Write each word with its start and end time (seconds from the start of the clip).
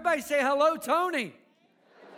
Everybody 0.00 0.22
say 0.22 0.40
hello, 0.40 0.78
Tony. 0.78 1.34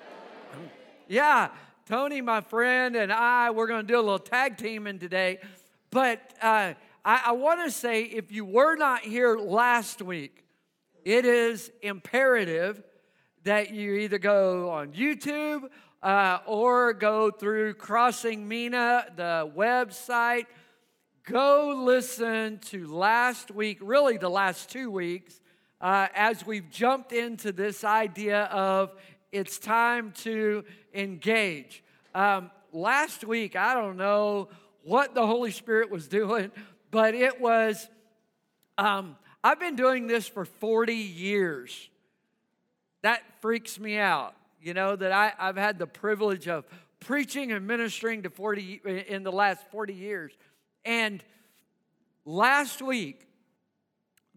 yeah, 1.08 1.48
Tony, 1.84 2.20
my 2.20 2.40
friend, 2.40 2.94
and 2.94 3.12
I, 3.12 3.50
we're 3.50 3.66
going 3.66 3.84
to 3.84 3.92
do 3.92 3.98
a 3.98 4.00
little 4.00 4.20
tag 4.20 4.56
teaming 4.56 5.00
today. 5.00 5.40
But 5.90 6.20
uh, 6.40 6.74
I, 7.04 7.22
I 7.26 7.32
want 7.32 7.64
to 7.64 7.72
say 7.72 8.04
if 8.04 8.30
you 8.30 8.44
were 8.44 8.76
not 8.76 9.00
here 9.00 9.36
last 9.36 10.00
week, 10.00 10.44
it 11.04 11.24
is 11.24 11.72
imperative 11.82 12.80
that 13.42 13.74
you 13.74 13.94
either 13.94 14.18
go 14.18 14.70
on 14.70 14.92
YouTube 14.92 15.64
uh, 16.04 16.38
or 16.46 16.92
go 16.92 17.32
through 17.32 17.74
Crossing 17.74 18.46
Mina, 18.46 19.06
the 19.16 19.52
website. 19.56 20.46
Go 21.24 21.82
listen 21.84 22.60
to 22.66 22.86
last 22.86 23.50
week, 23.50 23.78
really 23.80 24.18
the 24.18 24.30
last 24.30 24.70
two 24.70 24.88
weeks, 24.88 25.40
uh, 25.82 26.06
as 26.14 26.46
we've 26.46 26.70
jumped 26.70 27.12
into 27.12 27.50
this 27.50 27.82
idea 27.82 28.44
of 28.44 28.94
it's 29.32 29.58
time 29.58 30.12
to 30.12 30.64
engage. 30.94 31.82
Um, 32.14 32.50
last 32.72 33.24
week, 33.24 33.56
I 33.56 33.74
don't 33.74 33.96
know 33.96 34.48
what 34.84 35.14
the 35.14 35.26
Holy 35.26 35.50
Spirit 35.50 35.90
was 35.90 36.06
doing, 36.20 36.52
but 36.92 37.14
it 37.14 37.40
was, 37.40 37.88
um, 38.78 39.16
I've 39.42 39.58
been 39.58 39.74
doing 39.74 40.06
this 40.06 40.28
for 40.28 40.44
40 40.44 40.94
years. 40.94 41.90
That 43.02 43.22
freaks 43.40 43.80
me 43.80 43.98
out, 43.98 44.34
you 44.60 44.74
know, 44.74 44.94
that 44.94 45.10
I, 45.10 45.32
I've 45.36 45.56
had 45.56 45.80
the 45.80 45.88
privilege 45.88 46.46
of 46.46 46.64
preaching 47.00 47.50
and 47.50 47.66
ministering 47.66 48.22
to 48.22 48.30
40 48.30 48.82
in 49.08 49.24
the 49.24 49.32
last 49.32 49.68
40 49.72 49.94
years. 49.94 50.32
And 50.84 51.24
last 52.24 52.80
week, 52.80 53.26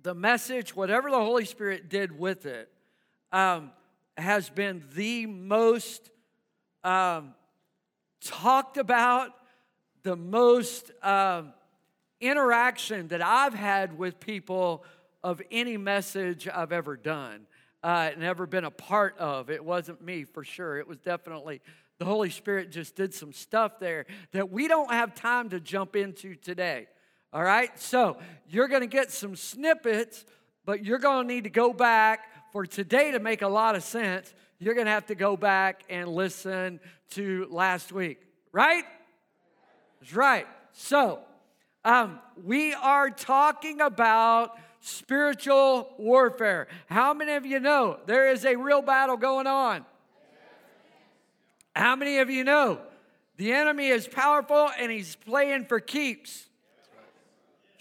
the 0.05 0.13
message, 0.13 0.75
whatever 0.75 1.09
the 1.09 1.17
Holy 1.17 1.45
Spirit 1.45 1.89
did 1.89 2.17
with 2.17 2.45
it, 2.45 2.69
um, 3.31 3.71
has 4.15 4.51
been 4.51 4.83
the 4.93 5.25
most 5.25 6.11
um, 6.83 7.33
talked 8.21 8.77
about, 8.77 9.31
the 10.03 10.15
most 10.15 10.91
um, 11.01 11.53
interaction 12.21 13.07
that 13.07 13.23
I've 13.23 13.55
had 13.55 13.97
with 13.97 14.19
people 14.19 14.85
of 15.23 15.41
any 15.49 15.75
message 15.75 16.47
I've 16.47 16.71
ever 16.71 16.95
done 16.95 17.47
uh, 17.83 18.11
and 18.13 18.23
ever 18.23 18.45
been 18.45 18.63
a 18.63 18.69
part 18.71 19.17
of. 19.17 19.49
It 19.49 19.65
wasn't 19.65 20.03
me 20.03 20.23
for 20.23 20.43
sure. 20.43 20.77
It 20.77 20.87
was 20.87 20.99
definitely 20.99 21.61
the 21.97 22.05
Holy 22.05 22.29
Spirit 22.29 22.71
just 22.71 22.95
did 22.95 23.11
some 23.11 23.33
stuff 23.33 23.79
there 23.79 24.05
that 24.33 24.51
we 24.51 24.67
don't 24.67 24.91
have 24.91 25.15
time 25.15 25.49
to 25.49 25.59
jump 25.59 25.95
into 25.95 26.35
today. 26.35 26.85
All 27.35 27.43
right? 27.43 27.77
So 27.77 28.15
you're 28.47 28.69
going 28.69 28.81
to 28.81 28.87
get 28.87 29.11
some 29.11 29.35
snippets, 29.35 30.23
but 30.63 30.85
you're 30.85 30.99
going 30.99 31.27
to 31.27 31.33
need 31.33 31.43
to 31.43 31.49
go 31.49 31.73
back 31.73 32.29
for 32.53 32.65
today 32.65 33.11
to 33.11 33.19
make 33.19 33.41
a 33.41 33.47
lot 33.49 33.75
of 33.75 33.83
sense. 33.83 34.33
You're 34.57 34.73
going 34.73 34.85
to 34.85 34.91
have 34.91 35.07
to 35.07 35.15
go 35.15 35.35
back 35.35 35.83
and 35.89 36.07
listen 36.07 36.79
to 37.11 37.45
last 37.51 37.91
week. 37.91 38.21
Right? 38.53 38.85
That's 39.99 40.13
right. 40.13 40.47
So, 40.71 41.19
um, 41.83 42.19
we 42.41 42.73
are 42.73 43.09
talking 43.09 43.81
about 43.81 44.57
spiritual 44.79 45.93
warfare. 45.97 46.69
How 46.85 47.13
many 47.13 47.33
of 47.33 47.45
you 47.45 47.59
know 47.59 47.99
there 48.05 48.31
is 48.31 48.45
a 48.45 48.55
real 48.55 48.81
battle 48.81 49.17
going 49.17 49.45
on? 49.45 49.85
How 51.75 51.97
many 51.97 52.19
of 52.19 52.29
you 52.29 52.45
know 52.45 52.79
the 53.35 53.51
enemy 53.51 53.89
is 53.89 54.07
powerful 54.07 54.69
and 54.79 54.89
he's 54.89 55.17
playing 55.17 55.65
for 55.65 55.81
keeps? 55.81 56.45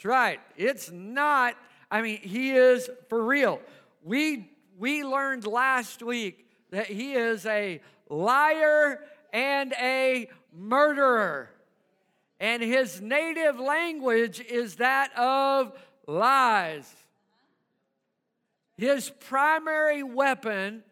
That's 0.05 0.11
right. 0.11 0.41
It's 0.59 0.91
not, 0.91 1.57
I 1.91 2.03
mean, 2.03 2.19
he 2.19 2.51
is 2.51 2.91
for 3.09 3.25
real. 3.25 3.59
We 4.03 4.51
we 4.77 5.03
learned 5.03 5.47
last 5.47 6.03
week 6.03 6.47
that 6.71 6.89
he 6.89 7.15
is 7.15 7.47
a 7.47 7.81
liar 8.11 9.01
and 9.33 9.73
a 9.81 10.29
murderer. 10.53 11.49
And 12.39 12.63
his 12.63 13.01
native 13.01 13.59
language 13.59 14.41
is 14.41 14.77
that 14.77 15.17
of 15.19 15.73
lies. 16.07 16.93
His 18.77 19.09
primary 19.09 20.03
weapon 20.03 20.83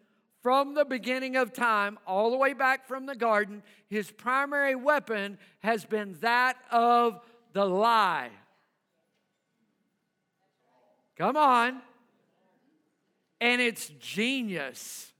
from 0.41 0.73
the 0.73 0.85
beginning 0.85 1.35
of 1.35 1.53
time, 1.53 1.99
all 2.07 2.31
the 2.31 2.37
way 2.37 2.53
back 2.53 2.87
from 2.87 3.05
the 3.05 3.15
garden, 3.15 3.61
his 3.89 4.09
primary 4.09 4.73
weapon 4.73 5.37
has 5.59 5.85
been 5.85 6.17
that 6.21 6.57
of 6.71 7.19
the 7.53 7.65
lie. 7.65 8.31
Come 11.17 11.37
on. 11.37 11.81
And 13.39 13.61
it's 13.61 13.89
genius. 13.99 15.11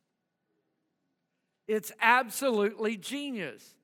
It's 1.67 1.91
absolutely 2.01 2.97
genius 2.97 3.75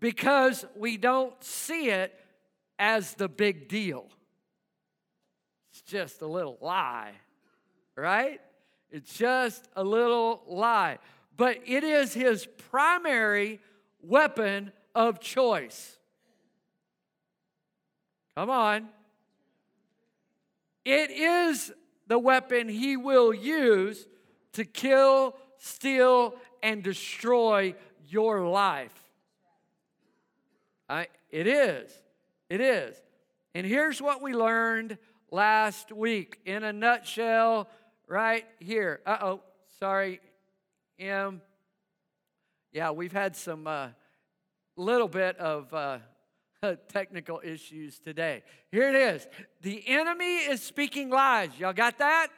because 0.00 0.64
we 0.76 0.96
don't 0.96 1.42
see 1.42 1.88
it 1.88 2.18
as 2.78 3.14
the 3.14 3.28
big 3.28 3.68
deal. 3.68 4.08
It's 5.70 5.82
just 5.82 6.20
a 6.20 6.26
little 6.26 6.58
lie, 6.60 7.12
right? 7.96 8.40
It's 8.90 9.16
just 9.16 9.68
a 9.74 9.82
little 9.82 10.42
lie. 10.46 10.98
But 11.36 11.60
it 11.64 11.84
is 11.84 12.12
his 12.12 12.46
primary 12.70 13.60
weapon 14.02 14.72
of 14.94 15.20
choice. 15.20 15.96
Come 18.36 18.50
on. 18.50 18.88
It 20.84 21.10
is 21.10 21.72
the 22.06 22.18
weapon 22.18 22.68
he 22.68 22.96
will 22.96 23.32
use 23.32 24.06
to 24.54 24.64
kill, 24.64 25.36
steal, 25.58 26.34
and 26.62 26.82
destroy 26.82 27.74
your 28.08 28.46
life. 28.46 28.92
I, 30.88 31.06
it 31.30 31.46
is. 31.46 31.90
It 32.50 32.60
is. 32.60 32.96
And 33.54 33.66
here's 33.66 34.02
what 34.02 34.20
we 34.20 34.34
learned 34.34 34.98
last 35.30 35.92
week 35.92 36.38
in 36.44 36.64
a 36.64 36.72
nutshell 36.72 37.68
right 38.06 38.44
here. 38.58 39.00
Uh 39.06 39.18
oh, 39.22 39.40
sorry, 39.78 40.20
M. 40.98 41.40
Yeah, 42.72 42.90
we've 42.90 43.12
had 43.12 43.36
some 43.36 43.66
uh, 43.66 43.88
little 44.76 45.08
bit 45.08 45.36
of 45.38 45.72
uh, 45.72 45.98
technical 46.88 47.40
issues 47.42 47.98
today. 47.98 48.42
Here 48.70 48.88
it 48.88 48.94
is. 48.94 49.26
The 49.62 49.82
enemy 49.86 50.36
is 50.36 50.62
speaking 50.62 51.10
lies. 51.10 51.50
Y'all 51.58 51.72
got 51.72 51.98
that? 51.98 52.28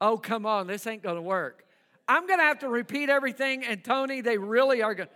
Oh, 0.00 0.16
come 0.16 0.46
on, 0.46 0.66
this 0.66 0.86
ain't 0.86 1.02
gonna 1.02 1.22
work. 1.22 1.64
I'm 2.08 2.26
gonna 2.26 2.42
have 2.42 2.60
to 2.60 2.68
repeat 2.68 3.08
everything, 3.08 3.64
and 3.64 3.84
Tony, 3.84 4.20
they 4.20 4.38
really 4.38 4.82
are 4.82 4.94
gonna. 4.94 5.10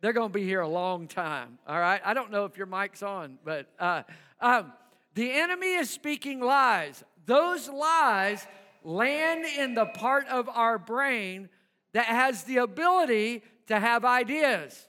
They're 0.00 0.14
gonna 0.14 0.30
be 0.30 0.44
here 0.44 0.62
a 0.62 0.68
long 0.68 1.08
time. 1.08 1.58
All 1.66 1.78
right. 1.78 2.00
I 2.02 2.14
don't 2.14 2.30
know 2.30 2.46
if 2.46 2.56
your 2.56 2.66
mic's 2.66 3.02
on, 3.02 3.38
but 3.44 3.66
uh, 3.78 4.02
um, 4.40 4.72
the 5.14 5.30
enemy 5.30 5.74
is 5.74 5.90
speaking 5.90 6.40
lies. 6.40 7.04
Those 7.26 7.68
lies 7.68 8.46
land 8.82 9.44
in 9.44 9.74
the 9.74 9.84
part 9.84 10.26
of 10.28 10.48
our 10.48 10.78
brain 10.78 11.50
that 11.92 12.06
has 12.06 12.44
the 12.44 12.58
ability 12.58 13.42
to 13.66 13.78
have 13.78 14.06
ideas. 14.06 14.88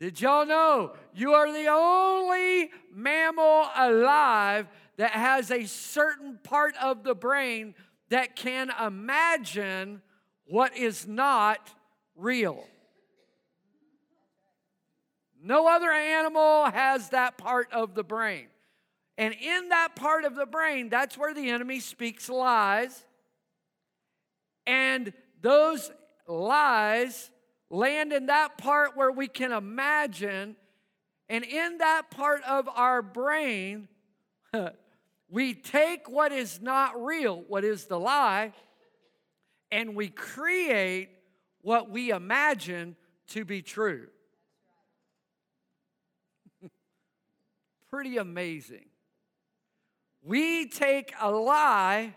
Did 0.00 0.20
y'all 0.20 0.46
know 0.46 0.92
you 1.12 1.32
are 1.32 1.52
the 1.52 1.66
only 1.68 2.70
mammal 2.94 3.68
alive 3.74 4.68
that 4.96 5.10
has 5.10 5.50
a 5.50 5.64
certain 5.64 6.38
part 6.42 6.74
of 6.80 7.02
the 7.02 7.14
brain 7.14 7.74
that 8.10 8.36
can 8.36 8.70
imagine 8.84 10.00
what 10.46 10.76
is 10.76 11.06
not 11.06 11.74
real? 12.14 12.64
No 15.42 15.68
other 15.68 15.90
animal 15.90 16.66
has 16.66 17.10
that 17.10 17.36
part 17.36 17.72
of 17.72 17.94
the 17.94 18.04
brain. 18.04 18.46
And 19.16 19.34
in 19.34 19.70
that 19.70 19.96
part 19.96 20.24
of 20.24 20.36
the 20.36 20.46
brain, 20.46 20.88
that's 20.88 21.18
where 21.18 21.34
the 21.34 21.50
enemy 21.50 21.80
speaks 21.80 22.28
lies. 22.28 23.04
And 24.64 25.12
those 25.42 25.90
lies 26.26 27.30
land 27.70 28.12
in 28.12 28.26
that 28.26 28.58
part 28.58 28.96
where 28.96 29.12
we 29.12 29.28
can 29.28 29.52
imagine. 29.52 30.56
And 31.28 31.44
in 31.44 31.78
that 31.78 32.10
part 32.10 32.42
of 32.44 32.68
our 32.68 33.02
brain, 33.02 33.88
we 35.30 35.54
take 35.54 36.08
what 36.08 36.32
is 36.32 36.60
not 36.60 37.02
real, 37.02 37.44
what 37.48 37.64
is 37.64 37.84
the 37.84 37.98
lie, 37.98 38.52
and 39.70 39.94
we 39.94 40.08
create 40.08 41.10
what 41.60 41.90
we 41.90 42.10
imagine 42.10 42.96
to 43.28 43.44
be 43.44 43.60
true. 43.60 44.06
Pretty 47.90 48.16
amazing. 48.16 48.86
We 50.22 50.66
take 50.66 51.12
a 51.20 51.30
lie, 51.30 52.14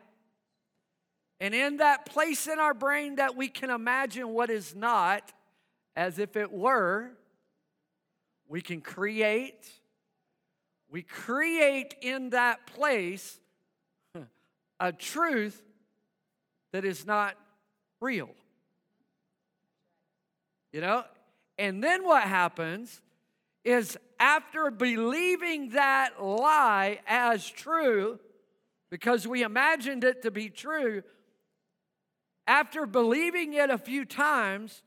and 1.40 1.54
in 1.54 1.78
that 1.78 2.06
place 2.06 2.48
in 2.48 2.60
our 2.60 2.74
brain 2.74 3.16
that 3.16 3.36
we 3.36 3.48
can 3.48 3.70
imagine 3.70 4.30
what 4.30 4.50
is 4.50 4.76
not, 4.76 5.32
as 5.96 6.20
if 6.20 6.36
it 6.36 6.52
were, 6.52 7.12
we 8.48 8.62
can 8.62 8.82
create. 8.82 9.70
We 10.90 11.02
create 11.04 11.96
in 12.02 12.32
that 12.32 12.68
place 12.68 13.40
a 14.80 14.92
truth 14.92 15.62
that 16.74 16.86
is 16.86 17.06
not 17.06 17.36
real. 18.00 18.30
You 20.72 20.82
know? 20.82 21.04
And 21.58 21.84
then 21.84 22.04
what 22.04 22.24
happens 22.24 23.02
is 23.64 23.98
after 24.20 24.72
believing 24.72 25.70
that 25.70 26.22
lie 26.24 27.00
as 27.08 27.48
true, 27.48 28.20
because 28.90 29.28
we 29.28 29.44
imagined 29.44 30.04
it 30.04 30.24
to 30.24 30.32
be 30.32 30.50
true, 30.50 31.04
after 32.48 32.86
believing 32.86 33.54
it 33.54 33.70
a 33.70 33.78
few 33.78 34.06
times, 34.06 34.82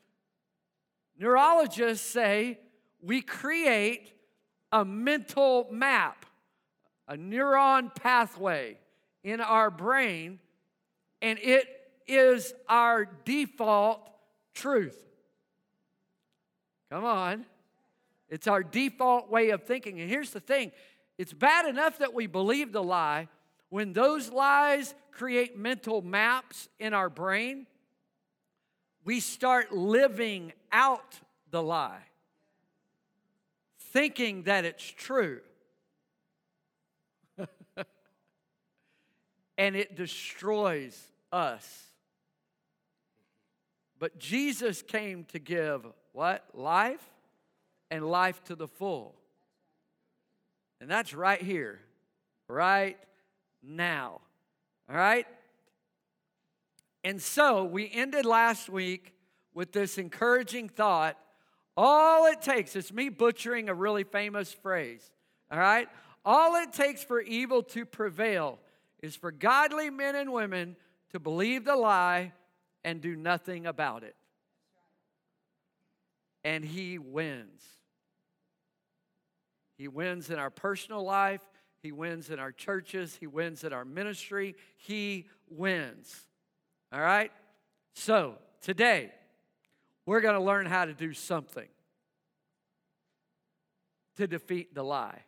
neurologists 1.18 2.06
say 2.06 2.58
we 3.02 3.20
create 3.20 4.12
a 4.72 4.84
mental 4.84 5.68
map, 5.70 6.26
a 7.06 7.16
neuron 7.16 7.94
pathway 7.94 8.78
in 9.22 9.40
our 9.40 9.70
brain, 9.70 10.40
and 11.22 11.38
it 11.38 11.66
is 12.06 12.52
our 12.68 13.06
default 13.24 14.08
truth. 14.54 14.98
Come 16.90 17.04
on. 17.04 17.46
It's 18.28 18.46
our 18.46 18.62
default 18.62 19.30
way 19.30 19.50
of 19.50 19.62
thinking. 19.62 20.00
And 20.00 20.10
here's 20.10 20.30
the 20.30 20.40
thing 20.40 20.72
it's 21.18 21.32
bad 21.32 21.66
enough 21.66 21.98
that 21.98 22.14
we 22.14 22.26
believe 22.26 22.72
the 22.72 22.82
lie. 22.82 23.28
When 23.68 23.92
those 23.92 24.30
lies 24.30 24.94
create 25.10 25.58
mental 25.58 26.02
maps 26.02 26.68
in 26.78 26.94
our 26.94 27.08
brain, 27.08 27.66
we 29.04 29.20
start 29.20 29.72
living 29.72 30.52
out 30.72 31.20
the 31.50 31.62
lie, 31.62 32.02
thinking 33.78 34.44
that 34.44 34.64
it's 34.64 34.84
true. 34.84 35.40
and 39.58 39.76
it 39.76 39.94
destroys 39.96 40.98
us. 41.32 41.84
But 43.98 44.18
Jesus 44.18 44.82
came 44.82 45.24
to 45.26 45.38
give 45.38 45.86
what? 46.12 46.44
Life 46.54 47.04
and 47.90 48.06
life 48.06 48.42
to 48.44 48.54
the 48.54 48.68
full. 48.68 49.14
And 50.80 50.90
that's 50.90 51.14
right 51.14 51.40
here, 51.40 51.80
right 52.48 52.98
now. 53.62 54.20
All 54.88 54.96
right? 54.96 55.26
And 57.04 57.20
so 57.20 57.64
we 57.64 57.90
ended 57.92 58.24
last 58.24 58.70
week 58.70 59.14
with 59.52 59.72
this 59.72 59.98
encouraging 59.98 60.70
thought. 60.70 61.18
All 61.76 62.26
it 62.26 62.40
takes, 62.40 62.74
is 62.76 62.92
me 62.92 63.10
butchering 63.10 63.68
a 63.68 63.74
really 63.74 64.04
famous 64.04 64.52
phrase, 64.52 65.12
all 65.50 65.58
right? 65.58 65.88
All 66.24 66.56
it 66.56 66.72
takes 66.72 67.04
for 67.04 67.20
evil 67.20 67.62
to 67.64 67.84
prevail 67.84 68.58
is 69.02 69.14
for 69.14 69.30
godly 69.30 69.90
men 69.90 70.16
and 70.16 70.32
women 70.32 70.76
to 71.10 71.20
believe 71.20 71.64
the 71.64 71.76
lie 71.76 72.32
and 72.84 73.00
do 73.00 73.14
nothing 73.16 73.66
about 73.66 74.02
it. 74.02 74.16
And 76.42 76.64
he 76.64 76.98
wins. 76.98 77.62
He 79.76 79.88
wins 79.88 80.30
in 80.30 80.38
our 80.38 80.50
personal 80.50 81.02
life, 81.02 81.42
he 81.82 81.92
wins 81.92 82.30
in 82.30 82.38
our 82.38 82.52
churches, 82.52 83.16
he 83.16 83.26
wins 83.26 83.62
in 83.62 83.72
our 83.74 83.84
ministry. 83.84 84.54
He 84.76 85.26
wins. 85.50 86.24
All 86.94 87.00
right? 87.00 87.32
So, 87.94 88.36
today, 88.62 89.10
we're 90.06 90.20
going 90.20 90.36
to 90.36 90.40
learn 90.40 90.64
how 90.64 90.84
to 90.84 90.94
do 90.94 91.12
something 91.12 91.66
to 94.16 94.28
defeat 94.28 94.76
the 94.76 94.84
lie. 94.84 95.18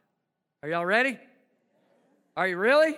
Are 0.62 0.68
y'all 0.68 0.86
ready? 0.86 1.18
Are 2.36 2.46
you 2.46 2.56
really? 2.56 2.94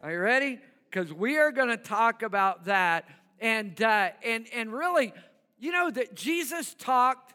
Are 0.00 0.12
you 0.12 0.20
ready? 0.20 0.60
Because 0.88 1.12
we 1.12 1.38
are 1.38 1.50
going 1.50 1.70
to 1.70 1.76
talk 1.76 2.22
about 2.22 2.66
that, 2.66 3.08
and 3.40 3.80
uh, 3.82 4.10
and 4.24 4.46
and 4.54 4.72
really, 4.72 5.12
you 5.58 5.72
know 5.72 5.90
that 5.90 6.14
Jesus 6.14 6.74
talked 6.74 7.34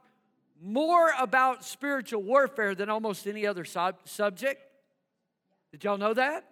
more 0.61 1.11
about 1.19 1.65
spiritual 1.65 2.21
warfare 2.23 2.73
than 2.73 2.89
almost 2.89 3.27
any 3.27 3.45
other 3.45 3.65
sub- 3.65 3.97
subject. 4.05 4.61
Did 5.71 5.83
y'all 5.83 5.97
know 5.97 6.13
that? 6.13 6.45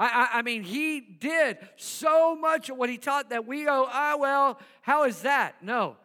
I, 0.00 0.06
I, 0.06 0.38
I, 0.38 0.42
mean, 0.42 0.62
he 0.62 1.00
did 1.00 1.58
so 1.76 2.34
much 2.34 2.70
of 2.70 2.78
what 2.78 2.88
he 2.88 2.96
taught 2.96 3.30
that 3.30 3.46
we 3.46 3.64
go, 3.66 3.86
ah, 3.86 4.16
well, 4.18 4.58
how 4.80 5.04
is 5.04 5.20
that? 5.22 5.62
No. 5.62 5.96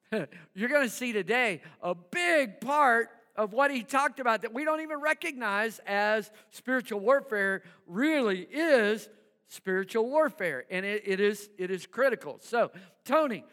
You're 0.54 0.68
going 0.68 0.82
to 0.82 0.92
see 0.92 1.12
today 1.12 1.62
a 1.80 1.94
big 1.94 2.60
part 2.60 3.10
of 3.36 3.52
what 3.52 3.70
he 3.70 3.84
talked 3.84 4.18
about 4.18 4.42
that 4.42 4.52
we 4.52 4.64
don't 4.64 4.80
even 4.80 5.00
recognize 5.00 5.80
as 5.86 6.32
spiritual 6.50 6.98
warfare 6.98 7.62
really 7.86 8.40
is 8.40 9.08
spiritual 9.46 10.08
warfare. 10.10 10.64
And 10.68 10.84
it, 10.84 11.02
it, 11.06 11.20
is, 11.20 11.48
it 11.56 11.70
is 11.70 11.86
critical. 11.86 12.38
So, 12.42 12.72
Tony, 13.04 13.44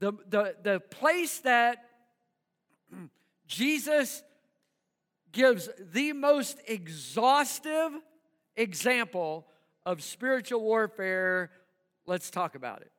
the, 0.00 0.12
the, 0.28 0.56
the 0.60 0.80
place 0.80 1.38
that 1.40 1.84
Jesus 3.46 4.24
gives 5.30 5.68
the 5.92 6.14
most 6.14 6.58
exhaustive 6.66 7.92
example 8.56 9.46
of 9.84 10.02
spiritual 10.02 10.60
warfare. 10.60 11.50
Let's 12.06 12.30
talk 12.30 12.54
about 12.54 12.82
it. 12.82 12.90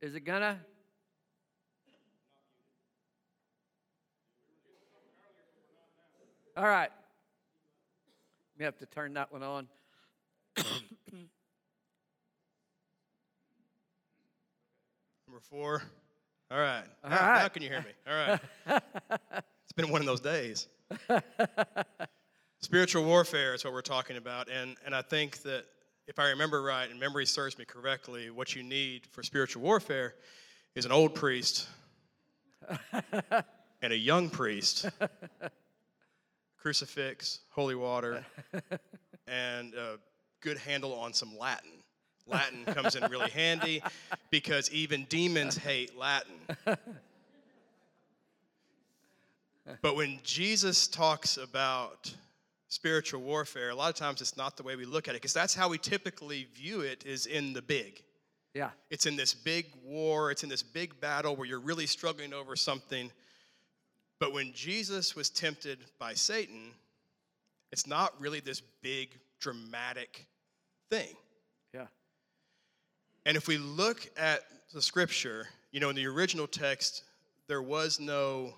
Is 0.00 0.14
it 0.14 0.20
gonna? 0.20 0.58
All 6.56 6.66
right. 6.66 6.90
We 8.58 8.64
have 8.64 8.76
to 8.78 8.86
turn 8.86 9.14
that 9.14 9.32
one 9.32 9.42
on. 9.42 9.68
Number 15.26 15.40
four. 15.48 15.82
All 16.50 16.58
right. 16.58 16.84
All 17.02 17.10
right. 17.10 17.18
How, 17.18 17.38
how 17.38 17.48
can 17.48 17.62
you 17.62 17.70
hear 17.70 17.80
me? 17.80 17.92
All 18.06 18.14
right. 18.14 18.40
it's 19.64 19.72
been 19.74 19.88
one 19.90 20.02
of 20.02 20.06
those 20.06 20.20
days. 20.20 20.68
Spiritual 22.62 23.02
warfare 23.04 23.54
is 23.54 23.64
what 23.64 23.72
we're 23.72 23.82
talking 23.82 24.16
about. 24.16 24.48
And, 24.48 24.76
and 24.86 24.94
I 24.94 25.02
think 25.02 25.42
that 25.42 25.64
if 26.06 26.20
I 26.20 26.28
remember 26.28 26.62
right 26.62 26.88
and 26.88 26.98
memory 26.98 27.26
serves 27.26 27.58
me 27.58 27.64
correctly, 27.64 28.30
what 28.30 28.54
you 28.54 28.62
need 28.62 29.04
for 29.04 29.24
spiritual 29.24 29.62
warfare 29.62 30.14
is 30.76 30.84
an 30.84 30.92
old 30.92 31.12
priest 31.12 31.66
and 33.82 33.92
a 33.92 33.96
young 33.96 34.30
priest, 34.30 34.88
crucifix, 36.56 37.40
holy 37.50 37.74
water, 37.74 38.24
and 39.26 39.74
a 39.74 39.98
good 40.40 40.56
handle 40.56 40.94
on 40.94 41.12
some 41.12 41.36
Latin. 41.36 41.72
Latin 42.28 42.64
comes 42.64 42.94
in 42.94 43.10
really 43.10 43.30
handy 43.30 43.82
because 44.30 44.70
even 44.70 45.04
demons 45.08 45.56
hate 45.56 45.98
Latin. 45.98 46.36
But 49.80 49.96
when 49.96 50.20
Jesus 50.22 50.86
talks 50.86 51.36
about 51.36 52.14
spiritual 52.72 53.20
warfare, 53.20 53.68
a 53.68 53.74
lot 53.74 53.90
of 53.90 53.94
times 53.96 54.22
it's 54.22 54.34
not 54.34 54.56
the 54.56 54.62
way 54.62 54.76
we 54.76 54.86
look 54.86 55.06
at 55.06 55.14
it 55.14 55.20
because 55.20 55.34
that's 55.34 55.54
how 55.54 55.68
we 55.68 55.76
typically 55.76 56.46
view 56.54 56.80
it 56.80 57.04
is 57.04 57.26
in 57.26 57.52
the 57.52 57.60
big. 57.60 58.02
Yeah. 58.54 58.70
It's 58.88 59.04
in 59.04 59.14
this 59.14 59.34
big 59.34 59.66
war, 59.84 60.30
it's 60.30 60.42
in 60.42 60.48
this 60.48 60.62
big 60.62 60.98
battle 60.98 61.36
where 61.36 61.46
you're 61.46 61.60
really 61.60 61.84
struggling 61.84 62.32
over 62.32 62.56
something. 62.56 63.10
But 64.18 64.32
when 64.32 64.54
Jesus 64.54 65.14
was 65.14 65.28
tempted 65.28 65.80
by 65.98 66.14
Satan, 66.14 66.70
it's 67.72 67.86
not 67.86 68.18
really 68.18 68.40
this 68.40 68.62
big 68.80 69.10
dramatic 69.38 70.24
thing. 70.88 71.14
Yeah. 71.74 71.88
And 73.26 73.36
if 73.36 73.48
we 73.48 73.58
look 73.58 74.08
at 74.16 74.44
the 74.72 74.80
scripture, 74.80 75.46
you 75.72 75.80
know, 75.80 75.90
in 75.90 75.96
the 75.96 76.06
original 76.06 76.46
text, 76.46 77.04
there 77.48 77.62
was 77.62 78.00
no 78.00 78.54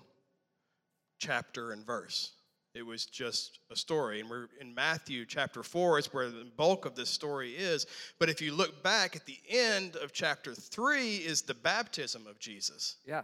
chapter 1.19 1.73
and 1.73 1.85
verse. 1.85 2.31
It 2.75 2.85
was 2.85 3.05
just 3.05 3.59
a 3.71 3.75
story. 3.75 4.19
And 4.19 4.29
we're 4.29 4.49
in 4.59 4.75
Matthew 4.75 5.25
chapter 5.25 5.63
4 5.63 5.97
is 5.97 6.13
where 6.13 6.29
the 6.29 6.45
bulk 6.57 6.85
of 6.85 6.93
this 6.93 7.09
story 7.09 7.51
is. 7.51 7.87
But 8.19 8.29
if 8.29 8.41
you 8.41 8.53
look 8.53 8.83
back 8.83 9.15
at 9.15 9.25
the 9.25 9.39
end 9.47 9.95
of 9.95 10.11
chapter 10.11 10.53
3 10.53 11.15
is 11.15 11.41
the 11.41 11.53
baptism 11.53 12.27
of 12.27 12.37
Jesus. 12.37 12.97
Yeah. 13.07 13.21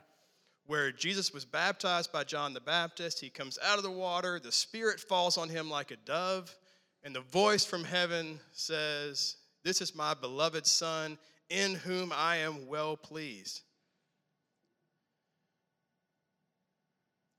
Where 0.67 0.93
Jesus 0.93 1.33
was 1.33 1.43
baptized 1.43 2.13
by 2.13 2.23
John 2.23 2.53
the 2.53 2.61
Baptist. 2.61 3.19
He 3.19 3.29
comes 3.29 3.59
out 3.61 3.77
of 3.77 3.83
the 3.83 3.91
water, 3.91 4.39
the 4.39 4.53
Spirit 4.53 5.01
falls 5.01 5.37
on 5.37 5.49
him 5.49 5.69
like 5.69 5.91
a 5.91 5.97
dove, 5.97 6.55
and 7.03 7.13
the 7.13 7.19
voice 7.19 7.65
from 7.65 7.83
heaven 7.83 8.39
says, 8.53 9.35
This 9.65 9.81
is 9.81 9.93
my 9.93 10.13
beloved 10.13 10.65
Son 10.65 11.17
in 11.49 11.75
whom 11.75 12.13
I 12.15 12.37
am 12.37 12.67
well 12.67 12.95
pleased. 12.95 13.63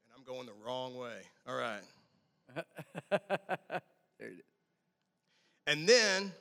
And 0.04 0.14
I'm 0.14 0.24
going 0.24 0.44
the 0.44 0.66
wrong 0.66 0.94
way. 0.94 1.22
All 1.48 1.56
right. 1.56 1.80
and 5.66 5.88
then, 5.88 6.32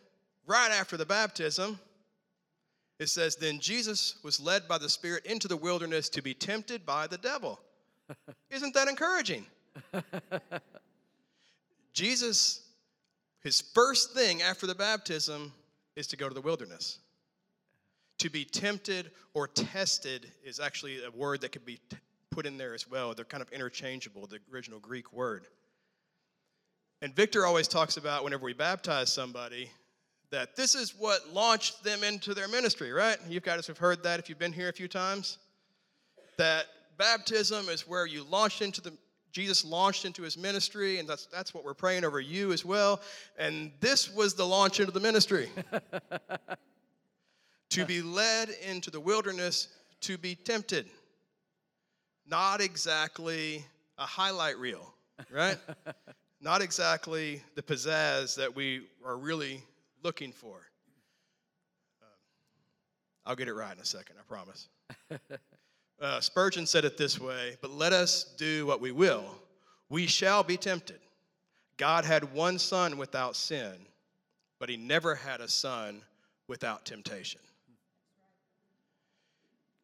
right 0.45 0.71
after 0.71 0.97
the 0.97 1.05
baptism, 1.05 1.79
it 2.99 3.09
says, 3.09 3.35
Then 3.35 3.59
Jesus 3.59 4.15
was 4.23 4.39
led 4.39 4.67
by 4.67 4.77
the 4.77 4.89
Spirit 4.89 5.25
into 5.25 5.47
the 5.47 5.57
wilderness 5.57 6.07
to 6.09 6.21
be 6.21 6.33
tempted 6.33 6.85
by 6.85 7.07
the 7.07 7.17
devil. 7.17 7.59
Isn't 8.51 8.73
that 8.75 8.87
encouraging? 8.87 9.45
Jesus, 11.93 12.61
his 13.41 13.61
first 13.73 14.13
thing 14.13 14.41
after 14.41 14.67
the 14.67 14.75
baptism 14.75 15.51
is 15.95 16.07
to 16.07 16.17
go 16.17 16.27
to 16.27 16.33
the 16.35 16.41
wilderness. 16.41 16.99
To 18.19 18.29
be 18.29 18.45
tempted 18.45 19.11
or 19.33 19.47
tested 19.47 20.31
is 20.43 20.59
actually 20.59 21.03
a 21.03 21.09
word 21.09 21.41
that 21.41 21.51
could 21.51 21.65
be 21.65 21.79
t- 21.89 21.97
put 22.29 22.45
in 22.45 22.57
there 22.57 22.73
as 22.73 22.87
well. 22.89 23.13
They're 23.13 23.25
kind 23.25 23.41
of 23.41 23.51
interchangeable, 23.51 24.27
the 24.27 24.39
original 24.53 24.79
Greek 24.79 25.11
word. 25.11 25.47
And 27.01 27.15
Victor 27.15 27.45
always 27.45 27.67
talks 27.67 27.97
about 27.97 28.23
whenever 28.23 28.43
we 28.43 28.53
baptize 28.53 29.11
somebody 29.11 29.71
that 30.29 30.55
this 30.55 30.75
is 30.75 30.95
what 30.97 31.33
launched 31.33 31.83
them 31.83 32.03
into 32.03 32.33
their 32.33 32.47
ministry, 32.47 32.91
right? 32.91 33.17
You 33.27 33.39
guys 33.39 33.67
have 33.67 33.77
heard 33.77 34.03
that 34.03 34.19
if 34.19 34.29
you've 34.29 34.39
been 34.39 34.53
here 34.53 34.69
a 34.69 34.73
few 34.73 34.87
times. 34.87 35.39
That 36.37 36.67
baptism 36.97 37.67
is 37.69 37.87
where 37.87 38.05
you 38.05 38.23
launched 38.23 38.61
into 38.61 38.81
the 38.81 38.93
Jesus 39.31 39.63
launched 39.63 40.03
into 40.03 40.23
his 40.23 40.37
ministry, 40.37 40.99
and 40.99 41.07
that's, 41.07 41.25
that's 41.27 41.53
what 41.53 41.63
we're 41.63 41.73
praying 41.73 42.03
over 42.03 42.19
you 42.19 42.51
as 42.51 42.65
well. 42.65 42.99
And 43.39 43.71
this 43.79 44.13
was 44.13 44.33
the 44.33 44.45
launch 44.45 44.81
into 44.81 44.91
the 44.91 44.99
ministry 44.99 45.49
to 47.69 47.85
be 47.85 48.01
led 48.01 48.49
into 48.67 48.91
the 48.91 48.99
wilderness 48.99 49.69
to 50.01 50.17
be 50.17 50.35
tempted. 50.35 50.85
Not 52.27 52.59
exactly 52.59 53.63
a 53.97 54.05
highlight 54.05 54.57
reel, 54.57 54.93
right? 55.31 55.57
Not 56.41 56.61
exactly 56.61 57.43
the 57.53 57.61
pizzazz 57.61 58.35
that 58.35 58.55
we 58.55 58.87
are 59.05 59.15
really 59.15 59.63
looking 60.03 60.31
for. 60.31 60.55
Um, 62.01 62.07
I'll 63.27 63.35
get 63.35 63.47
it 63.47 63.53
right 63.53 63.75
in 63.75 63.79
a 63.79 63.85
second, 63.85 64.15
I 64.19 64.23
promise. 64.23 64.67
Uh, 66.01 66.19
Spurgeon 66.19 66.65
said 66.65 66.83
it 66.83 66.97
this 66.97 67.19
way 67.19 67.55
But 67.61 67.69
let 67.69 67.93
us 67.93 68.33
do 68.35 68.65
what 68.65 68.81
we 68.81 68.91
will, 68.91 69.23
we 69.87 70.07
shall 70.07 70.41
be 70.41 70.57
tempted. 70.57 70.99
God 71.77 72.05
had 72.05 72.33
one 72.33 72.57
son 72.57 72.97
without 72.97 73.35
sin, 73.35 73.73
but 74.57 74.67
he 74.67 74.77
never 74.77 75.13
had 75.13 75.41
a 75.41 75.47
son 75.47 76.01
without 76.47 76.85
temptation. 76.85 77.39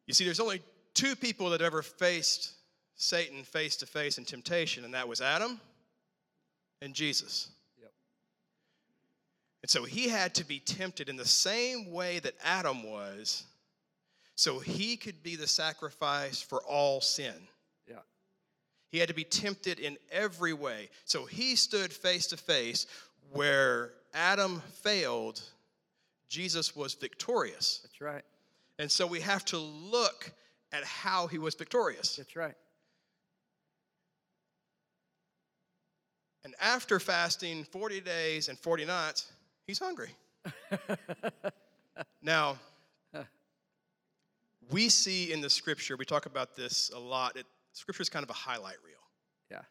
You 0.08 0.14
see, 0.14 0.24
there's 0.24 0.40
only 0.40 0.60
two 0.94 1.14
people 1.14 1.50
that 1.50 1.62
ever 1.62 1.82
faced 1.82 2.52
Satan 2.96 3.44
face 3.44 3.76
to 3.76 3.86
face 3.86 4.18
in 4.18 4.24
temptation, 4.24 4.84
and 4.84 4.94
that 4.94 5.06
was 5.06 5.20
Adam 5.20 5.60
and 6.82 6.94
Jesus. 6.94 7.48
Yep. 7.80 7.92
And 9.62 9.70
so 9.70 9.84
he 9.84 10.08
had 10.08 10.34
to 10.36 10.44
be 10.44 10.60
tempted 10.60 11.08
in 11.08 11.16
the 11.16 11.26
same 11.26 11.90
way 11.92 12.18
that 12.20 12.34
Adam 12.44 12.82
was 12.84 13.44
so 14.38 14.60
he 14.60 14.96
could 14.96 15.20
be 15.24 15.34
the 15.34 15.48
sacrifice 15.48 16.40
for 16.40 16.62
all 16.62 17.00
sin. 17.00 17.34
Yeah. 17.88 17.96
He 18.92 18.98
had 18.98 19.08
to 19.08 19.14
be 19.14 19.24
tempted 19.24 19.80
in 19.80 19.98
every 20.12 20.52
way. 20.52 20.90
So 21.06 21.24
he 21.24 21.56
stood 21.56 21.92
face 21.92 22.28
to 22.28 22.36
face 22.36 22.86
where 23.32 23.94
Adam 24.14 24.62
failed, 24.82 25.42
Jesus 26.28 26.76
was 26.76 26.94
victorious. 26.94 27.80
That's 27.82 28.00
right. 28.00 28.22
And 28.78 28.88
so 28.88 29.08
we 29.08 29.20
have 29.20 29.44
to 29.46 29.58
look 29.58 30.30
at 30.72 30.84
how 30.84 31.26
he 31.26 31.38
was 31.38 31.56
victorious. 31.56 32.14
That's 32.14 32.36
right. 32.36 32.54
And 36.44 36.54
after 36.60 37.00
fasting 37.00 37.64
40 37.64 38.00
days 38.00 38.48
and 38.48 38.58
40 38.58 38.84
nights, 38.84 39.32
he's 39.66 39.78
hungry. 39.78 40.10
now, 42.22 42.58
we 44.70 44.88
see 44.88 45.32
in 45.32 45.40
the 45.40 45.50
scripture, 45.50 45.96
we 45.96 46.04
talk 46.04 46.26
about 46.26 46.54
this 46.54 46.90
a 46.94 46.98
lot, 46.98 47.36
it, 47.36 47.46
scripture 47.72 48.02
is 48.02 48.08
kind 48.08 48.22
of 48.22 48.30
a 48.30 48.34
highlight 48.34 48.76
reel. 48.84 48.96
Yeah. 49.50 49.62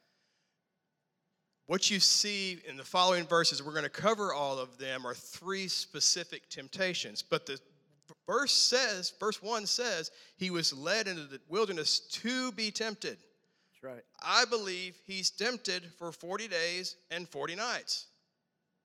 What 1.67 1.91
you 1.91 1.99
see 1.99 2.59
in 2.67 2.77
the 2.77 2.83
following 2.83 3.25
verses, 3.25 3.61
we're 3.61 3.73
going 3.73 3.83
to 3.83 3.89
cover 3.89 4.33
all 4.33 4.57
of 4.57 4.77
them, 4.77 5.05
are 5.05 5.13
three 5.13 5.67
specific 5.67 6.49
temptations. 6.49 7.21
But 7.21 7.45
the 7.45 7.59
verse 8.27 8.53
says, 8.53 9.13
verse 9.19 9.41
1 9.41 9.65
says, 9.65 10.11
he 10.37 10.49
was 10.49 10.73
led 10.73 11.07
into 11.07 11.23
the 11.23 11.39
wilderness 11.47 11.99
to 11.99 12.51
be 12.53 12.71
tempted. 12.71 13.17
That's 13.81 13.93
right. 13.95 14.03
I 14.21 14.45
believe 14.45 14.95
he's 15.05 15.29
tempted 15.29 15.83
for 15.99 16.11
40 16.11 16.47
days 16.47 16.95
and 17.11 17.29
40 17.29 17.55
nights. 17.55 18.07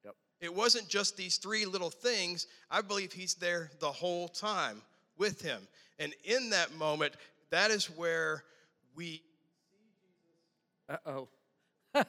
Yep. 0.05 0.15
It 0.41 0.55
wasn't 0.55 0.89
just 0.89 1.17
these 1.17 1.39
three 1.39 1.65
little 1.65 1.89
things. 1.89 2.47
I 2.71 2.83
believe 2.83 3.13
he's 3.13 3.35
there 3.35 3.71
the 3.81 3.91
whole 3.91 4.29
time 4.29 4.83
with 5.17 5.41
him. 5.41 5.67
And 5.99 6.15
in 6.25 6.51
that 6.51 6.75
moment, 6.77 7.15
that 7.51 7.71
is 7.71 7.87
where 7.87 8.45
we. 8.95 9.23
Uh 10.89 10.97
oh. 11.07 11.29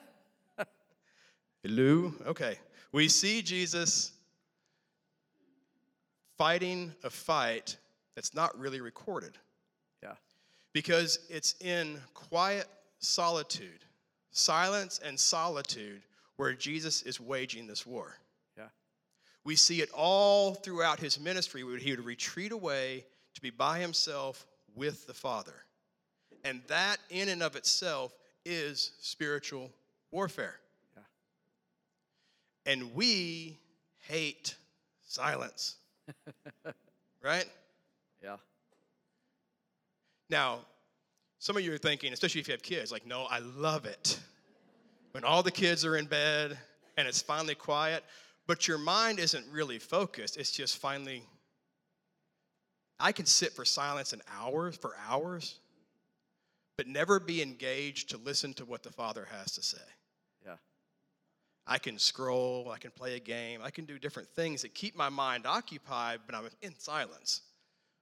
Hello? 1.63 2.13
Okay. 2.25 2.57
We 2.91 3.07
see 3.07 3.41
Jesus 3.41 4.11
fighting 6.37 6.93
a 7.03 7.09
fight 7.09 7.77
that's 8.15 8.33
not 8.33 8.57
really 8.59 8.81
recorded. 8.81 9.37
Because 10.73 11.19
it's 11.29 11.55
in 11.61 11.99
quiet 12.13 12.67
solitude, 12.99 13.85
silence 14.31 14.99
and 15.05 15.19
solitude, 15.19 16.01
where 16.37 16.53
Jesus 16.53 17.03
is 17.03 17.19
waging 17.19 17.67
this 17.67 17.85
war. 17.85 18.17
Yeah. 18.57 18.67
We 19.43 19.55
see 19.55 19.81
it 19.81 19.91
all 19.91 20.55
throughout 20.55 20.99
his 20.99 21.19
ministry 21.19 21.63
where 21.63 21.77
he 21.77 21.91
would 21.91 22.03
retreat 22.03 22.51
away 22.51 23.05
to 23.35 23.41
be 23.41 23.51
by 23.51 23.79
himself 23.79 24.45
with 24.75 25.05
the 25.05 25.13
Father. 25.13 25.53
And 26.43 26.61
that, 26.67 26.97
in 27.09 27.29
and 27.29 27.43
of 27.43 27.55
itself, 27.55 28.13
is 28.45 28.91
spiritual 28.99 29.69
warfare. 30.11 30.59
Yeah. 30.95 31.03
And 32.65 32.95
we 32.95 33.59
hate 34.07 34.55
silence. 35.03 35.75
right? 37.21 37.45
Yeah. 38.21 38.37
Now, 40.33 40.61
some 41.37 41.57
of 41.57 41.63
you 41.63 41.71
are 41.73 41.77
thinking, 41.77 42.11
especially 42.11 42.41
if 42.41 42.47
you 42.47 42.53
have 42.53 42.63
kids, 42.63 42.91
like, 42.91 43.05
no, 43.05 43.27
I 43.29 43.37
love 43.37 43.85
it. 43.85 44.19
When 45.11 45.23
all 45.23 45.43
the 45.43 45.51
kids 45.51 45.85
are 45.85 45.95
in 45.95 46.07
bed 46.07 46.57
and 46.97 47.07
it's 47.07 47.21
finally 47.21 47.53
quiet, 47.53 48.03
but 48.47 48.67
your 48.67 48.79
mind 48.79 49.19
isn't 49.19 49.45
really 49.51 49.77
focused, 49.77 50.37
it's 50.37 50.51
just 50.51 50.79
finally 50.79 51.21
I 52.99 53.11
can 53.11 53.27
sit 53.27 53.53
for 53.53 53.63
silence 53.63 54.11
an 54.11 54.23
hours, 54.35 54.75
for 54.75 54.95
hours, 55.07 55.59
but 56.77 56.87
never 56.87 57.19
be 57.19 57.43
engaged 57.43 58.09
to 58.09 58.17
listen 58.17 58.55
to 58.55 58.65
what 58.65 58.81
the 58.81 58.91
Father 58.91 59.27
has 59.29 59.51
to 59.51 59.61
say. 59.61 59.85
Yeah. 60.43 60.55
I 61.67 61.77
can 61.77 61.99
scroll, 61.99 62.71
I 62.73 62.79
can 62.79 62.89
play 62.89 63.17
a 63.17 63.19
game, 63.19 63.59
I 63.63 63.69
can 63.69 63.85
do 63.85 63.99
different 63.99 64.29
things 64.29 64.63
that 64.63 64.73
keep 64.73 64.95
my 64.95 65.09
mind 65.09 65.45
occupied, 65.45 66.21
but 66.25 66.33
I'm 66.33 66.45
in 66.63 66.73
silence. 66.79 67.41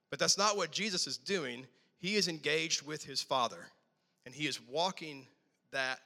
But 0.10 0.20
that's 0.20 0.38
not 0.38 0.56
what 0.56 0.72
Jesus 0.72 1.08
is 1.08 1.18
doing. 1.18 1.68
He 2.02 2.16
is 2.16 2.28
engaged 2.28 2.82
with 2.82 3.04
his 3.04 3.22
Father, 3.22 3.68
and 4.26 4.34
he 4.34 4.48
is 4.48 4.60
walking 4.60 5.28
that 5.72 6.00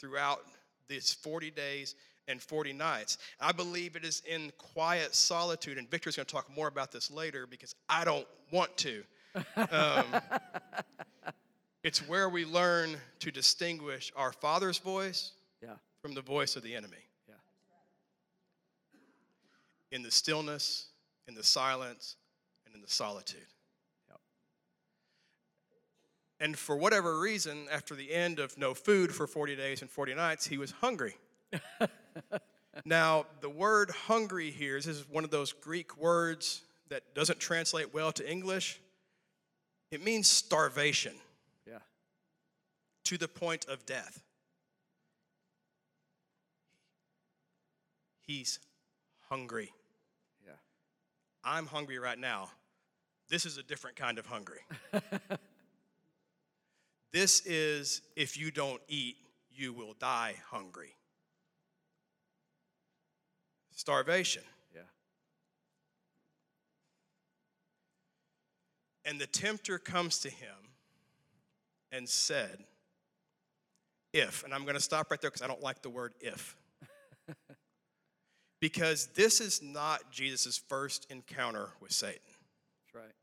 throughout 0.00 0.40
these 0.88 1.12
40 1.12 1.52
days 1.52 1.94
and 2.28 2.42
40 2.42 2.72
nights. 2.72 3.18
I 3.40 3.52
believe 3.52 3.94
it 3.94 4.04
is 4.04 4.22
in 4.28 4.50
quiet 4.58 5.14
solitude, 5.14 5.78
and 5.78 5.88
Victor's 5.88 6.16
going 6.16 6.26
to 6.26 6.32
talk 6.32 6.54
more 6.54 6.66
about 6.66 6.90
this 6.90 7.10
later 7.10 7.46
because 7.46 7.76
I 7.88 8.04
don't 8.04 8.26
want 8.50 8.76
to. 8.78 9.04
Um, 9.70 10.04
it's 11.84 12.06
where 12.08 12.28
we 12.28 12.44
learn 12.44 12.96
to 13.20 13.30
distinguish 13.30 14.12
our 14.16 14.32
Father's 14.32 14.78
voice 14.78 15.32
yeah. 15.62 15.74
from 16.02 16.14
the 16.14 16.22
voice 16.22 16.56
of 16.56 16.64
the 16.64 16.74
enemy. 16.74 16.96
Yeah. 17.28 17.34
In 19.92 20.02
the 20.02 20.10
stillness, 20.10 20.86
in 21.28 21.34
the 21.34 21.44
silence, 21.44 22.16
and 22.64 22.74
in 22.74 22.80
the 22.80 22.90
solitude. 22.90 23.46
And 26.38 26.58
for 26.58 26.76
whatever 26.76 27.18
reason, 27.18 27.66
after 27.72 27.94
the 27.94 28.12
end 28.12 28.38
of 28.38 28.58
no 28.58 28.74
food 28.74 29.14
for 29.14 29.26
40 29.26 29.56
days 29.56 29.80
and 29.80 29.90
40 29.90 30.14
nights, 30.14 30.46
he 30.46 30.58
was 30.58 30.70
hungry. 30.70 31.16
now, 32.84 33.26
the 33.40 33.48
word 33.48 33.90
hungry 33.90 34.50
here 34.50 34.76
this 34.76 34.86
is 34.86 35.08
one 35.08 35.24
of 35.24 35.30
those 35.30 35.52
Greek 35.52 35.96
words 35.96 36.62
that 36.88 37.14
doesn't 37.14 37.40
translate 37.40 37.94
well 37.94 38.12
to 38.12 38.30
English. 38.30 38.80
It 39.90 40.04
means 40.04 40.28
starvation. 40.28 41.14
Yeah. 41.66 41.78
To 43.04 43.16
the 43.16 43.28
point 43.28 43.64
of 43.66 43.86
death. 43.86 44.22
He's 48.20 48.58
hungry. 49.28 49.72
Yeah. 50.44 50.52
I'm 51.44 51.66
hungry 51.66 51.98
right 51.98 52.18
now. 52.18 52.50
This 53.28 53.46
is 53.46 53.56
a 53.56 53.62
different 53.62 53.96
kind 53.96 54.18
of 54.18 54.26
hungry. 54.26 54.60
this 57.12 57.44
is 57.46 58.02
if 58.16 58.36
you 58.36 58.50
don't 58.50 58.80
eat, 58.88 59.16
you 59.54 59.72
will 59.72 59.94
die 59.98 60.34
hungry 60.50 60.96
starvation. 63.76 64.42
Yeah. 64.74 64.80
And 69.04 69.20
the 69.20 69.26
tempter 69.26 69.78
comes 69.78 70.18
to 70.20 70.30
him 70.30 70.56
and 71.92 72.08
said, 72.08 72.64
If, 74.12 74.42
and 74.44 74.52
I'm 74.52 74.62
going 74.62 74.74
to 74.74 74.80
stop 74.80 75.10
right 75.10 75.20
there 75.20 75.30
because 75.30 75.42
I 75.42 75.46
don't 75.46 75.62
like 75.62 75.82
the 75.82 75.90
word 75.90 76.14
if. 76.20 76.56
because 78.60 79.08
this 79.14 79.40
is 79.40 79.62
not 79.62 80.10
Jesus' 80.10 80.56
first 80.56 81.06
encounter 81.10 81.68
with 81.80 81.92
Satan. 81.92 82.18
That's 82.24 83.04
right. 83.04 83.14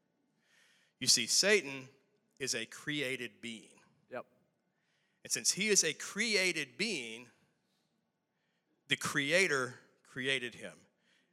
You 1.00 1.08
see, 1.08 1.26
Satan 1.26 1.90
is 2.40 2.54
a 2.56 2.66
created 2.66 3.32
being. 3.42 3.73
And 5.24 5.32
since 5.32 5.52
he 5.52 5.70
is 5.70 5.84
a 5.84 5.94
created 5.94 6.78
being, 6.78 7.28
the 8.90 8.96
Creator 8.96 9.76
created 10.08 10.56
him. 10.56 10.74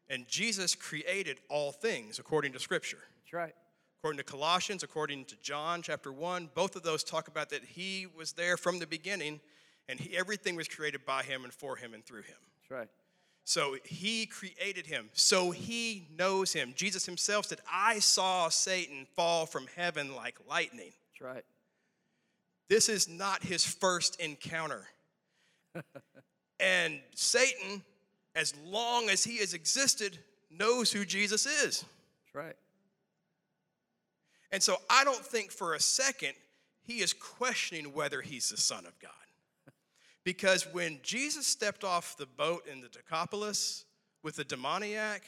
And 0.09 0.27
Jesus 0.27 0.75
created 0.75 1.39
all 1.49 1.73
things 1.73 2.19
according 2.19 2.53
to 2.53 2.59
Scripture. 2.59 2.99
That's 3.23 3.33
right. 3.33 3.55
According 4.01 4.19
to 4.19 4.25
Colossians, 4.25 4.83
according 4.83 5.27
to 5.27 5.37
John 5.43 5.83
chapter 5.83 6.13
1, 6.13 6.51
both 6.55 6.75
of 6.75 6.83
those 6.83 7.05
talk 7.05 7.29
about 7.29 7.51
that 7.51 7.63
he 7.65 8.07
was 8.17 8.33
there 8.33 8.57
from 8.57 8.79
the 8.79 8.87
beginning 8.87 9.41
and 9.89 10.01
he, 10.01 10.17
everything 10.17 10.57
was 10.57 10.69
created 10.69 11.05
by 11.05 11.23
him 11.23 11.45
and 11.45 11.53
for 11.53 11.77
him 11.77 11.93
and 11.95 12.05
through 12.05 12.23
him. 12.23 12.37
That's 12.63 12.71
right. 12.71 12.89
So 13.45 13.77
he 13.85 14.27
created 14.27 14.87
him. 14.87 15.11
So 15.13 15.51
he 15.51 16.09
knows 16.17 16.53
him. 16.53 16.73
Jesus 16.75 17.05
himself 17.05 17.47
said, 17.47 17.59
I 17.71 17.99
saw 17.99 18.49
Satan 18.49 19.07
fall 19.17 19.45
from 19.45 19.67
heaven 19.77 20.15
like 20.15 20.37
lightning. 20.49 20.93
That's 21.13 21.35
right. 21.35 21.45
This 22.71 22.89
is 22.89 23.09
not 23.09 23.43
his 23.43 23.65
first 23.65 24.21
encounter. 24.21 24.87
and 26.61 27.01
Satan, 27.17 27.83
as 28.37 28.55
long 28.65 29.11
as 29.11 29.25
he 29.25 29.39
has 29.39 29.55
existed, 29.55 30.17
knows 30.53 30.93
who 30.93 31.05
Jesus 31.05 31.47
is. 31.47 31.85
That's 31.85 32.35
right. 32.35 32.57
And 34.53 34.63
so 34.63 34.77
I 34.89 35.03
don't 35.03 35.27
think 35.27 35.51
for 35.51 35.75
a 35.75 35.81
second 35.81 36.35
he 36.83 37.01
is 37.01 37.13
questioning 37.13 37.93
whether 37.93 38.23
he's 38.23 38.51
the 38.51 38.57
Son 38.57 38.87
of 38.87 38.99
God. 39.01 39.11
Because 40.23 40.65
when 40.73 41.01
Jesus 41.03 41.47
stepped 41.47 41.83
off 41.83 42.17
the 42.17 42.27
boat 42.27 42.67
in 42.71 42.83
the 42.83 42.89
Decapolis 42.89 43.85
with 44.23 44.37
the 44.37 44.45
demoniac, 44.45 45.23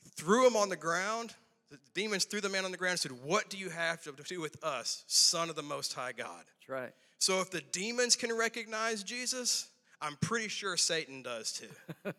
he 0.00 0.10
threw 0.10 0.46
him 0.46 0.54
on 0.54 0.68
the 0.68 0.76
ground. 0.76 1.34
The 1.70 1.78
demons 1.94 2.24
threw 2.24 2.40
the 2.40 2.48
man 2.48 2.64
on 2.64 2.72
the 2.72 2.76
ground 2.76 2.92
and 2.92 3.00
said, 3.00 3.12
What 3.24 3.48
do 3.48 3.56
you 3.56 3.70
have 3.70 4.02
to 4.02 4.12
do 4.26 4.40
with 4.40 4.62
us, 4.64 5.04
Son 5.06 5.48
of 5.48 5.56
the 5.56 5.62
Most 5.62 5.94
High 5.94 6.12
God? 6.12 6.44
That's 6.46 6.68
right. 6.68 6.92
So 7.18 7.40
if 7.40 7.50
the 7.50 7.60
demons 7.60 8.16
can 8.16 8.36
recognize 8.36 9.02
Jesus, 9.04 9.68
I'm 10.00 10.16
pretty 10.16 10.48
sure 10.48 10.76
Satan 10.76 11.22
does 11.22 11.52
too. 11.52 12.10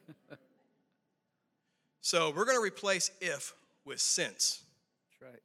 so 2.01 2.31
we're 2.35 2.45
going 2.45 2.57
to 2.57 2.63
replace 2.63 3.11
if 3.19 3.53
with 3.83 3.99
since. 3.99 4.61
That's 5.09 5.31
right. 5.33 5.41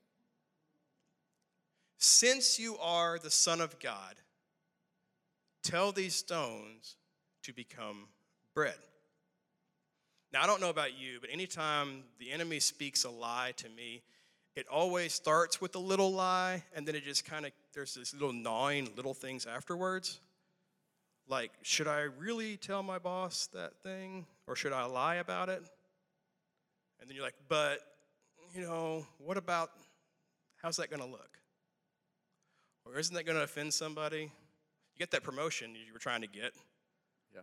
Since 1.99 2.59
you 2.59 2.77
are 2.79 3.19
the 3.19 3.31
Son 3.31 3.61
of 3.61 3.79
God, 3.81 4.15
tell 5.63 5.91
these 5.91 6.15
stones 6.15 6.97
to 7.43 7.53
become 7.53 8.09
bread. 8.55 8.77
Now, 10.37 10.43
I 10.43 10.47
don't 10.47 10.61
know 10.61 10.69
about 10.69 10.99
you, 10.99 11.17
but 11.19 11.31
anytime 11.33 12.03
the 12.19 12.31
enemy 12.31 12.61
speaks 12.61 13.05
a 13.05 13.09
lie 13.09 13.55
to 13.57 13.71
me, 13.71 14.03
it 14.55 14.67
always 14.69 15.15
starts 15.15 15.63
with 15.63 15.75
a 15.77 15.79
little 15.79 16.13
lie, 16.13 16.63
and 16.75 16.87
then 16.87 16.95
it 16.95 17.05
just 17.05 17.25
kind 17.25 17.47
of, 17.47 17.53
there's 17.73 17.95
this 17.95 18.13
little 18.13 18.35
gnawing 18.35 18.91
little 18.97 19.15
things 19.15 19.47
afterwards. 19.47 20.21
Like, 21.27 21.53
should 21.63 21.89
I 21.89 22.01
really 22.19 22.59
tell 22.59 22.83
my 22.83 22.99
boss 22.99 23.49
that 23.55 23.79
thing, 23.83 24.27
or 24.47 24.57
should 24.57 24.75
I 24.75 24.85
lie 24.85 25.15
about 25.15 25.49
it? 25.49 25.63
And 27.01 27.09
then 27.09 27.17
you're 27.17 27.25
like, 27.25 27.37
but, 27.49 27.79
you 28.55 28.61
know, 28.61 29.07
what 29.17 29.39
about, 29.39 29.71
how's 30.57 30.77
that 30.77 30.91
going 30.91 31.01
to 31.01 31.09
look? 31.09 31.39
Or 32.85 32.99
isn't 32.99 33.15
that 33.15 33.25
going 33.25 33.39
to 33.39 33.45
offend 33.45 33.73
somebody? 33.73 34.25
You 34.25 34.99
get 34.99 35.13
that 35.13 35.23
promotion 35.23 35.75
you 35.75 35.95
were 35.95 35.99
trying 35.99 36.21
to 36.21 36.29
get. 36.29 36.53
Yeah. 37.35 37.41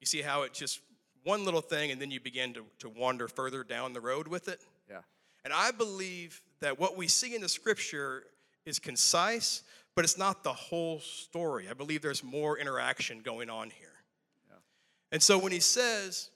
You 0.00 0.06
see 0.06 0.22
how 0.22 0.44
it 0.44 0.54
just 0.54 0.80
one 1.24 1.44
little 1.44 1.60
thing 1.60 1.90
and 1.90 2.00
then 2.00 2.10
you 2.10 2.20
begin 2.20 2.54
to, 2.54 2.64
to 2.80 2.88
wander 2.88 3.28
further 3.28 3.64
down 3.64 3.92
the 3.92 4.00
road 4.00 4.28
with 4.28 4.48
it? 4.48 4.60
Yeah. 4.88 5.00
And 5.44 5.52
I 5.52 5.70
believe 5.70 6.42
that 6.60 6.78
what 6.78 6.96
we 6.96 7.08
see 7.08 7.34
in 7.34 7.40
the 7.40 7.48
scripture 7.48 8.24
is 8.66 8.78
concise, 8.78 9.62
but 9.94 10.04
it's 10.04 10.18
not 10.18 10.44
the 10.44 10.52
whole 10.52 11.00
story. 11.00 11.66
I 11.70 11.74
believe 11.74 12.02
there's 12.02 12.24
more 12.24 12.58
interaction 12.58 13.20
going 13.20 13.50
on 13.50 13.70
here. 13.70 13.94
Yeah. 14.48 14.56
And 15.12 15.22
so 15.22 15.38
when 15.38 15.52
he 15.52 15.60
says, 15.60 16.30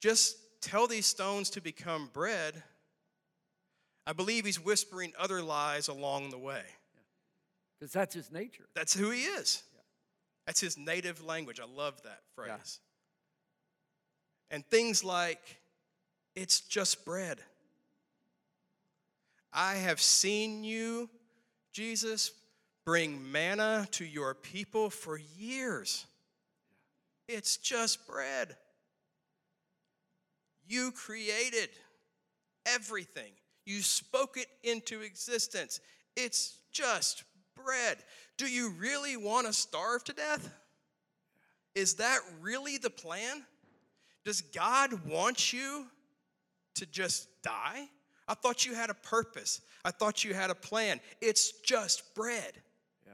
just 0.00 0.38
tell 0.60 0.86
these 0.86 1.06
stones 1.06 1.50
to 1.50 1.60
become 1.60 2.10
bread, 2.12 2.62
I 4.06 4.12
believe 4.12 4.44
he's 4.44 4.62
whispering 4.62 5.12
other 5.18 5.42
lies 5.42 5.88
along 5.88 6.30
the 6.30 6.38
way. 6.38 6.62
Because 7.78 7.92
that's 7.92 8.14
his 8.14 8.30
nature. 8.30 8.64
That's 8.74 8.94
who 8.94 9.10
he 9.10 9.22
is. 9.22 9.62
Yeah. 9.74 9.80
That's 10.46 10.60
his 10.60 10.78
native 10.78 11.24
language. 11.24 11.60
I 11.60 11.66
love 11.66 12.02
that 12.04 12.20
phrase. 12.34 12.80
And 14.54 14.64
things 14.64 15.02
like, 15.02 15.40
it's 16.36 16.60
just 16.60 17.04
bread. 17.04 17.40
I 19.52 19.74
have 19.74 20.00
seen 20.00 20.62
you, 20.62 21.10
Jesus, 21.72 22.30
bring 22.86 23.32
manna 23.32 23.88
to 23.90 24.04
your 24.04 24.32
people 24.32 24.90
for 24.90 25.18
years. 25.36 26.06
It's 27.26 27.56
just 27.56 28.06
bread. 28.06 28.54
You 30.68 30.92
created 30.92 31.70
everything, 32.64 33.32
you 33.66 33.80
spoke 33.80 34.36
it 34.36 34.46
into 34.62 35.00
existence. 35.00 35.80
It's 36.14 36.60
just 36.70 37.24
bread. 37.56 37.96
Do 38.36 38.46
you 38.46 38.70
really 38.78 39.16
want 39.16 39.48
to 39.48 39.52
starve 39.52 40.04
to 40.04 40.12
death? 40.12 40.48
Is 41.74 41.94
that 41.94 42.20
really 42.40 42.78
the 42.78 42.90
plan? 42.90 43.42
Does 44.24 44.40
God 44.40 45.06
want 45.06 45.52
you 45.52 45.86
to 46.74 46.86
just 46.86 47.28
die? 47.42 47.88
I 48.26 48.34
thought 48.34 48.64
you 48.64 48.74
had 48.74 48.88
a 48.90 48.94
purpose. 48.94 49.60
I 49.84 49.90
thought 49.90 50.24
you 50.24 50.32
had 50.32 50.50
a 50.50 50.54
plan. 50.54 51.00
It's 51.20 51.52
just 51.60 52.14
bread. 52.14 52.52
Yeah. 53.06 53.12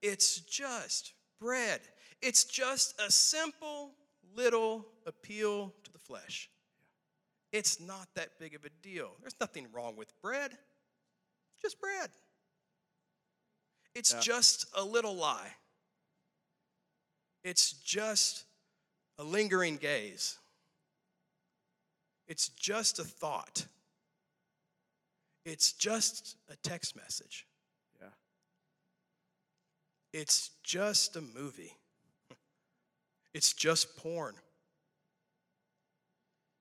It's 0.00 0.38
just 0.40 1.14
bread. 1.40 1.80
It's 2.20 2.44
just 2.44 3.00
a 3.00 3.10
simple 3.10 3.90
little 4.36 4.86
appeal 5.06 5.74
to 5.82 5.92
the 5.92 5.98
flesh. 5.98 6.48
It's 7.50 7.80
not 7.80 8.08
that 8.14 8.38
big 8.38 8.54
of 8.54 8.64
a 8.64 8.70
deal. 8.82 9.10
There's 9.20 9.38
nothing 9.40 9.66
wrong 9.72 9.96
with 9.96 10.18
bread, 10.22 10.56
just 11.60 11.80
bread. 11.80 12.10
It's 13.94 14.12
Yeah. 14.12 14.20
just 14.20 14.64
a 14.74 14.84
little 14.84 15.14
lie. 15.14 15.56
It's 17.44 17.72
just 17.72 18.44
a 19.18 19.24
lingering 19.24 19.76
gaze. 19.76 20.38
It's 22.28 22.48
just 22.48 22.98
a 22.98 23.04
thought. 23.04 23.66
It's 25.44 25.72
just 25.72 26.36
a 26.48 26.56
text 26.56 26.96
message. 26.96 27.46
Yeah. 28.00 28.08
It's 30.12 30.50
just 30.62 31.16
a 31.16 31.20
movie. 31.20 31.76
It's 33.34 33.54
just 33.54 33.96
porn. 33.96 34.34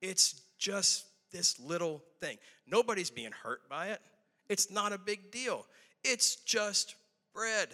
It's 0.02 0.42
just 0.58 1.06
this 1.34 1.60
little 1.60 2.02
thing. 2.22 2.38
Nobody's 2.66 3.10
being 3.10 3.34
hurt 3.44 3.68
by 3.70 3.88
it. 3.88 4.00
It's 4.48 4.72
not 4.72 4.94
a 4.94 4.98
big 4.98 5.32
deal. 5.32 5.66
It's 6.06 6.38
just 6.38 6.96
bread. 7.34 7.68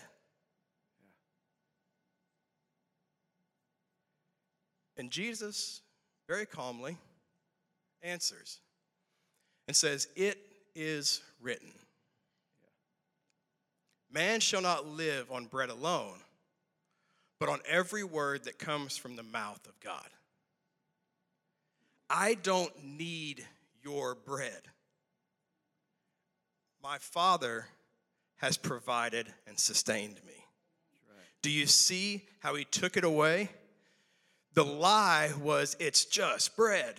And 4.97 5.11
Jesus 5.11 5.81
very 6.27 6.45
calmly 6.45 6.97
answers 8.01 8.59
and 9.67 9.75
says, 9.75 10.07
It 10.15 10.37
is 10.75 11.21
written. 11.41 11.71
Man 14.11 14.39
shall 14.39 14.61
not 14.61 14.87
live 14.87 15.31
on 15.31 15.45
bread 15.45 15.69
alone, 15.69 16.19
but 17.39 17.49
on 17.49 17.59
every 17.67 18.03
word 18.03 18.45
that 18.45 18.57
comes 18.57 18.97
from 18.97 19.15
the 19.15 19.23
mouth 19.23 19.65
of 19.67 19.79
God. 19.79 20.07
I 22.09 22.35
don't 22.35 22.71
need 22.83 23.45
your 23.83 24.15
bread. 24.15 24.61
My 26.81 26.97
Father 26.99 27.65
has 28.37 28.55
provided 28.55 29.27
and 29.45 29.59
sustained 29.59 30.19
me. 30.25 30.33
Do 31.41 31.51
you 31.51 31.65
see 31.65 32.23
how 32.39 32.55
he 32.55 32.63
took 32.65 32.97
it 32.97 33.03
away? 33.03 33.49
The 34.57 34.65
lie 34.65 35.33
was, 35.39 35.77
it's 35.79 36.03
just 36.03 36.57
bread. 36.57 36.95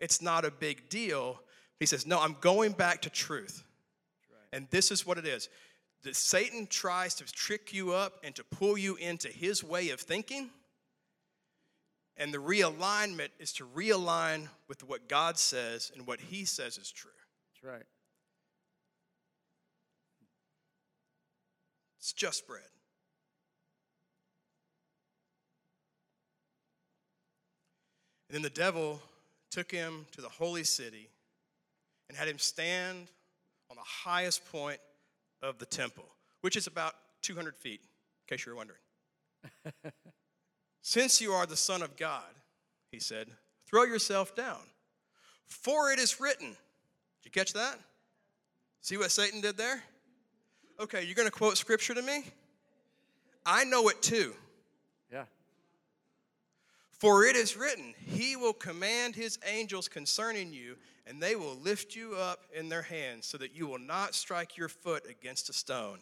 It's 0.00 0.22
not 0.22 0.46
a 0.46 0.50
big 0.50 0.88
deal. 0.88 1.38
He 1.78 1.84
says, 1.84 2.06
no, 2.06 2.18
I'm 2.18 2.34
going 2.40 2.72
back 2.72 3.02
to 3.02 3.10
truth. 3.10 3.62
And 4.54 4.66
this 4.70 4.90
is 4.90 5.06
what 5.06 5.18
it 5.18 5.26
is. 5.26 5.50
That 6.04 6.16
Satan 6.16 6.66
tries 6.66 7.14
to 7.16 7.26
trick 7.26 7.74
you 7.74 7.92
up 7.92 8.14
and 8.24 8.34
to 8.36 8.42
pull 8.42 8.78
you 8.78 8.96
into 8.96 9.28
his 9.28 9.62
way 9.62 9.90
of 9.90 10.00
thinking. 10.00 10.48
And 12.16 12.32
the 12.32 12.38
realignment 12.38 13.32
is 13.38 13.52
to 13.54 13.66
realign 13.66 14.48
with 14.66 14.82
what 14.82 15.10
God 15.10 15.36
says 15.36 15.92
and 15.94 16.06
what 16.06 16.20
he 16.20 16.46
says 16.46 16.78
is 16.78 16.90
true. 16.90 17.10
That's 17.52 17.70
right. 17.70 17.86
It's 21.98 22.14
just 22.14 22.46
bread. 22.46 22.62
And 28.28 28.34
then 28.34 28.42
the 28.42 28.50
devil 28.50 29.00
took 29.50 29.70
him 29.70 30.06
to 30.12 30.20
the 30.20 30.28
holy 30.28 30.64
city 30.64 31.08
and 32.08 32.16
had 32.16 32.28
him 32.28 32.38
stand 32.38 33.08
on 33.70 33.76
the 33.76 33.82
highest 33.82 34.50
point 34.50 34.80
of 35.42 35.58
the 35.58 35.66
temple, 35.66 36.04
which 36.40 36.56
is 36.56 36.66
about 36.66 36.94
200 37.22 37.56
feet, 37.56 37.80
in 37.80 38.36
case 38.36 38.44
you're 38.44 38.54
wondering. 38.54 38.80
Since 40.82 41.20
you 41.20 41.32
are 41.32 41.46
the 41.46 41.56
Son 41.56 41.82
of 41.82 41.96
God, 41.96 42.24
he 42.90 42.98
said, 42.98 43.28
throw 43.66 43.84
yourself 43.84 44.34
down, 44.34 44.60
for 45.46 45.92
it 45.92 45.98
is 45.98 46.20
written. 46.20 46.48
Did 46.48 47.24
you 47.24 47.30
catch 47.30 47.52
that? 47.54 47.78
See 48.80 48.96
what 48.96 49.10
Satan 49.10 49.40
did 49.40 49.56
there? 49.56 49.82
Okay, 50.80 51.04
you're 51.04 51.14
going 51.14 51.28
to 51.28 51.32
quote 51.32 51.58
scripture 51.58 51.94
to 51.94 52.02
me? 52.02 52.24
I 53.44 53.64
know 53.64 53.88
it 53.88 54.00
too. 54.00 54.34
For 56.98 57.24
it 57.24 57.36
is 57.36 57.56
written, 57.56 57.94
He 58.06 58.34
will 58.34 58.52
command 58.52 59.14
His 59.14 59.38
angels 59.46 59.88
concerning 59.88 60.52
you, 60.52 60.76
and 61.06 61.22
they 61.22 61.36
will 61.36 61.56
lift 61.56 61.94
you 61.94 62.16
up 62.16 62.40
in 62.52 62.68
their 62.68 62.82
hands, 62.82 63.26
so 63.26 63.38
that 63.38 63.54
you 63.54 63.66
will 63.66 63.78
not 63.78 64.14
strike 64.14 64.56
your 64.56 64.68
foot 64.68 65.06
against 65.08 65.48
a 65.48 65.52
stone. 65.52 66.00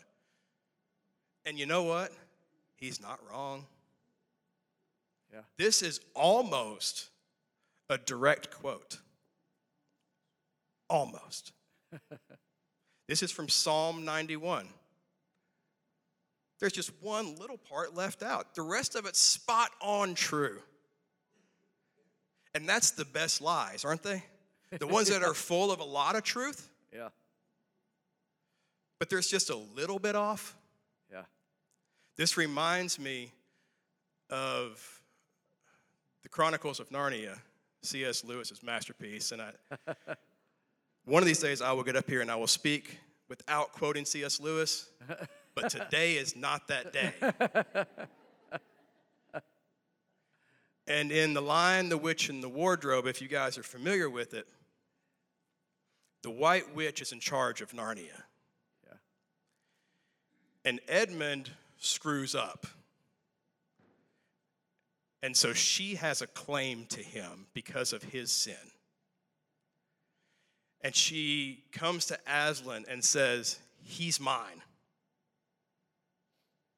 And 1.44 1.59
you 1.59 1.66
know 1.66 1.85
what? 1.85 2.12
He's 2.76 3.00
not 3.00 3.20
wrong. 3.30 3.66
Yeah. 5.32 5.40
This 5.59 5.82
is 5.82 6.00
almost 6.14 7.09
a 7.90 7.98
direct 7.98 8.50
quote. 8.50 8.98
Almost. 10.88 11.52
this 13.09 13.22
is 13.22 13.30
from 13.30 13.48
Psalm 13.48 14.04
91. 14.04 14.66
There's 16.59 16.72
just 16.72 16.90
one 17.02 17.37
little 17.37 17.59
part 17.59 17.94
left 17.94 18.22
out. 18.22 18.54
The 18.54 18.62
rest 18.62 18.94
of 18.94 19.04
it's 19.04 19.20
spot 19.20 19.70
on 19.82 20.14
true. 20.14 20.61
And 22.57 22.66
that's 22.66 22.92
the 22.92 23.05
best 23.05 23.42
lies, 23.42 23.85
aren't 23.85 24.03
they? 24.03 24.25
The 24.79 24.87
ones 24.87 25.11
that 25.11 25.23
are 25.23 25.35
full 25.35 25.71
of 25.71 25.79
a 25.79 25.85
lot 25.85 26.16
of 26.16 26.25
truth, 26.25 26.69
Yeah. 26.92 27.11
but 28.99 29.09
there's 29.11 29.29
just 29.29 29.49
a 29.49 29.55
little 29.55 29.99
bit 30.01 30.16
off. 30.16 30.57
Yeah. 31.12 31.23
This 32.16 32.37
reminds 32.37 32.99
me 32.99 33.31
of 34.29 35.03
the 36.25 36.29
Chronicles 36.29 36.81
of 36.81 36.88
Narnia, 36.88 37.38
C.S. 37.83 38.25
Lewis's 38.25 38.62
masterpiece. 38.62 39.31
And 39.31 39.40
I, 39.42 39.53
one 41.05 41.23
of 41.23 41.27
these 41.27 41.38
days, 41.38 41.62
I 41.62 41.71
will 41.73 41.85
get 41.85 41.95
up 41.95 42.09
here 42.09 42.21
and 42.23 42.31
I 42.31 42.37
will 42.37 42.49
speak 42.49 42.99
without 43.29 43.73
quoting 43.73 44.05
C.S. 44.05 44.40
Lewis, 44.40 44.88
but 45.55 45.71
today 45.79 46.14
is 46.14 46.35
not 46.35 46.66
that 46.69 46.92
day. 46.92 47.12
And 50.87 51.11
in 51.11 51.35
The 51.35 51.42
Lion, 51.42 51.88
the 51.88 51.99
Witch, 51.99 52.29
and 52.29 52.42
the 52.42 52.49
Wardrobe, 52.49 53.07
if 53.07 53.20
you 53.20 53.29
guys 53.29 53.59
are 53.59 53.62
familiar 53.62 54.09
with 54.09 54.35
it, 54.35 54.46
the 56.22 56.31
White 56.31 56.75
Witch 56.75 57.01
is 57.01 57.12
in 57.12 57.20
charge 57.20 57.61
of 57.61 57.72
Narnia. 57.72 58.22
Yeah. 58.87 58.99
And 60.64 60.81
Edmund 60.88 61.51
screws 61.79 62.35
up. 62.35 62.66
And 65.22 65.37
so 65.37 65.53
she 65.53 65.96
has 65.96 66.22
a 66.22 66.27
claim 66.27 66.87
to 66.90 67.01
him 67.01 67.46
because 67.53 67.92
of 67.92 68.03
his 68.03 68.31
sin. 68.31 68.55
And 70.83 70.94
she 70.94 71.64
comes 71.72 72.07
to 72.07 72.18
Aslan 72.29 72.85
and 72.88 73.03
says, 73.03 73.59
He's 73.83 74.20
mine. 74.20 74.62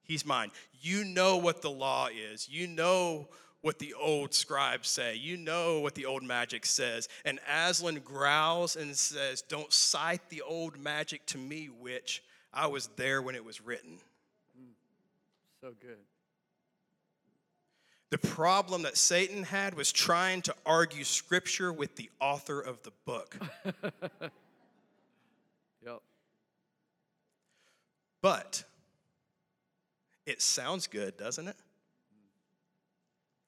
He's 0.03 0.25
mine. 0.25 0.51
You 0.81 1.05
know 1.05 1.37
what 1.37 1.62
the 1.62 1.71
law 1.71 2.09
is. 2.09 2.49
You 2.49 2.66
know 2.66 3.29
what 3.61 3.79
the 3.79 3.94
old 3.94 4.35
scribes 4.35 4.88
say. 4.88 5.16
You 5.16 5.37
know 5.37 5.81
what 5.81 5.94
the 5.94 6.07
old 6.07 6.23
magic 6.23 6.64
says. 6.64 7.09
And 7.25 7.40
Aslan 7.49 8.01
growls 8.01 8.77
and 8.77 8.97
says, 8.97 9.42
Don't 9.42 9.73
cite 9.73 10.29
the 10.31 10.42
old 10.42 10.79
magic 10.79 11.27
to 11.27 11.38
me, 11.38 11.68
witch. 11.68 12.23
I 12.53 12.66
was 12.66 12.88
there 12.97 13.21
when 13.21 13.35
it 13.35 13.44
was 13.44 13.61
written. 13.61 13.99
Hmm. 14.57 14.71
So 15.61 15.75
good. 15.81 15.99
The 18.11 18.18
problem 18.18 18.83
that 18.83 18.97
Satan 18.97 19.42
had 19.42 19.75
was 19.75 19.92
trying 19.92 20.40
to 20.42 20.55
argue 20.64 21.05
scripture 21.05 21.73
with 21.73 21.97
the 21.97 22.11
author 22.21 22.61
of 22.61 22.83
the 22.83 22.92
book. 23.05 23.37
Yep. 25.85 26.01
But 28.21 28.64
it 30.27 30.42
sounds 30.42 30.87
good, 30.87 31.16
doesn't 31.16 31.49
it? 31.49 31.57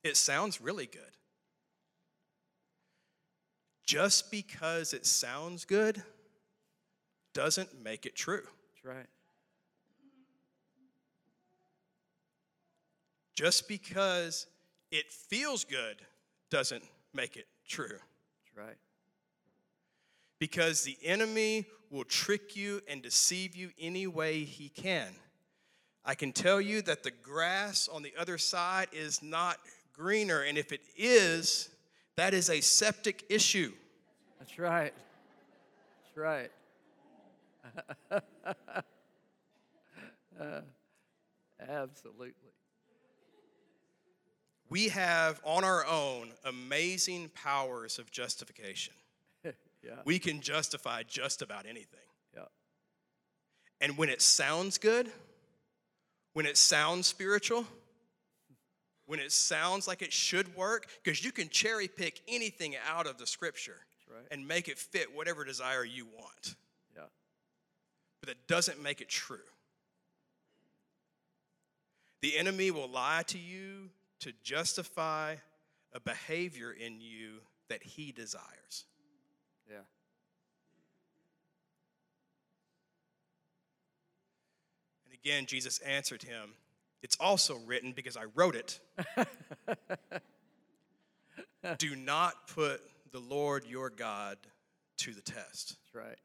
It 0.02 0.16
sounds 0.16 0.60
really 0.60 0.86
good. 0.86 1.02
Just 3.84 4.30
because 4.30 4.94
it 4.94 5.04
sounds 5.04 5.64
good 5.64 6.02
doesn't 7.34 7.82
make 7.82 8.06
it 8.06 8.14
true. 8.14 8.42
That's 8.44 8.84
right. 8.84 9.06
Just 13.34 13.68
because 13.68 14.46
it 14.90 15.10
feels 15.10 15.64
good 15.64 15.96
doesn't 16.50 16.84
make 17.14 17.36
it 17.36 17.46
true. 17.66 17.88
That's 17.88 18.56
right. 18.56 18.76
Because 20.38 20.82
the 20.82 20.96
enemy 21.04 21.66
will 21.90 22.04
trick 22.04 22.56
you 22.56 22.80
and 22.88 23.02
deceive 23.02 23.56
you 23.56 23.70
any 23.78 24.06
way 24.06 24.44
he 24.44 24.68
can. 24.68 25.08
I 26.04 26.14
can 26.14 26.32
tell 26.32 26.60
you 26.60 26.82
that 26.82 27.02
the 27.02 27.10
grass 27.10 27.88
on 27.88 28.02
the 28.02 28.12
other 28.18 28.38
side 28.38 28.88
is 28.92 29.22
not 29.22 29.58
greener, 30.00 30.40
and 30.40 30.56
if 30.56 30.72
it 30.72 30.80
is, 30.96 31.68
that 32.16 32.32
is 32.32 32.48
a 32.48 32.60
septic 32.62 33.24
issue. 33.28 33.72
That's 34.38 34.58
right. 34.58 34.94
That's 36.02 36.16
right. 36.16 36.50
Uh, 40.40 40.60
absolutely. 41.68 42.32
We 44.70 44.88
have 44.88 45.40
on 45.44 45.64
our 45.64 45.84
own 45.84 46.30
amazing 46.44 47.30
powers 47.34 47.98
of 47.98 48.10
justification. 48.10 48.94
yeah. 49.44 49.52
We 50.06 50.18
can 50.18 50.40
justify 50.40 51.02
just 51.02 51.42
about 51.42 51.66
anything. 51.66 52.00
Yeah. 52.34 52.44
And 53.82 53.98
when 53.98 54.08
it 54.08 54.22
sounds 54.22 54.78
good, 54.78 55.10
when 56.32 56.46
it 56.46 56.56
sounds 56.56 57.06
spiritual, 57.06 57.66
when 59.10 59.18
it 59.18 59.32
sounds 59.32 59.88
like 59.88 60.02
it 60.02 60.12
should 60.12 60.54
work, 60.54 60.86
because 61.02 61.24
you 61.24 61.32
can 61.32 61.48
cherry 61.48 61.88
pick 61.88 62.20
anything 62.28 62.76
out 62.88 63.08
of 63.08 63.18
the 63.18 63.26
scripture 63.26 63.78
right. 64.08 64.22
and 64.30 64.46
make 64.46 64.68
it 64.68 64.78
fit 64.78 65.12
whatever 65.12 65.44
desire 65.44 65.84
you 65.84 66.06
want. 66.16 66.54
Yeah. 66.94 67.02
But 68.20 68.28
that 68.28 68.46
doesn't 68.46 68.80
make 68.80 69.00
it 69.00 69.08
true. 69.08 69.38
The 72.22 72.38
enemy 72.38 72.70
will 72.70 72.88
lie 72.88 73.24
to 73.26 73.38
you 73.38 73.90
to 74.20 74.32
justify 74.44 75.34
a 75.92 75.98
behavior 75.98 76.70
in 76.70 77.00
you 77.00 77.40
that 77.68 77.82
he 77.82 78.12
desires. 78.12 78.84
Yeah. 79.68 79.78
And 85.04 85.14
again, 85.14 85.46
Jesus 85.46 85.80
answered 85.80 86.22
him, 86.22 86.50
It's 87.02 87.16
also 87.18 87.56
written 87.66 87.92
because 87.92 88.16
I 88.16 88.24
wrote 88.34 88.56
it. 88.56 88.80
Do 91.78 91.96
not 91.96 92.46
put 92.48 92.80
the 93.12 93.20
Lord 93.20 93.64
your 93.66 93.90
God 93.90 94.36
to 94.98 95.12
the 95.12 95.22
test. 95.22 95.76
That's 95.76 96.06
right. 96.06 96.18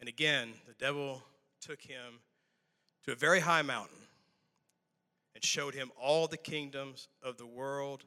And 0.00 0.08
again, 0.08 0.52
the 0.66 0.74
devil 0.74 1.22
took 1.60 1.80
him 1.80 2.20
to 3.04 3.12
a 3.12 3.14
very 3.14 3.40
high 3.40 3.62
mountain 3.62 3.96
and 5.34 5.44
showed 5.44 5.74
him 5.74 5.90
all 6.00 6.26
the 6.26 6.36
kingdoms 6.36 7.08
of 7.22 7.36
the 7.36 7.46
world 7.46 8.04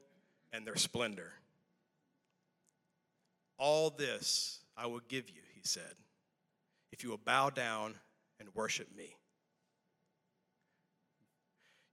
and 0.52 0.68
their 0.68 0.76
splendor. 0.76 1.34
All 3.58 3.90
this 3.90 4.60
I 4.78 4.88
will 4.88 5.02
give 5.08 5.30
you, 5.30 5.42
he 5.54 5.62
said, 5.64 5.96
if 6.92 7.04
you 7.04 7.10
will 7.10 7.18
bow 7.18 7.50
down 7.50 7.96
and 8.40 8.50
worship 8.54 8.88
me. 8.96 9.16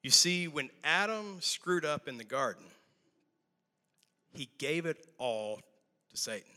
You 0.02 0.10
see, 0.10 0.48
when 0.48 0.70
Adam 0.82 1.38
screwed 1.40 1.84
up 1.84 2.08
in 2.08 2.18
the 2.18 2.24
garden, 2.24 2.64
he 4.32 4.48
gave 4.58 4.86
it 4.86 5.06
all 5.18 5.60
to 6.10 6.16
Satan. 6.16 6.50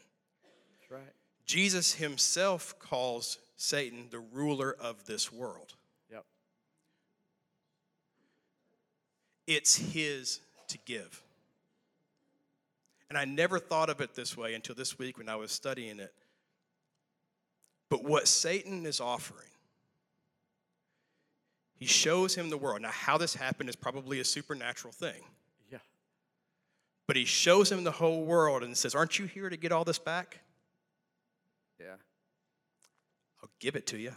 That's 0.80 0.92
right. 0.92 1.14
Jesus 1.46 1.94
himself 1.94 2.80
calls 2.80 3.38
Satan 3.56 4.08
the 4.10 4.20
ruler 4.20 4.76
of 4.80 5.06
this 5.06 5.32
world. 5.32 5.76
Yep. 6.12 6.26
It's 9.46 9.76
his 9.76 10.40
to 10.70 10.80
give. 10.86 11.22
And 13.10 13.18
I 13.18 13.26
never 13.26 13.60
thought 13.60 13.92
of 13.92 14.02
it 14.02 14.16
this 14.16 14.36
way 14.36 14.56
until 14.56 14.74
this 14.74 14.98
week 14.98 15.20
when 15.20 15.30
I 15.30 15.36
was 15.36 15.52
studying 15.52 16.00
it. 16.00 16.14
But 17.90 18.04
what 18.04 18.28
Satan 18.28 18.88
is 18.88 19.00
offering 19.00 19.50
He 21.78 21.86
shows 21.86 22.36
him 22.36 22.50
the 22.50 22.58
world. 22.58 22.82
Now, 22.82 22.92
how 22.92 23.18
this 23.18 23.36
happened 23.36 23.70
is 23.70 23.76
probably 23.76 24.20
a 24.20 24.26
supernatural 24.26 24.94
thing. 24.94 25.22
Yeah. 25.72 25.80
But 27.06 27.18
he 27.18 27.26
shows 27.26 27.72
him 27.72 27.84
the 27.84 27.92
whole 27.92 28.24
world 28.26 28.64
and 28.64 28.78
says, 28.78 28.96
Aren't 28.96 29.20
you 29.20 29.26
here 29.26 29.50
to 29.50 29.58
get 29.58 29.72
all 29.72 29.84
this 29.84 30.00
back? 30.00 30.40
Yeah. 31.80 31.96
I'll 33.44 33.50
give 33.60 33.76
it 33.76 33.88
to 33.88 33.98
you. 33.98 34.14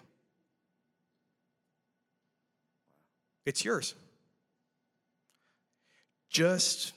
It's 3.45 3.65
yours. 3.65 3.95
Just 6.29 6.93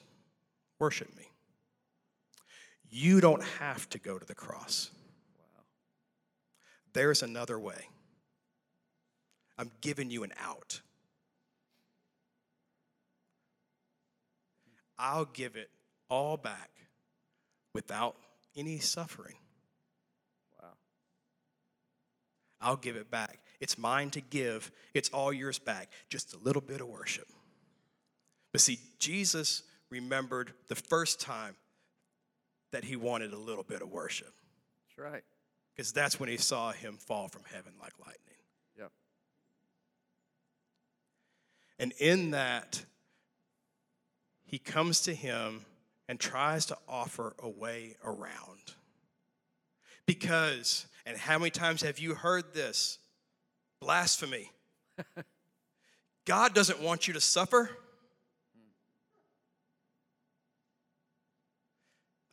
worship 0.80 1.16
me. 1.18 1.30
You 2.90 3.22
don't 3.22 3.44
have 3.60 3.90
to 3.92 4.00
go 4.00 4.20
to 4.20 4.26
the 4.26 4.36
cross. 4.36 4.92
Wow. 5.38 5.64
There's 6.94 7.24
another 7.24 7.58
way. 7.58 7.88
I'm 9.62 9.70
giving 9.80 10.10
you 10.10 10.24
an 10.24 10.34
out. 10.44 10.82
I'll 14.98 15.26
give 15.26 15.56
it 15.56 15.70
all 16.10 16.36
back 16.36 16.72
without 17.76 18.16
any 18.56 18.80
suffering. 18.80 19.36
Wow. 20.60 20.70
I'll 22.60 22.76
give 22.76 22.96
it 22.96 23.12
back. 23.12 23.38
It's 23.60 23.78
mine 23.78 24.10
to 24.12 24.22
give. 24.22 24.72
It's 24.96 25.10
all 25.10 25.32
yours 25.32 25.60
back. 25.60 25.90
Just 26.10 26.34
a 26.34 26.40
little 26.40 26.62
bit 26.62 26.82
of 26.82 26.88
worship. 26.88 27.28
But 28.52 28.62
see, 28.62 28.80
Jesus 28.98 29.62
remembered 29.92 30.54
the 30.70 30.76
first 30.76 31.22
time 31.22 31.56
that 32.72 32.84
he 32.84 32.96
wanted 32.96 33.32
a 33.32 33.38
little 33.38 33.64
bit 33.64 33.84
of 33.84 33.92
worship 33.92 34.34
That's 34.88 35.12
right. 35.12 35.24
because 35.76 35.92
that's 35.92 36.20
when 36.20 36.30
he 36.30 36.38
saw 36.38 36.72
him 36.72 36.98
fall 36.98 37.28
from 37.28 37.44
heaven 37.54 37.74
like 37.80 37.94
lightning. 38.00 38.18
Yep. 38.80 38.92
And 41.82 41.94
in 41.98 42.32
that, 42.32 42.86
he 44.46 44.60
comes 44.60 45.02
to 45.02 45.16
him 45.16 45.66
and 46.08 46.20
tries 46.20 46.68
to 46.68 46.78
offer 46.88 47.36
a 47.40 47.50
way 47.50 47.96
around. 48.06 48.76
Because, 50.06 50.86
and 51.08 51.18
how 51.18 51.40
many 51.40 51.50
times 51.50 51.82
have 51.82 51.98
you 51.98 52.14
heard 52.14 52.54
this? 52.54 53.00
Blasphemy. 53.80 54.52
God 56.26 56.54
doesn't 56.54 56.80
want 56.82 57.08
you 57.08 57.16
to 57.16 57.22
suffer. 57.22 57.72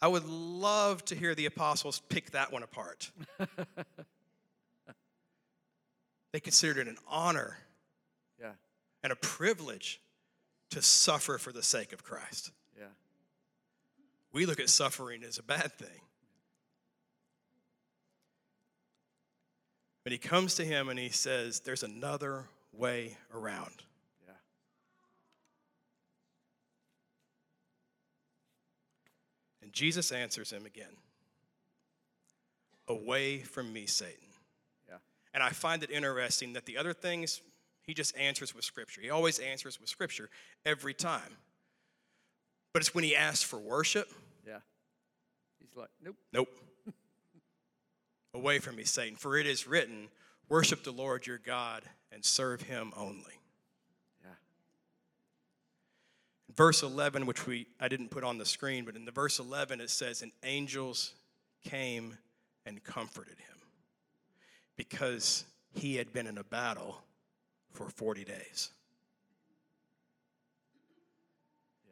I 0.03 0.09
would 0.09 0.27
love 0.27 1.03
to 1.07 1.15
hear 1.15 1.35
the 1.35 1.47
apostles 1.47 2.03
pick 2.11 2.33
that 2.33 2.53
one 2.53 2.63
apart. 2.63 3.11
they 6.35 6.41
considered 6.41 6.87
it 6.87 6.91
an 6.91 6.99
honor. 7.09 7.57
And 9.09 9.15
a 9.15 9.17
privilege 9.17 10.03
to 10.69 10.83
suffer 10.83 11.39
for 11.39 11.51
the 11.51 11.63
sake 11.63 11.95
of 11.95 12.05
Christ. 12.05 12.51
Yeah. 12.79 12.89
We 14.35 14.45
look 14.45 14.61
at 14.61 14.69
suffering 14.69 15.25
as 15.25 15.39
a 15.39 15.43
bad 15.43 15.73
thing. 15.79 16.03
But 20.05 20.13
he 20.13 20.19
comes 20.19 20.57
to 20.57 20.65
him 20.67 20.91
and 20.91 20.99
he 20.99 21.09
says, 21.09 21.61
There's 21.61 21.83
another 21.83 22.45
way 22.71 23.17
around. 23.35 23.83
Yeah. 24.27 24.35
And 29.63 29.73
Jesus 29.73 30.13
answers 30.13 30.51
him 30.51 30.67
again 30.67 30.99
Away 32.89 33.39
from 33.39 33.73
me, 33.73 33.87
Satan. 33.87 34.29
Yeah. 34.87 34.97
And 35.33 35.43
I 35.43 35.49
find 35.49 35.83
it 35.83 35.91
interesting 35.91 36.53
that 36.53 36.67
the 36.67 36.77
other 36.77 36.93
things 36.93 37.41
he 37.89 37.95
just 37.95 38.15
answers 38.19 38.55
with 38.55 38.67
Scripture. 38.67 39.01
He 39.01 39.09
always 39.09 39.39
answers 39.39 39.81
with 39.81 39.89
Scripture 39.89 40.29
every 40.67 40.93
time. 40.93 41.39
But 42.75 42.83
it's 42.83 42.95
when 42.95 43.03
he 43.03 43.17
asks 43.17 43.43
for 43.43 43.59
worship, 43.59 44.13
Yeah. 44.47 44.59
He's 45.59 45.75
like, 45.75 45.89
nope. 46.05 46.17
nope. 46.31 46.49
Away 48.35 48.59
from 48.59 48.77
me, 48.77 48.85
Satan. 48.85 49.17
For 49.17 49.39
it 49.39 49.47
is 49.47 49.67
written, 49.67 50.09
Worship 50.51 50.85
the 50.85 50.91
Lord 50.91 51.27
your 51.27 51.39
God 51.39 51.83
and 52.13 52.23
serve 52.23 52.61
him 52.61 52.93
only. 52.95 53.41
Yeah. 54.23 54.33
verse 56.55 56.83
11 56.83 57.25
which 57.25 57.47
we 57.47 57.67
i 57.81 57.89
didn't 57.89 58.11
put 58.11 58.25
on 58.25 58.37
the 58.39 58.47
screen 58.47 58.85
but 58.85 58.97
in 58.97 59.05
the 59.05 59.11
verse 59.11 59.39
11 59.39 59.81
it 59.81 59.91
says 59.91 60.23
and 60.23 60.33
angels 60.43 61.15
came 61.65 62.17
and 62.67 62.83
comforted 62.83 63.39
him 63.39 63.59
because 64.77 65.45
he 65.75 65.97
had 65.97 66.13
been 66.13 66.27
in 66.27 66.39
a 66.39 66.45
battle 66.45 67.03
for 67.73 67.89
40 67.89 68.25
days 68.25 68.71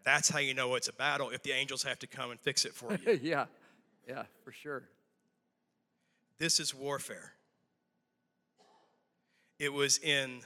that's 0.04 0.28
how 0.28 0.38
you 0.38 0.54
know 0.54 0.74
it's 0.76 0.88
a 0.88 0.92
battle 0.92 1.30
if 1.30 1.42
the 1.42 1.50
angels 1.52 1.82
have 1.82 1.98
to 1.98 2.06
come 2.06 2.30
and 2.30 2.38
fix 2.40 2.64
it 2.64 2.72
for 2.74 2.92
you 3.06 3.18
yeah. 3.22 3.46
Yeah, 4.08 4.22
for 4.44 4.52
sure. 4.52 4.84
this 6.38 6.60
is 6.60 6.74
warfare 6.74 7.32
it 9.58 9.72
was 9.72 9.98
in 9.98 10.40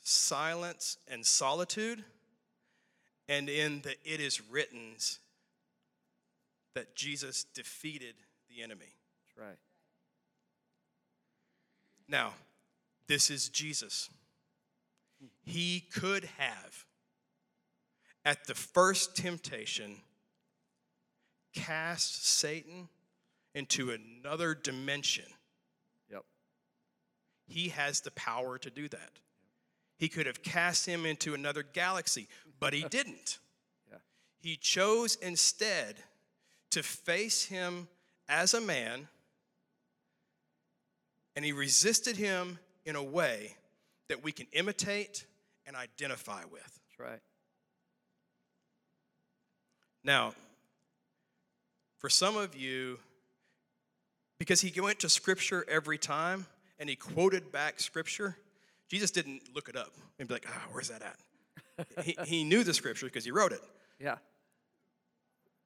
silence 0.00 0.96
and 1.06 1.24
solitude 1.26 2.02
and 3.28 3.48
in 3.50 3.82
the 3.82 3.90
it 4.04 4.20
is 4.20 4.40
writtens 4.50 5.18
that 6.74 6.94
jesus 6.96 7.44
defeated 7.54 8.14
the 8.48 8.62
enemy 8.62 8.94
That's 9.36 9.48
right. 9.48 9.58
now 12.08 12.32
this 13.06 13.28
is 13.30 13.48
jesus 13.50 14.08
he 15.48 15.80
could 15.80 16.28
have 16.36 16.84
at 18.24 18.46
the 18.46 18.54
first 18.54 19.16
temptation 19.16 19.96
cast 21.54 22.26
satan 22.26 22.88
into 23.54 23.90
another 23.90 24.54
dimension 24.54 25.24
Yep. 26.10 26.24
He 27.46 27.68
has 27.70 28.00
the 28.00 28.10
power 28.12 28.58
to 28.58 28.70
do 28.70 28.88
that. 28.88 29.10
He 29.98 30.08
could 30.08 30.26
have 30.26 30.42
cast 30.42 30.86
him 30.86 31.04
into 31.04 31.34
another 31.34 31.62
galaxy, 31.62 32.28
but 32.60 32.72
he 32.72 32.82
didn't. 32.90 33.38
Yeah. 33.90 33.98
He 34.40 34.56
chose 34.56 35.16
instead 35.16 35.96
to 36.70 36.82
face 36.82 37.44
him 37.44 37.88
as 38.28 38.54
a 38.54 38.60
man, 38.60 39.08
and 41.34 41.44
he 41.44 41.52
resisted 41.52 42.16
him 42.16 42.58
in 42.84 42.96
a 42.96 43.02
way 43.02 43.56
that 44.08 44.22
we 44.22 44.32
can 44.32 44.46
imitate 44.52 45.24
and 45.68 45.76
identify 45.76 46.42
with. 46.50 46.62
That's 46.62 46.98
right. 46.98 47.20
Now, 50.02 50.32
for 51.98 52.08
some 52.08 52.36
of 52.36 52.56
you, 52.56 52.98
because 54.38 54.62
he 54.62 54.80
went 54.80 55.00
to 55.00 55.08
scripture 55.10 55.66
every 55.68 55.98
time 55.98 56.46
and 56.78 56.88
he 56.88 56.96
quoted 56.96 57.52
back 57.52 57.80
scripture, 57.80 58.36
Jesus 58.88 59.10
didn't 59.10 59.42
look 59.54 59.68
it 59.68 59.76
up 59.76 59.92
and 60.18 60.26
be 60.26 60.34
like, 60.34 60.46
ah, 60.48 60.62
where's 60.72 60.88
that 60.88 61.02
at? 61.02 61.86
he, 62.04 62.16
he 62.24 62.44
knew 62.44 62.64
the 62.64 62.72
scripture 62.72 63.06
because 63.06 63.24
he 63.24 63.30
wrote 63.30 63.52
it. 63.52 63.60
Yeah. 64.00 64.16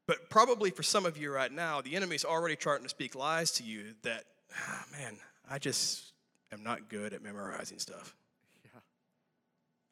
But 0.09 0.29
probably 0.31 0.71
for 0.71 0.83
some 0.83 1.07
of 1.07 1.17
you 1.17 1.33
right 1.33 1.53
now, 1.53 1.81
the 1.81 1.95
enemy's 1.95 2.25
already 2.25 2.57
starting 2.59 2.85
to 2.85 2.91
speak 2.91 3.15
lies 3.15 3.53
to 3.53 3.63
you 3.63 3.95
that, 4.03 4.25
ah, 4.59 4.85
man, 4.91 5.17
I 5.49 5.61
just 5.61 6.13
am 6.51 6.65
not 6.65 6.89
good 6.89 7.13
at 7.13 7.23
memorizing 7.23 7.79
stuff. 7.79 8.17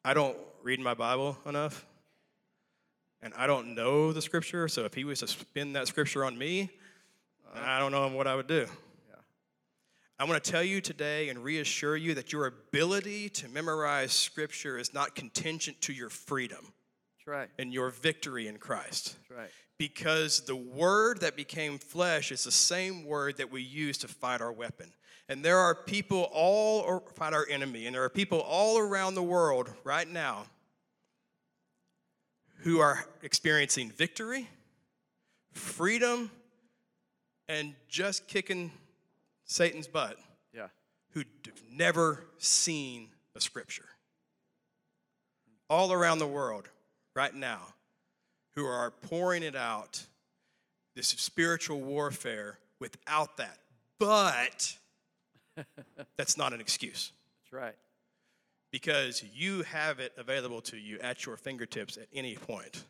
I 0.03 0.13
don't 0.13 0.37
read 0.63 0.79
my 0.79 0.93
Bible 0.93 1.37
enough, 1.45 1.85
and 3.21 3.33
I 3.35 3.45
don't 3.45 3.75
know 3.75 4.11
the 4.11 4.21
scripture. 4.21 4.67
So 4.67 4.85
if 4.85 4.93
he 4.93 5.03
was 5.03 5.19
to 5.19 5.27
spin 5.27 5.73
that 5.73 5.87
scripture 5.87 6.25
on 6.25 6.37
me, 6.37 6.71
I 7.53 7.79
don't 7.79 7.91
know 7.91 8.07
what 8.07 8.27
I 8.27 8.35
would 8.35 8.47
do. 8.47 8.65
Yeah. 9.09 9.15
I 10.19 10.23
want 10.23 10.43
to 10.43 10.51
tell 10.51 10.63
you 10.63 10.81
today 10.81 11.29
and 11.29 11.43
reassure 11.43 11.95
you 11.95 12.15
that 12.15 12.31
your 12.31 12.47
ability 12.47 13.29
to 13.29 13.49
memorize 13.49 14.11
scripture 14.11 14.77
is 14.77 14.93
not 14.93 15.15
contingent 15.15 15.81
to 15.81 15.93
your 15.93 16.09
freedom 16.09 16.73
That's 17.17 17.27
right. 17.27 17.49
and 17.59 17.73
your 17.73 17.89
victory 17.89 18.47
in 18.47 18.57
Christ. 18.57 19.17
That's 19.29 19.39
right. 19.39 19.49
Because 19.77 20.41
the 20.41 20.55
word 20.55 21.21
that 21.21 21.35
became 21.35 21.77
flesh 21.77 22.31
is 22.31 22.43
the 22.43 22.51
same 22.51 23.05
word 23.05 23.37
that 23.37 23.51
we 23.51 23.61
use 23.61 23.97
to 23.99 24.07
fight 24.07 24.41
our 24.41 24.51
weapon. 24.51 24.93
And 25.31 25.45
there 25.45 25.59
are 25.59 25.73
people 25.73 26.29
all 26.33 26.99
fight 27.15 27.31
our 27.31 27.47
enemy, 27.49 27.85
and 27.85 27.95
there 27.95 28.03
are 28.03 28.09
people 28.09 28.41
all 28.41 28.77
around 28.77 29.15
the 29.15 29.23
world 29.23 29.73
right 29.85 30.05
now 30.05 30.43
who 32.63 32.81
are 32.81 33.05
experiencing 33.23 33.91
victory, 33.91 34.49
freedom, 35.53 36.29
and 37.47 37.75
just 37.87 38.27
kicking 38.27 38.73
Satan's 39.45 39.87
butt 39.87 40.19
Yeah. 40.51 40.67
who've 41.11 41.25
never 41.69 42.25
seen 42.37 43.15
the 43.33 43.39
scripture. 43.39 43.87
All 45.69 45.93
around 45.93 46.19
the 46.19 46.27
world 46.27 46.67
right 47.15 47.33
now, 47.33 47.73
who 48.55 48.65
are 48.65 48.91
pouring 48.91 49.43
it 49.43 49.55
out, 49.55 50.07
this 50.93 51.07
spiritual 51.07 51.79
warfare 51.79 52.59
without 52.79 53.37
that. 53.37 53.59
But 53.97 54.77
that's 56.17 56.37
not 56.37 56.53
an 56.53 56.61
excuse. 56.61 57.11
That's 57.43 57.53
right. 57.53 57.75
because 58.71 59.23
you 59.35 59.63
have 59.63 59.99
it 59.99 60.13
available 60.17 60.61
to 60.61 60.77
you 60.77 60.97
at 60.99 61.25
your 61.25 61.37
fingertips 61.37 61.97
at 61.97 62.07
any 62.13 62.35
point. 62.35 62.83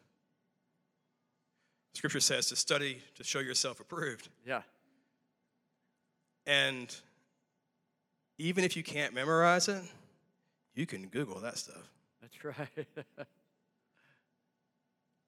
Scripture 1.93 2.19
says 2.19 2.47
to 2.47 2.55
study 2.55 2.99
to 3.15 3.23
show 3.23 3.39
yourself 3.39 3.79
approved. 3.79 4.29
Yeah. 4.45 4.61
And 6.45 6.95
even 8.37 8.63
if 8.63 8.75
you 8.77 8.83
can't 8.83 9.13
memorize 9.13 9.67
it, 9.67 9.83
you 10.73 10.85
can 10.85 11.07
Google 11.07 11.39
that 11.41 11.57
stuff. 11.57 11.89
That's 12.21 12.43
right. 12.45 12.87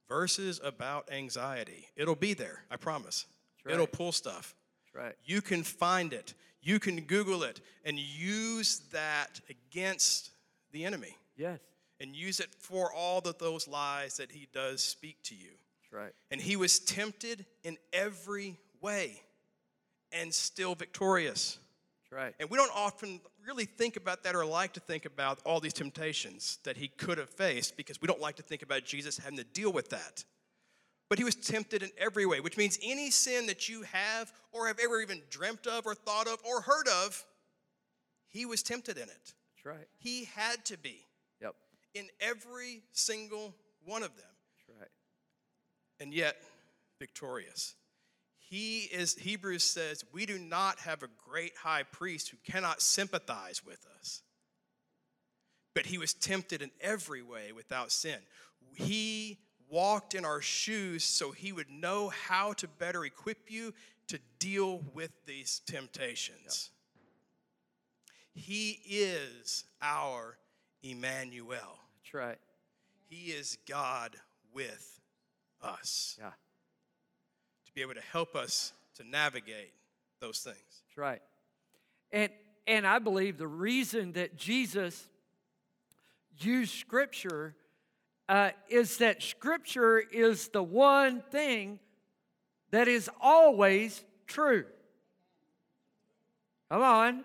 Verses 0.10 0.60
about 0.63 1.10
anxiety. 1.12 1.88
It'll 1.96 2.15
be 2.15 2.34
there, 2.34 2.63
I 2.69 2.76
promise. 2.78 3.26
right. 3.65 3.74
It'll 3.74 3.88
pull 3.88 4.12
stuff. 4.12 4.56
That's 4.86 4.96
right. 5.06 5.15
You 5.26 5.41
can 5.41 5.63
find 5.63 6.13
it, 6.13 6.34
you 6.63 6.80
can 6.80 7.02
Google 7.02 7.43
it, 7.43 7.62
and 7.86 7.99
use 7.99 8.82
that 8.91 9.41
against 9.49 10.32
the 10.71 10.86
enemy. 10.86 11.17
Yes. 11.38 11.60
And 11.99 12.15
use 12.15 12.39
it 12.39 12.49
for 12.60 12.91
all 12.91 13.19
of 13.19 13.38
those 13.38 13.67
lies 13.67 14.17
that 14.17 14.32
he 14.32 14.47
does 14.54 14.82
speak 14.82 15.17
to 15.23 15.36
you. 15.36 15.52
That's 15.82 15.93
right. 15.93 16.13
And 16.32 16.41
he 16.41 16.56
was 16.56 16.80
tempted 16.80 17.45
in 17.63 17.78
every 17.91 18.58
way 18.82 19.21
and 20.12 20.34
still 20.34 20.76
victorious. 20.76 21.60
That's 22.04 22.12
right. 22.12 22.34
And 22.39 22.49
we 22.49 22.58
don't 22.58 22.71
often 22.76 23.19
really 23.47 23.65
think 23.65 23.95
about 23.95 24.23
that 24.23 24.36
or 24.36 24.45
like 24.45 24.73
to 24.73 24.80
think 24.80 25.06
about 25.06 25.39
all 25.45 25.60
these 25.60 25.73
temptations 25.73 26.60
that 26.63 26.78
he 26.78 26.88
could 26.88 27.17
have 27.17 27.30
faced 27.30 27.78
because 27.78 28.02
we 28.02 28.08
don't 28.08 28.21
like 28.21 28.36
to 28.38 28.43
think 28.43 28.62
about 28.62 28.84
Jesus 28.86 29.17
having 29.17 29.38
to 29.38 29.43
deal 29.43 29.71
with 29.71 29.89
that. 29.89 30.23
But 31.13 31.19
he 31.19 31.26
was 31.26 31.36
tempted 31.36 31.84
in 31.84 31.91
every 31.95 32.26
way, 32.26 32.39
which 32.39 32.58
means 32.58 32.80
any 32.82 33.12
sin 33.12 33.45
that 33.45 33.69
you 33.69 33.84
have 33.84 34.34
or 34.52 34.65
have 34.65 34.80
ever 34.84 34.99
even 34.99 35.21
dreamt 35.30 35.67
of 35.67 35.86
or 35.86 35.93
thought 35.93 36.26
of 36.26 36.39
or 36.43 36.62
heard 36.62 36.88
of, 36.88 37.23
he 38.30 38.47
was 38.47 38.63
tempted 38.63 38.97
in 38.97 39.04
it. 39.04 39.34
That's 39.54 39.63
right. 39.63 39.88
He 39.99 40.23
had 40.23 40.65
to 40.65 40.78
be 40.80 41.06
Yep. 41.39 41.54
in 41.93 42.08
every 42.19 42.82
single 42.93 43.54
one 43.86 44.02
of 44.02 44.17
them, 44.17 44.26
That's 44.67 44.80
right. 44.80 44.89
and 45.99 46.15
yet 46.15 46.36
victorious. 46.97 47.76
He 48.39 48.80
is, 48.86 49.13
Hebrews 49.13 49.63
says, 49.63 50.04
we 50.13 50.26
do 50.26 50.39
not 50.39 50.80
have 50.80 51.04
a 51.04 51.10
great 51.30 51.56
high 51.58 51.84
priest 51.84 52.30
who 52.30 52.38
cannot 52.43 52.82
sympathize 52.82 53.63
with 53.63 53.86
us. 53.99 54.23
But 55.76 55.86
he 55.86 55.99
was 55.99 56.15
tempted 56.15 56.63
in 56.63 56.71
every 56.82 57.21
way 57.21 57.52
without 57.52 57.91
sin. 57.91 58.17
He 58.73 59.38
walked 59.69 60.15
in 60.15 60.26
our 60.26 60.41
shoes 60.41 61.04
so 61.04 61.32
he 61.32 61.52
would 61.52 61.69
know 61.69 62.10
how 62.10 62.54
to 62.54 62.67
better 62.67 63.06
equip 63.06 63.49
you 63.49 63.73
to 64.08 64.19
deal 64.39 64.82
with 64.93 65.12
these 65.26 65.62
temptations. 65.65 66.69
He 68.34 68.80
is 68.86 69.65
our 69.82 70.38
Emmanuel. 70.82 71.80
That's 72.02 72.13
right. 72.13 72.38
He 73.10 73.32
is 73.32 73.58
God 73.67 74.15
with 74.54 74.99
us 75.62 76.17
Yeah. 76.19 76.32
to 77.65 77.71
be 77.73 77.82
able 77.82 77.93
to 77.93 78.02
help 78.02 78.36
us 78.36 78.73
to 78.95 79.04
navigate 79.04 79.73
those 80.19 80.43
things. 80.43 80.84
That's 80.88 80.97
right. 80.97 81.21
And 82.12 82.32
and 82.65 82.88
I 82.88 82.99
believe 82.99 83.38
the 83.38 83.47
reason 83.47 84.13
that 84.13 84.38
Jesus 84.38 85.10
used 86.38 86.73
Scripture 86.76 87.56
uh, 88.34 88.50
is 88.67 88.98
that 88.98 89.22
Scripture 89.22 90.00
is 90.00 90.48
the 90.48 90.63
one 90.63 91.22
thing 91.30 91.78
that 92.72 92.88
is 92.88 93.08
always 93.22 94.04
true. 94.26 94.65
Come 96.72 96.82
on. 96.82 97.24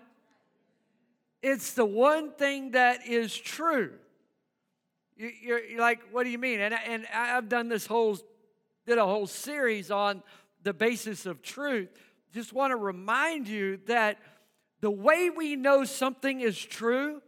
It's 1.41 1.73
the 1.73 1.83
one 1.83 2.33
thing 2.33 2.71
that 2.71 3.07
is 3.07 3.35
true. 3.35 3.93
You- 5.17 5.31
You're, 5.41 5.63
you're 5.63 5.79
like, 5.81 6.01
what 6.11 6.25
do 6.25 6.29
you 6.29 6.37
mean? 6.37 6.59
And, 6.59 6.75
and 6.75 7.07
I've 7.11 7.49
done 7.49 7.69
this 7.69 7.87
whole, 7.87 8.19
did 8.85 8.99
a 8.99 9.05
whole 9.05 9.25
series 9.25 9.89
on 9.89 10.21
the 10.61 10.73
basis 10.73 11.25
of 11.25 11.41
truth. 11.41 11.89
Just 12.35 12.53
want 12.53 12.69
to 12.69 12.77
remind 12.77 13.47
you 13.47 13.79
that 13.87 14.19
the 14.81 14.91
way 14.91 15.31
we 15.31 15.55
know 15.55 15.85
something 15.85 16.39
is 16.39 16.55
true, 16.63 17.23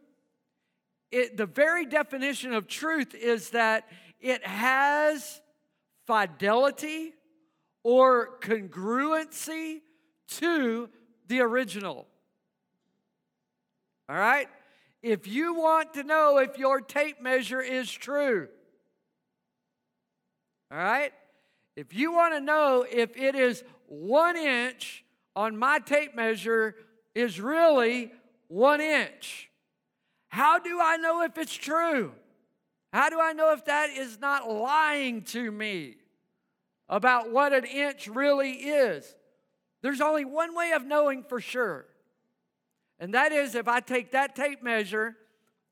it, 1.11 1.37
the 1.37 1.45
very 1.45 1.85
definition 1.85 2.53
of 2.53 2.67
truth 2.67 3.13
is 3.13 3.51
that 3.51 3.87
it 4.19 4.45
has 4.45 5.41
fidelity 6.07 7.13
or 7.83 8.39
congruency 8.39 9.79
to 10.27 10.89
the 11.27 11.41
original. 11.41 12.07
All 14.07 14.15
right? 14.15 14.47
If 15.03 15.27
you 15.27 15.55
want 15.55 15.93
to 15.95 16.03
know 16.03 16.37
if 16.37 16.57
your 16.57 16.79
tape 16.79 17.21
measure 17.21 17.61
is 17.61 17.91
true, 17.91 18.47
all 20.71 20.77
right? 20.77 21.11
If 21.75 21.93
you 21.93 22.13
want 22.13 22.33
to 22.35 22.39
know 22.39 22.85
if 22.89 23.17
it 23.17 23.35
is 23.35 23.63
one 23.87 24.37
inch 24.37 25.03
on 25.35 25.57
my 25.57 25.79
tape 25.79 26.15
measure 26.15 26.75
is 27.13 27.41
really 27.41 28.11
one 28.47 28.79
inch, 28.79 29.50
how 30.31 30.59
do 30.59 30.79
I 30.81 30.95
know 30.95 31.23
if 31.23 31.37
it's 31.37 31.53
true? 31.53 32.13
How 32.93 33.09
do 33.09 33.19
I 33.19 33.33
know 33.33 33.51
if 33.51 33.65
that 33.65 33.89
is 33.89 34.17
not 34.19 34.49
lying 34.49 35.23
to 35.23 35.51
me 35.51 35.97
about 36.87 37.31
what 37.31 37.51
an 37.51 37.65
inch 37.65 38.07
really 38.07 38.51
is? 38.51 39.13
There's 39.81 39.99
only 39.99 40.23
one 40.23 40.55
way 40.55 40.71
of 40.71 40.85
knowing 40.85 41.23
for 41.23 41.41
sure. 41.41 41.85
And 42.97 43.13
that 43.13 43.33
is 43.33 43.55
if 43.55 43.67
I 43.67 43.81
take 43.81 44.11
that 44.11 44.33
tape 44.33 44.63
measure, 44.63 45.17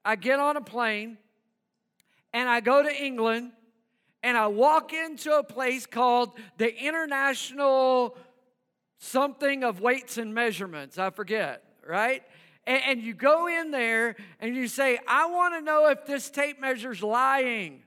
I 0.04 0.18
get 0.18 0.40
on 0.40 0.58
a 0.58 0.62
plane, 0.62 1.18
and 2.34 2.50
I 2.50 2.60
go 2.60 2.84
to 2.84 2.94
England, 2.94 3.52
and 4.24 4.38
I 4.38 4.48
walk 4.48 4.92
into 4.92 5.38
a 5.38 5.44
place 5.44 5.86
called 5.86 6.34
the 6.58 6.76
International 6.84 8.18
something 8.98 9.64
of 9.64 9.80
weights 9.80 10.18
and 10.18 10.34
measurements, 10.34 10.98
I 10.98 11.12
forget, 11.12 11.64
right? 11.88 12.24
And, 12.70 12.84
and 12.86 13.02
you 13.02 13.16
go 13.16 13.48
in 13.48 13.72
there 13.72 14.16
and 14.40 14.56
you 14.56 14.68
say, 14.68 15.00
I 15.08 15.26
want 15.26 15.56
to 15.56 15.62
know 15.62 15.90
if 15.90 16.06
this 16.06 16.30
tape 16.30 16.62
measure's 16.62 17.02
lying. 17.02 17.82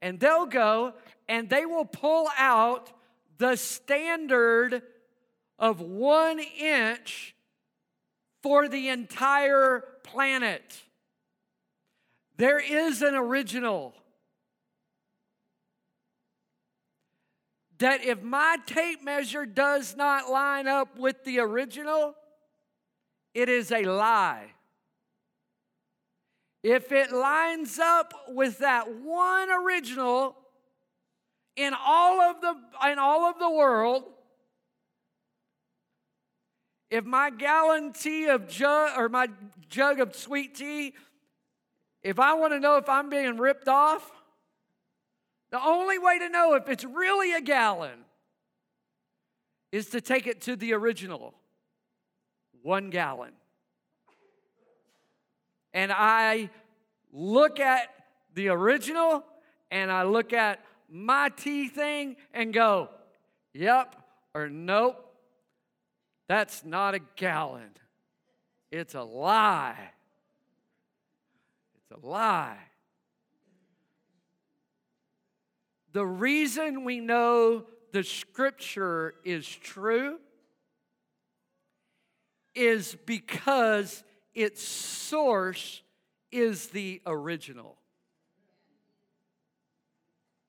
And 0.00 0.18
they'll 0.18 0.46
go 0.46 0.94
and 1.28 1.48
they 1.50 1.66
will 1.66 1.84
pull 1.84 2.28
out 2.38 2.90
the 3.36 3.56
standard 3.56 4.82
of 5.58 5.82
one 5.82 6.40
inch 6.40 7.36
for 8.42 8.66
the 8.66 8.88
entire 8.88 9.84
planet. 10.02 10.82
There 12.38 12.58
is 12.58 13.02
an 13.02 13.14
original. 13.14 13.94
That 17.76 18.02
if 18.02 18.22
my 18.22 18.56
tape 18.64 19.04
measure 19.04 19.44
does 19.44 19.96
not 19.96 20.30
line 20.30 20.66
up 20.66 20.98
with 20.98 21.24
the 21.24 21.40
original, 21.40 22.14
it 23.34 23.48
is 23.48 23.72
a 23.72 23.84
lie. 23.84 24.46
If 26.62 26.92
it 26.92 27.12
lines 27.12 27.78
up 27.78 28.14
with 28.28 28.58
that 28.58 28.86
one 29.02 29.50
original 29.50 30.36
in 31.56 31.74
all 31.74 32.20
of 32.20 32.40
the 32.40 32.54
in 32.90 32.98
all 32.98 33.24
of 33.24 33.38
the 33.38 33.50
world, 33.50 34.04
if 36.90 37.04
my 37.04 37.30
gallon 37.30 37.92
tea 37.92 38.26
of 38.26 38.48
jug 38.48 38.98
or 38.98 39.08
my 39.08 39.28
jug 39.68 39.98
of 39.98 40.14
sweet 40.14 40.54
tea, 40.54 40.94
if 42.02 42.18
I 42.18 42.34
want 42.34 42.52
to 42.52 42.60
know 42.60 42.76
if 42.76 42.88
I'm 42.88 43.08
being 43.08 43.38
ripped 43.38 43.66
off, 43.66 44.10
the 45.50 45.62
only 45.62 45.98
way 45.98 46.18
to 46.18 46.28
know 46.28 46.54
if 46.54 46.68
it's 46.68 46.84
really 46.84 47.32
a 47.32 47.40
gallon 47.40 48.04
is 49.72 49.90
to 49.90 50.00
take 50.00 50.26
it 50.26 50.42
to 50.42 50.54
the 50.54 50.74
original 50.74 51.34
one 52.62 52.90
gallon. 52.90 53.32
And 55.74 55.92
I 55.92 56.50
look 57.12 57.60
at 57.60 57.88
the 58.34 58.48
original 58.48 59.24
and 59.70 59.90
I 59.90 60.04
look 60.04 60.32
at 60.32 60.60
my 60.88 61.30
tea 61.30 61.68
thing 61.68 62.16
and 62.32 62.52
go, 62.52 62.90
yep 63.52 63.96
or 64.34 64.48
nope, 64.48 65.14
that's 66.28 66.64
not 66.64 66.94
a 66.94 67.00
gallon. 67.16 67.70
It's 68.70 68.94
a 68.94 69.02
lie. 69.02 69.90
It's 71.76 72.02
a 72.02 72.06
lie. 72.06 72.58
The 75.92 76.06
reason 76.06 76.84
we 76.84 77.00
know 77.00 77.64
the 77.92 78.02
scripture 78.02 79.14
is 79.24 79.46
true 79.46 80.18
is 82.54 82.96
because 83.06 84.02
its 84.34 84.62
source 84.62 85.82
is 86.30 86.68
the 86.68 87.00
original. 87.06 87.78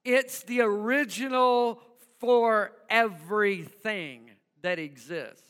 It's 0.03 0.43
the 0.43 0.61
original 0.61 1.81
for 2.19 2.71
everything 2.89 4.31
that 4.61 4.79
exists. 4.79 5.49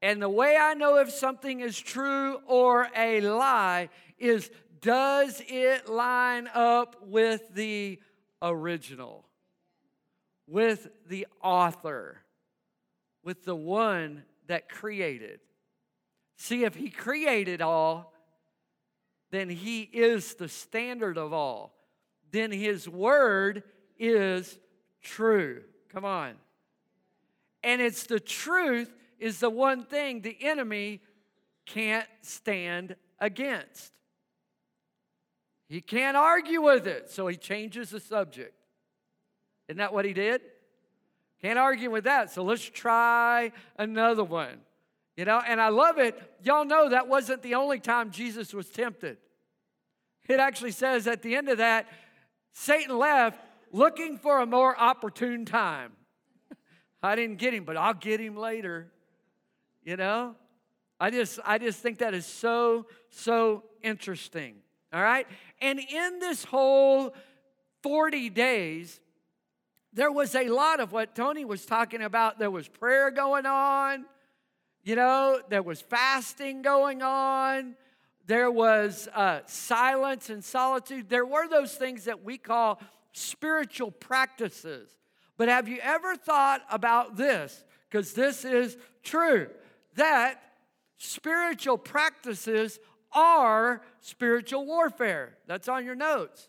And 0.00 0.20
the 0.20 0.28
way 0.28 0.56
I 0.56 0.74
know 0.74 0.98
if 0.98 1.10
something 1.10 1.60
is 1.60 1.78
true 1.78 2.40
or 2.46 2.88
a 2.96 3.20
lie 3.20 3.88
is 4.18 4.50
does 4.80 5.40
it 5.46 5.88
line 5.88 6.48
up 6.52 7.06
with 7.06 7.54
the 7.54 8.00
original, 8.42 9.24
with 10.48 10.88
the 11.06 11.26
author, 11.40 12.18
with 13.22 13.44
the 13.44 13.54
one 13.54 14.24
that 14.52 14.68
created? 14.68 15.40
See, 16.36 16.64
if 16.64 16.74
he 16.74 16.90
created 16.90 17.62
all, 17.62 18.12
then 19.30 19.48
he 19.48 19.80
is 19.80 20.34
the 20.34 20.48
standard 20.48 21.16
of 21.16 21.32
all. 21.32 21.74
Then 22.30 22.52
his 22.52 22.86
word 22.86 23.62
is 23.98 24.58
true. 25.02 25.62
Come 25.90 26.04
on. 26.04 26.34
And 27.62 27.80
it's 27.80 28.04
the 28.04 28.20
truth 28.20 28.92
is 29.18 29.40
the 29.40 29.48
one 29.48 29.84
thing 29.84 30.20
the 30.20 30.36
enemy 30.40 31.00
can't 31.64 32.08
stand 32.20 32.96
against. 33.18 33.92
He 35.68 35.80
can't 35.80 36.16
argue 36.16 36.60
with 36.60 36.86
it, 36.86 37.10
so 37.10 37.26
he 37.26 37.36
changes 37.36 37.88
the 37.88 38.00
subject. 38.00 38.54
Isn't 39.68 39.78
that 39.78 39.94
what 39.94 40.04
he 40.04 40.12
did? 40.12 40.42
Can't 41.42 41.58
argue 41.58 41.90
with 41.90 42.04
that, 42.04 42.30
so 42.30 42.44
let's 42.44 42.64
try 42.64 43.52
another 43.76 44.22
one. 44.22 44.60
You 45.16 45.24
know, 45.24 45.42
and 45.46 45.60
I 45.60 45.68
love 45.68 45.98
it. 45.98 46.20
Y'all 46.42 46.64
know 46.64 46.88
that 46.88 47.08
wasn't 47.08 47.42
the 47.42 47.56
only 47.56 47.80
time 47.80 48.10
Jesus 48.10 48.54
was 48.54 48.68
tempted. 48.68 49.18
It 50.28 50.40
actually 50.40 50.70
says 50.70 51.06
at 51.06 51.22
the 51.22 51.34
end 51.36 51.48
of 51.48 51.58
that, 51.58 51.86
Satan 52.52 52.96
left 52.96 53.40
looking 53.72 54.18
for 54.18 54.40
a 54.40 54.46
more 54.46 54.78
opportune 54.78 55.44
time. 55.44 55.92
I 57.02 57.16
didn't 57.16 57.38
get 57.38 57.52
him, 57.52 57.64
but 57.64 57.76
I'll 57.76 57.94
get 57.94 58.20
him 58.20 58.36
later. 58.36 58.92
You 59.84 59.96
know? 59.96 60.36
I 61.00 61.10
just 61.10 61.40
I 61.44 61.58
just 61.58 61.80
think 61.80 61.98
that 61.98 62.14
is 62.14 62.24
so 62.24 62.86
so 63.10 63.64
interesting. 63.82 64.54
All 64.92 65.02
right? 65.02 65.26
And 65.60 65.80
in 65.80 66.20
this 66.20 66.44
whole 66.44 67.14
40 67.82 68.30
days, 68.30 69.00
there 69.92 70.10
was 70.10 70.34
a 70.34 70.48
lot 70.48 70.80
of 70.80 70.92
what 70.92 71.14
Tony 71.14 71.44
was 71.44 71.66
talking 71.66 72.02
about. 72.02 72.38
There 72.38 72.50
was 72.50 72.68
prayer 72.68 73.10
going 73.10 73.46
on, 73.46 74.06
you 74.82 74.96
know, 74.96 75.40
there 75.48 75.62
was 75.62 75.80
fasting 75.80 76.62
going 76.62 77.02
on, 77.02 77.76
there 78.26 78.50
was 78.50 79.08
uh, 79.14 79.40
silence 79.46 80.30
and 80.30 80.42
solitude. 80.42 81.08
There 81.08 81.26
were 81.26 81.48
those 81.48 81.74
things 81.74 82.04
that 82.04 82.24
we 82.24 82.38
call 82.38 82.80
spiritual 83.12 83.90
practices. 83.90 84.88
But 85.36 85.48
have 85.48 85.68
you 85.68 85.78
ever 85.82 86.16
thought 86.16 86.62
about 86.70 87.16
this? 87.16 87.64
Because 87.90 88.12
this 88.12 88.44
is 88.44 88.76
true 89.02 89.48
that 89.96 90.40
spiritual 90.96 91.76
practices 91.76 92.78
are 93.12 93.82
spiritual 94.00 94.64
warfare. 94.64 95.36
That's 95.46 95.68
on 95.68 95.84
your 95.84 95.94
notes. 95.94 96.48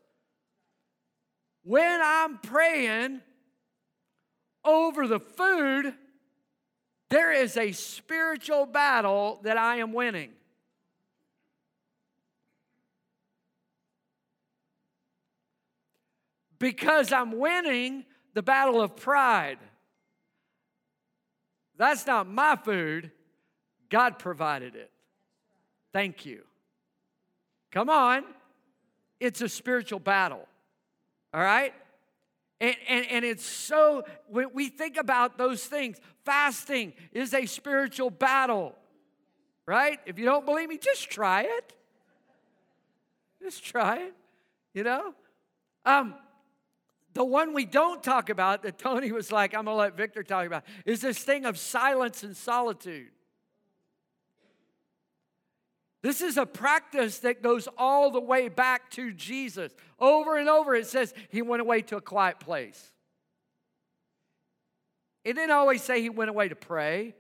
When 1.64 2.00
I'm 2.02 2.38
praying 2.38 3.22
over 4.66 5.08
the 5.08 5.20
food, 5.20 5.94
there 7.10 7.32
is 7.32 7.58
a 7.58 7.72
spiritual 7.72 8.66
battle 8.66 9.40
that 9.44 9.58
I 9.58 9.78
am 9.78 9.94
winning. 9.94 10.32
Because 16.60 17.12
I'm 17.12 17.38
winning 17.38 18.06
the 18.34 18.42
battle 18.42 18.82
of 18.82 18.96
pride. 18.96 19.60
That's 21.78 22.08
not 22.08 22.28
my 22.28 22.56
food, 22.56 23.12
God 23.90 24.18
provided 24.18 24.76
it. 24.76 24.90
Thank 25.92 26.26
you. 26.26 26.44
Come 27.72 27.90
on. 27.90 28.24
It's 29.20 29.42
a 29.42 29.50
spiritual 29.50 30.00
battle. 30.00 30.48
All 31.34 31.42
right? 31.42 31.74
And, 32.64 32.76
and, 32.88 33.06
and 33.08 33.26
it's 33.26 33.46
so, 33.46 34.06
when 34.30 34.54
we 34.54 34.70
think 34.70 34.96
about 34.96 35.38
those 35.38 35.66
things, 35.66 35.98
fasting 36.24 36.94
is 37.12 37.34
a 37.34 37.46
spiritual 37.46 38.10
battle, 38.10 38.74
right? 39.66 40.00
If 40.06 40.18
you 40.18 40.24
don't 40.24 40.46
believe 40.46 40.70
me, 40.70 40.78
just 40.78 41.10
try 41.10 41.42
it. 41.42 41.74
Just 43.42 43.66
try 43.66 43.98
it, 43.98 44.14
you 44.74 44.86
know? 44.86 45.14
Um, 45.86 46.16
the 47.14 47.26
one 47.26 47.54
we 47.54 47.66
don't 47.66 48.02
talk 48.02 48.30
about 48.30 48.64
that 48.64 48.78
Tony 48.78 49.12
was 49.12 49.30
like, 49.30 49.54
I'm 49.54 49.66
gonna 49.66 49.76
let 49.76 49.98
Victor 49.98 50.24
talk 50.24 50.48
about, 50.48 50.64
is 50.86 51.02
this 51.02 51.18
thing 51.18 51.44
of 51.44 51.58
silence 51.58 52.24
and 52.24 52.34
solitude. 52.34 53.12
This 56.04 56.22
is 56.22 56.36
a 56.36 56.46
practice 56.46 57.20
that 57.20 57.42
goes 57.42 57.70
all 57.78 58.12
the 58.12 58.20
way 58.20 58.50
back 58.50 58.92
to 58.92 59.14
Jesus. 59.14 59.74
Over 59.98 60.38
and 60.38 60.50
over, 60.50 60.76
it 60.76 60.86
says 60.86 61.14
he 61.30 61.42
went 61.42 61.62
away 61.62 61.82
to 61.84 61.96
a 61.96 62.02
quiet 62.02 62.42
place. 62.42 62.92
It 65.24 65.34
didn't 65.34 65.52
always 65.52 65.82
say 65.82 66.02
he 66.02 66.10
went 66.10 66.30
away 66.30 66.50
to 66.50 66.56
pray, 66.56 67.16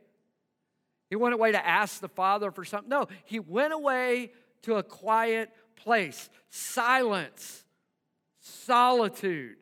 he 1.09 1.15
went 1.15 1.33
away 1.33 1.53
to 1.53 1.65
ask 1.65 2.01
the 2.01 2.09
Father 2.09 2.51
for 2.51 2.65
something. 2.65 2.89
No, 2.89 3.07
he 3.23 3.39
went 3.39 3.71
away 3.71 4.31
to 4.63 4.75
a 4.75 4.83
quiet 4.83 5.49
place, 5.77 6.29
silence, 6.49 7.63
solitude. 8.41 9.55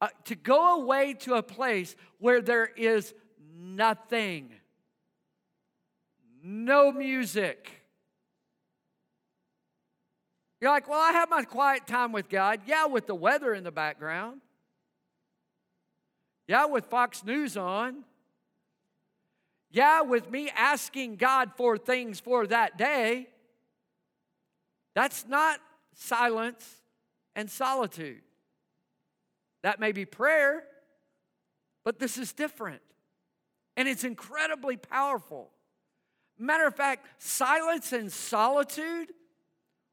Uh, 0.00 0.08
to 0.24 0.36
go 0.36 0.80
away 0.80 1.12
to 1.12 1.34
a 1.34 1.42
place 1.42 1.96
where 2.18 2.40
there 2.40 2.66
is 2.66 3.12
nothing, 3.52 4.54
no 6.40 6.92
music 6.92 7.77
you're 10.60 10.70
like, 10.70 10.88
well, 10.88 11.00
I 11.00 11.12
have 11.12 11.30
my 11.30 11.44
quiet 11.44 11.86
time 11.86 12.12
with 12.12 12.28
God. 12.28 12.60
Yeah, 12.66 12.86
with 12.86 13.06
the 13.06 13.14
weather 13.14 13.54
in 13.54 13.64
the 13.64 13.70
background. 13.70 14.40
Yeah, 16.48 16.66
with 16.66 16.86
Fox 16.86 17.24
News 17.24 17.56
on. 17.56 18.04
Yeah, 19.70 20.00
with 20.00 20.30
me 20.30 20.50
asking 20.54 21.16
God 21.16 21.52
for 21.56 21.76
things 21.76 22.18
for 22.18 22.46
that 22.46 22.76
day. 22.78 23.28
That's 24.94 25.26
not 25.28 25.60
silence 25.94 26.76
and 27.36 27.50
solitude. 27.50 28.22
That 29.62 29.78
may 29.78 29.92
be 29.92 30.04
prayer, 30.04 30.64
but 31.84 31.98
this 31.98 32.18
is 32.18 32.32
different. 32.32 32.80
And 33.76 33.86
it's 33.86 34.04
incredibly 34.04 34.76
powerful. 34.76 35.50
Matter 36.38 36.66
of 36.66 36.74
fact, 36.74 37.06
silence 37.18 37.92
and 37.92 38.10
solitude 38.10 39.12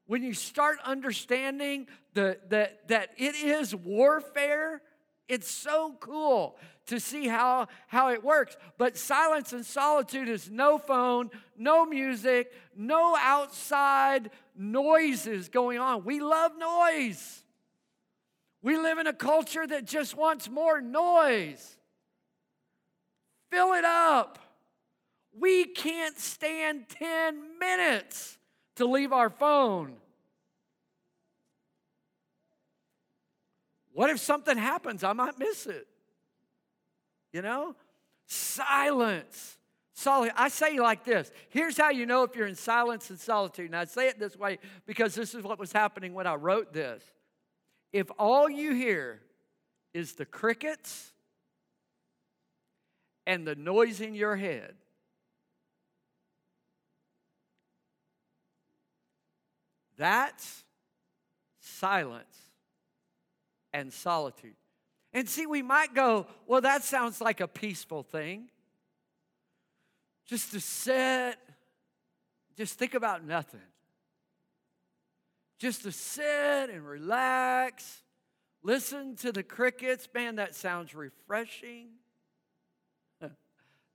when 0.06 0.22
you 0.22 0.34
start 0.34 0.78
understanding 0.84 1.86
the, 2.14 2.38
the, 2.48 2.70
that 2.88 3.10
it 3.16 3.34
is 3.34 3.74
warfare, 3.74 4.80
it's 5.28 5.50
so 5.50 5.96
cool 5.98 6.56
to 6.86 7.00
see 7.00 7.26
how, 7.26 7.66
how 7.88 8.10
it 8.10 8.22
works. 8.22 8.56
But 8.78 8.96
silence 8.96 9.52
and 9.52 9.66
solitude 9.66 10.28
is 10.28 10.48
no 10.48 10.78
phone, 10.78 11.30
no 11.58 11.84
music, 11.84 12.52
no 12.76 13.16
outside 13.18 14.30
noises 14.56 15.48
going 15.48 15.78
on. 15.78 16.04
We 16.04 16.20
love 16.20 16.52
noise. 16.56 17.42
We 18.62 18.78
live 18.78 18.98
in 18.98 19.06
a 19.06 19.12
culture 19.12 19.66
that 19.66 19.84
just 19.84 20.16
wants 20.16 20.48
more 20.48 20.80
noise. 20.80 21.76
Fill 23.50 23.74
it 23.74 23.84
up. 23.84 24.38
We 25.38 25.66
can't 25.66 26.18
stand 26.18 26.88
10 26.88 27.58
minutes 27.58 28.38
to 28.76 28.86
leave 28.86 29.12
our 29.12 29.30
phone. 29.30 29.96
What 33.92 34.10
if 34.10 34.20
something 34.20 34.56
happens? 34.56 35.02
I 35.02 35.12
might 35.14 35.38
miss 35.38 35.66
it. 35.66 35.86
You 37.32 37.42
know? 37.42 37.74
Silence. 38.26 39.56
Solitude. 39.94 40.34
I 40.36 40.48
say 40.48 40.78
like 40.78 41.04
this. 41.04 41.30
Here's 41.48 41.78
how 41.78 41.88
you 41.88 42.04
know 42.04 42.22
if 42.22 42.36
you're 42.36 42.46
in 42.46 42.54
silence 42.54 43.08
and 43.08 43.18
solitude. 43.18 43.66
And 43.66 43.76
I 43.76 43.86
say 43.86 44.08
it 44.08 44.18
this 44.18 44.36
way 44.36 44.58
because 44.86 45.14
this 45.14 45.34
is 45.34 45.42
what 45.42 45.58
was 45.58 45.72
happening 45.72 46.12
when 46.12 46.26
I 46.26 46.34
wrote 46.34 46.74
this. 46.74 47.02
If 47.92 48.08
all 48.18 48.50
you 48.50 48.74
hear 48.74 49.22
is 49.94 50.12
the 50.12 50.26
crickets 50.26 51.12
and 53.26 53.46
the 53.46 53.54
noise 53.54 54.02
in 54.02 54.14
your 54.14 54.36
head, 54.36 54.74
That's 59.96 60.64
silence 61.60 62.36
and 63.72 63.92
solitude. 63.92 64.54
And 65.12 65.28
see, 65.28 65.46
we 65.46 65.62
might 65.62 65.94
go, 65.94 66.26
well, 66.46 66.60
that 66.60 66.84
sounds 66.84 67.20
like 67.20 67.40
a 67.40 67.48
peaceful 67.48 68.02
thing. 68.02 68.50
Just 70.26 70.52
to 70.52 70.60
sit, 70.60 71.36
just 72.56 72.78
think 72.78 72.94
about 72.94 73.24
nothing. 73.24 73.60
Just 75.58 75.84
to 75.84 75.92
sit 75.92 76.68
and 76.70 76.86
relax, 76.86 78.02
listen 78.62 79.16
to 79.16 79.32
the 79.32 79.42
crickets. 79.42 80.08
Man, 80.12 80.36
that 80.36 80.54
sounds 80.54 80.94
refreshing. 80.94 81.88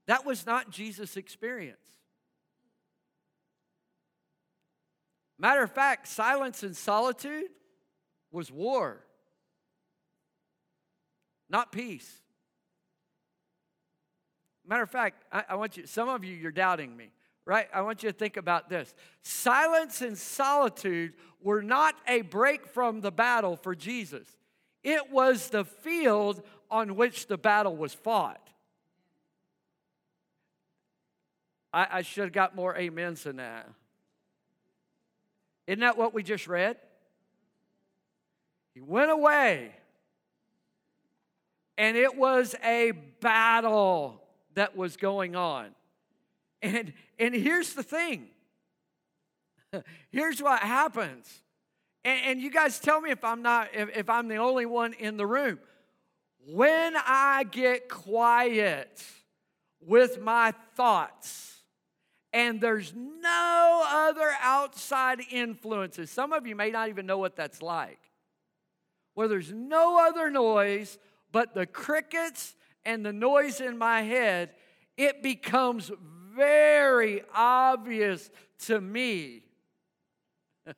That 0.08 0.26
was 0.26 0.48
not 0.48 0.72
Jesus' 0.72 1.16
experience. 1.16 1.78
Matter 5.42 5.64
of 5.64 5.72
fact, 5.72 6.08
silence 6.08 6.62
and 6.62 6.78
solitude 6.78 7.50
was 8.32 8.52
war, 8.52 9.04
not 11.50 11.72
peace. 11.72 12.22
Matter 14.64 14.84
of 14.84 14.92
fact, 14.92 15.26
I, 15.32 15.44
I, 15.50 15.56
want 15.56 15.78
you, 15.78 15.88
some 15.88 16.10
of 16.10 16.24
you, 16.24 16.36
you're 16.36 16.52
doubting 16.52 16.96
me, 16.96 17.12
right? 17.44 17.68
I 17.74 17.82
want 17.82 18.04
you 18.04 18.12
to 18.12 18.16
think 18.16 18.38
about 18.38 18.70
this. 18.70 18.94
Silence 19.24 20.04
and 20.04 20.16
solitude 20.16 21.14
were 21.42 21.64
not 21.64 21.96
a 22.08 22.22
break 22.22 22.68
from 22.68 23.02
the 23.02 23.12
battle 23.12 23.56
for 23.56 23.74
Jesus, 23.74 24.28
it 24.84 25.10
was 25.10 25.50
the 25.50 25.66
field 25.66 26.44
on 26.70 26.96
which 26.96 27.26
the 27.26 27.38
battle 27.38 27.76
was 27.76 27.96
fought. 27.96 28.48
I, 31.74 31.88
I 31.94 32.02
should 32.04 32.26
have 32.26 32.32
got 32.32 32.56
more 32.56 32.78
amens 32.78 33.24
than 33.24 33.38
that. 33.38 33.68
Isn't 35.72 35.80
that 35.80 35.98
what 35.98 36.14
we 36.14 36.22
just 36.22 36.50
read? 36.50 36.76
He 38.74 38.82
went 38.82 39.10
away, 39.10 39.72
and 41.78 41.96
it 41.96 42.18
was 42.18 42.56
a 42.62 42.92
battle 43.22 44.22
that 44.56 44.76
was 44.76 44.98
going 44.98 45.38
on. 45.38 45.68
And, 46.62 46.92
and 47.18 47.34
here's 47.34 47.74
the 47.74 47.84
thing 47.84 48.28
here's 50.12 50.44
what 50.44 50.60
happens. 50.60 51.42
And, 52.04 52.20
and, 52.26 52.42
you 52.42 52.52
guys 52.52 52.78
tell 52.78 53.00
me 53.00 53.12
if 53.12 53.24
I'm 53.24 53.42
not, 53.42 53.70
if, 53.74 53.96
if 53.96 54.10
I'm 54.10 54.28
the 54.28 54.36
only 54.36 54.66
one 54.66 54.92
in 54.92 55.16
the 55.16 55.26
room. 55.26 55.58
When 56.50 56.96
I 56.98 57.46
get 57.50 57.88
quiet 57.88 59.02
with 59.80 60.20
my 60.20 60.54
thoughts, 60.76 61.61
and 62.34 62.62
there's 62.62 62.94
no 62.96 63.84
other 63.86 64.32
outside 64.42 65.20
influences, 65.32 66.10
some 66.10 66.34
of 66.34 66.48
you 66.48 66.56
may 66.56 66.72
not 66.72 66.90
even 66.90 67.06
know 67.06 67.18
what 67.18 67.36
that's 67.36 67.62
like, 67.62 68.00
where 69.14 69.28
there's 69.28 69.52
no 69.52 70.00
other 70.00 70.30
noise 70.30 70.98
but 71.32 71.54
the 71.54 71.66
crickets 71.66 72.56
and 72.86 73.06
the 73.06 73.14
noise 73.14 73.62
in 73.62 73.78
my 73.78 74.02
head, 74.02 74.52
it 74.98 75.24
becomes 75.24 75.92
very 76.36 77.24
obvious 77.34 78.30
to 78.66 78.80
me. 78.80 79.44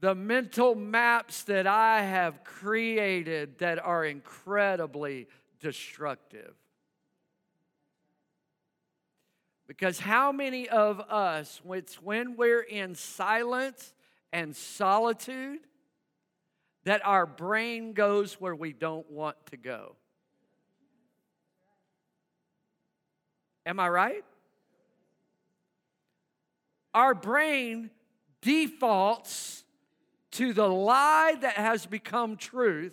The 0.00 0.14
mental 0.14 0.74
maps 0.74 1.44
that 1.44 1.66
I 1.66 2.02
have 2.02 2.44
created 2.44 3.60
that 3.60 3.78
are 3.78 4.04
incredibly 4.04 5.28
destructive. 5.60 6.52
Because 9.66 9.98
how 9.98 10.30
many 10.30 10.68
of 10.68 11.00
us, 11.00 11.62
it's 11.70 12.02
when 12.02 12.36
we're 12.36 12.60
in 12.60 12.94
silence 12.94 13.94
and 14.32 14.54
solitude, 14.54 15.60
that 16.84 17.04
our 17.04 17.24
brain 17.24 17.94
goes 17.94 18.34
where 18.34 18.54
we 18.54 18.72
don't 18.72 19.10
want 19.10 19.36
to 19.46 19.56
go. 19.56 19.96
Am 23.64 23.80
I 23.80 23.88
right? 23.88 24.24
Our 26.92 27.14
brain 27.14 27.90
defaults 28.42 29.64
to 30.32 30.52
the 30.52 30.68
lie 30.68 31.36
that 31.40 31.54
has 31.54 31.86
become 31.86 32.36
truth. 32.36 32.92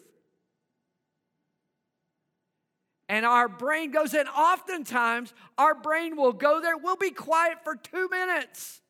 And 3.11 3.25
our 3.25 3.49
brain 3.49 3.91
goes 3.91 4.13
in. 4.13 4.25
Oftentimes, 4.29 5.33
our 5.57 5.75
brain 5.75 6.15
will 6.15 6.31
go 6.31 6.61
there. 6.61 6.77
We'll 6.77 6.95
be 6.95 7.11
quiet 7.11 7.61
for 7.61 7.75
two 7.75 8.07
minutes. 8.07 8.81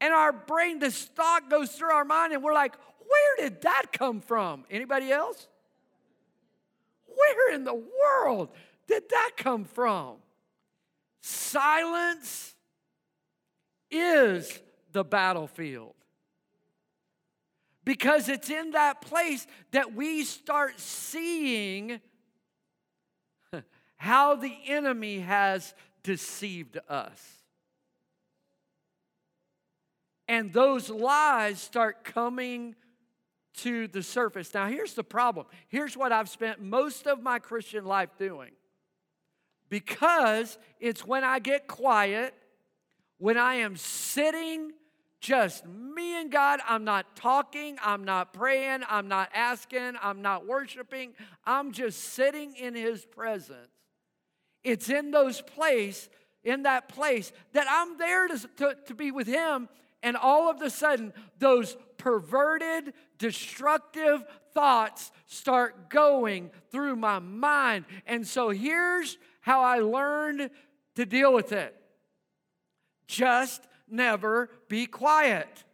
And 0.00 0.14
our 0.14 0.32
brain, 0.32 0.78
this 0.78 1.06
thought 1.06 1.50
goes 1.50 1.72
through 1.72 1.90
our 1.90 2.04
mind, 2.04 2.32
and 2.32 2.44
we're 2.44 2.54
like, 2.54 2.76
where 3.00 3.48
did 3.48 3.62
that 3.62 3.86
come 3.92 4.20
from? 4.20 4.64
Anybody 4.70 5.10
else? 5.10 5.48
Where 7.06 7.54
in 7.54 7.64
the 7.64 7.74
world 7.74 8.50
did 8.86 9.08
that 9.10 9.32
come 9.36 9.64
from? 9.64 10.18
Silence 11.20 12.54
is 13.90 14.60
the 14.92 15.02
battlefield. 15.02 15.96
Because 17.84 18.28
it's 18.28 18.48
in 18.48 18.70
that 18.70 19.00
place 19.00 19.44
that 19.72 19.92
we 19.92 20.22
start 20.22 20.78
seeing 20.78 22.00
how 23.98 24.34
the 24.34 24.56
enemy 24.66 25.20
has 25.20 25.74
deceived 26.02 26.78
us. 26.88 27.38
And 30.26 30.52
those 30.52 30.90
lies 30.90 31.60
start 31.60 32.04
coming 32.04 32.74
to 33.58 33.88
the 33.88 34.02
surface. 34.02 34.52
Now, 34.54 34.68
here's 34.68 34.94
the 34.94 35.04
problem. 35.04 35.46
Here's 35.68 35.96
what 35.96 36.12
I've 36.12 36.28
spent 36.28 36.60
most 36.60 37.06
of 37.06 37.22
my 37.22 37.38
Christian 37.38 37.84
life 37.84 38.10
doing. 38.18 38.50
Because 39.68 40.58
it's 40.80 41.04
when 41.04 41.24
I 41.24 41.40
get 41.40 41.66
quiet, 41.66 42.34
when 43.18 43.36
I 43.36 43.56
am 43.56 43.76
sitting, 43.76 44.72
just 45.20 45.66
me 45.66 46.20
and 46.20 46.30
God, 46.30 46.60
I'm 46.66 46.84
not 46.84 47.16
talking, 47.16 47.76
I'm 47.82 48.04
not 48.04 48.32
praying, 48.32 48.82
I'm 48.88 49.08
not 49.08 49.30
asking, 49.34 49.94
I'm 50.00 50.22
not 50.22 50.46
worshiping, 50.46 51.14
I'm 51.44 51.72
just 51.72 52.00
sitting 52.00 52.54
in 52.54 52.74
His 52.74 53.04
presence. 53.04 53.68
It's 54.64 54.88
in 54.88 55.10
those 55.10 55.40
place, 55.40 56.08
in 56.44 56.62
that 56.64 56.88
place, 56.88 57.32
that 57.52 57.66
I'm 57.70 57.98
there 57.98 58.28
to, 58.28 58.38
to, 58.56 58.76
to 58.86 58.94
be 58.94 59.10
with 59.10 59.26
Him 59.26 59.68
and 60.02 60.16
all 60.16 60.50
of 60.50 60.62
a 60.62 60.70
sudden, 60.70 61.12
those 61.38 61.76
perverted, 61.96 62.94
destructive 63.18 64.24
thoughts 64.54 65.10
start 65.26 65.90
going 65.90 66.50
through 66.70 66.96
my 66.96 67.18
mind. 67.18 67.84
And 68.06 68.26
so 68.26 68.50
here's 68.50 69.18
how 69.40 69.62
I 69.62 69.80
learned 69.80 70.50
to 70.94 71.06
deal 71.06 71.32
with 71.32 71.52
it 71.52 71.74
just 73.06 73.66
never 73.88 74.50
be 74.68 74.86
quiet. 74.86 75.64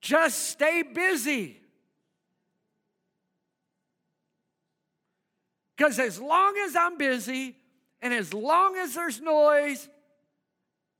Just 0.00 0.50
stay 0.50 0.82
busy. 0.82 1.63
Because 5.76 5.98
as 5.98 6.20
long 6.20 6.56
as 6.64 6.76
I'm 6.76 6.96
busy, 6.96 7.56
and 8.00 8.12
as 8.12 8.32
long 8.32 8.76
as 8.76 8.94
there's 8.94 9.20
noise, 9.20 9.88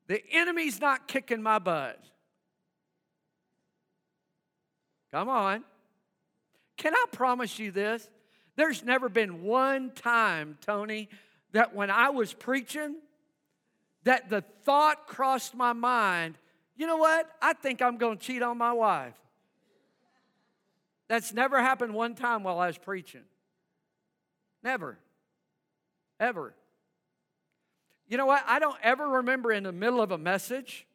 the 0.06 0.20
enemy's 0.32 0.80
not 0.80 1.06
kicking 1.06 1.42
my 1.42 1.58
butt. 1.58 2.02
Come 5.12 5.28
on. 5.28 5.64
Can 6.76 6.94
I 6.94 7.04
promise 7.12 7.58
you 7.58 7.70
this? 7.70 8.08
There's 8.56 8.82
never 8.82 9.08
been 9.08 9.42
one 9.42 9.92
time, 9.92 10.58
Tony, 10.60 11.08
that 11.52 11.74
when 11.74 11.90
I 11.90 12.10
was 12.10 12.32
preaching, 12.32 12.96
that 14.04 14.28
the 14.28 14.42
thought 14.64 15.06
crossed 15.06 15.54
my 15.54 15.72
mind, 15.72 16.36
you 16.76 16.86
know 16.86 16.96
what? 16.96 17.30
I 17.40 17.52
think 17.52 17.80
I'm 17.80 17.96
going 17.96 18.18
to 18.18 18.24
cheat 18.24 18.42
on 18.42 18.58
my 18.58 18.72
wife. 18.72 19.14
That's 21.08 21.32
never 21.32 21.60
happened 21.60 21.94
one 21.94 22.14
time 22.14 22.42
while 22.42 22.58
I 22.58 22.66
was 22.66 22.78
preaching. 22.78 23.24
Never. 24.64 24.98
Ever. 26.18 26.54
You 28.08 28.16
know 28.16 28.26
what? 28.26 28.42
I 28.46 28.58
don't 28.58 28.78
ever 28.82 29.06
remember 29.06 29.52
in 29.52 29.62
the 29.64 29.72
middle 29.72 30.00
of 30.00 30.10
a 30.10 30.18
message 30.18 30.86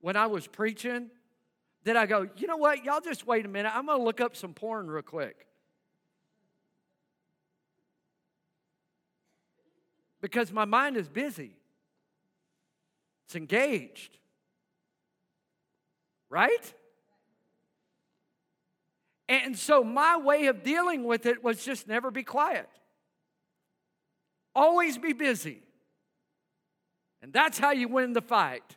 when 0.00 0.16
I 0.16 0.26
was 0.26 0.46
preaching 0.46 1.10
that 1.84 1.96
I 1.96 2.06
go, 2.06 2.26
you 2.36 2.46
know 2.46 2.56
what? 2.56 2.84
Y'all 2.84 3.02
just 3.02 3.26
wait 3.26 3.44
a 3.44 3.48
minute. 3.48 3.70
I'm 3.74 3.86
going 3.86 3.98
to 3.98 4.04
look 4.04 4.20
up 4.20 4.34
some 4.34 4.54
porn 4.54 4.90
real 4.90 5.02
quick. 5.02 5.46
Because 10.22 10.50
my 10.50 10.64
mind 10.64 10.96
is 10.96 11.08
busy, 11.08 11.52
it's 13.26 13.36
engaged. 13.36 14.16
Right? 16.30 16.74
And 19.28 19.56
so 19.56 19.84
my 19.84 20.16
way 20.16 20.46
of 20.46 20.62
dealing 20.62 21.04
with 21.04 21.26
it 21.26 21.44
was 21.44 21.64
just 21.64 21.86
never 21.86 22.10
be 22.10 22.22
quiet. 22.22 22.68
Always 24.54 24.98
be 24.98 25.12
busy. 25.12 25.62
And 27.22 27.32
that's 27.32 27.58
how 27.58 27.72
you 27.72 27.88
win 27.88 28.12
the 28.12 28.20
fight. 28.20 28.76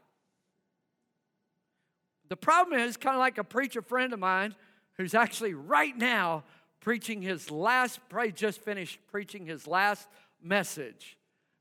The 2.30 2.38
problem 2.38 2.80
is 2.80 2.98
kind 2.98 3.16
of 3.16 3.20
like 3.20 3.38
a 3.38 3.44
preacher 3.44 3.82
friend 3.82 4.14
of 4.14 4.20
mine 4.20 4.56
who's 4.94 5.14
actually 5.14 5.54
right 5.54 5.96
now 5.96 6.44
preaching 6.80 7.22
his 7.22 7.52
last, 7.52 8.00
probably 8.10 8.32
just 8.32 8.62
finished 8.62 9.00
preaching 9.12 9.46
his 9.46 9.68
last 9.68 10.08
message. 10.42 11.18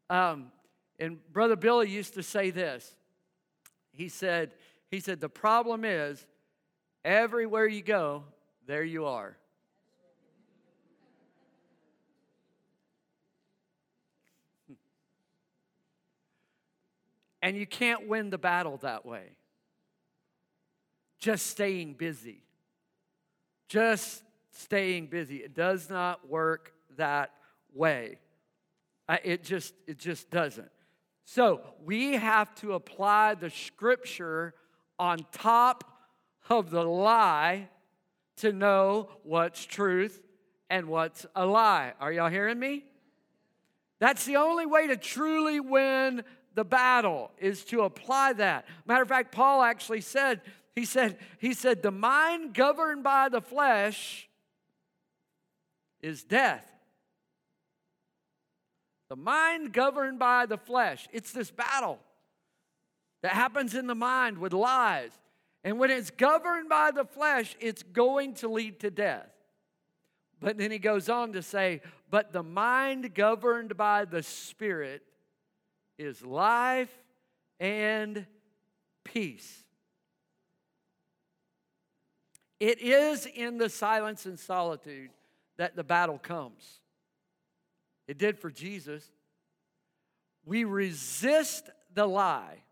Um, 0.09 0.53
and 0.99 1.19
Brother 1.33 1.57
Billy 1.57 1.91
used 1.91 2.15
to 2.15 2.23
say 2.23 2.51
this. 2.51 2.95
He 3.93 4.09
said, 4.09 4.53
he 4.91 5.01
said, 5.01 5.21
the 5.21 5.29
problem 5.29 5.85
is 5.85 6.25
everywhere 7.05 7.67
you 7.67 7.83
go, 7.83 8.25
there 8.67 8.85
you 8.85 9.07
are. 9.07 9.37
And 17.47 17.57
you 17.57 17.65
can't 17.65 18.09
win 18.09 18.31
the 18.31 18.39
battle 18.39 18.77
that 18.79 19.07
way. 19.07 19.23
Just 21.21 21.47
staying 21.47 21.95
busy. 21.95 22.43
Just 23.69 24.25
staying 24.51 25.07
busy. 25.07 25.37
It 25.37 25.55
does 25.55 25.89
not 25.89 26.29
work 26.29 26.73
that 26.97 27.31
way. 27.73 28.19
It 29.23 29.45
just, 29.45 29.75
it 29.87 29.97
just 29.97 30.29
doesn't. 30.29 30.73
So 31.25 31.61
we 31.85 32.15
have 32.15 32.53
to 32.57 32.73
apply 32.73 33.37
the 33.37 33.51
scripture 33.51 34.53
on 34.99 35.25
top 35.31 35.85
of 36.51 36.71
the 36.71 36.83
lie 36.83 37.69
to 38.39 38.53
know 38.53 39.09
what's 39.23 39.65
truth 39.65 40.21
and 40.69 40.89
what's 40.89 41.25
a 41.37 41.47
lie. 41.47 41.93
Are 42.01 42.11
y'all 42.11 42.29
hearing 42.29 42.59
me? 42.59 42.87
That's 44.01 44.25
the 44.25 44.35
only 44.35 44.67
way 44.67 44.89
to 44.89 44.97
truly 44.97 45.61
win 45.61 46.25
the 46.57 46.65
battle 46.65 47.31
is 47.39 47.65
to 47.67 47.83
apply 47.83 48.33
that. 48.33 48.65
Matter 48.87 49.03
of 49.03 49.09
fact, 49.09 49.31
Paul 49.31 49.63
actually 49.63 50.01
said, 50.01 50.41
he 50.75 50.85
said, 50.85 51.19
he 51.39 51.55
said, 51.55 51.83
the 51.83 51.93
mind 51.93 52.55
governed 52.55 53.05
by 53.05 53.29
the 53.29 53.43
flesh 53.43 54.29
is 56.01 56.25
death. 56.25 56.67
The 59.11 59.17
mind 59.17 59.73
governed 59.73 60.19
by 60.19 60.47
the 60.47 60.57
flesh. 60.57 61.07
It's 61.13 61.31
this 61.31 61.51
battle 61.51 61.99
that 63.23 63.33
happens 63.33 63.75
in 63.75 63.87
the 63.87 63.95
mind 63.95 64.39
with 64.39 64.53
lies. 64.53 65.13
And 65.63 65.79
when 65.79 65.91
it's 65.91 66.11
governed 66.11 66.69
by 66.69 66.91
the 66.91 67.05
flesh, 67.05 67.55
it's 67.61 67.83
going 67.83 68.35
to 68.37 68.49
lead 68.49 68.81
to 68.81 68.91
death. 68.91 69.29
But 70.41 70.59
then 70.59 70.71
he 70.71 70.79
goes 70.79 71.09
on 71.09 71.33
to 71.35 71.43
say, 71.43 71.83
but 72.11 72.33
the 72.33 72.43
mind 72.43 73.15
governed 73.15 73.77
by 73.77 74.05
the 74.05 74.23
Spirit 74.23 75.03
is 75.99 76.25
life 76.25 76.93
and 77.59 78.27
peace. 79.05 79.65
It 82.59 82.81
is 82.81 83.27
in 83.27 83.59
the 83.59 83.69
silence 83.69 84.27
and 84.27 84.39
solitude 84.39 85.11
that 85.59 85.77
the 85.77 85.85
battle 85.85 86.19
comes. 86.19 86.81
It 88.09 88.19
did 88.19 88.39
for 88.39 88.51
Jesus. 88.51 89.11
We 90.45 90.65
resist 90.65 91.69
the 91.95 92.07
lie, 92.07 92.63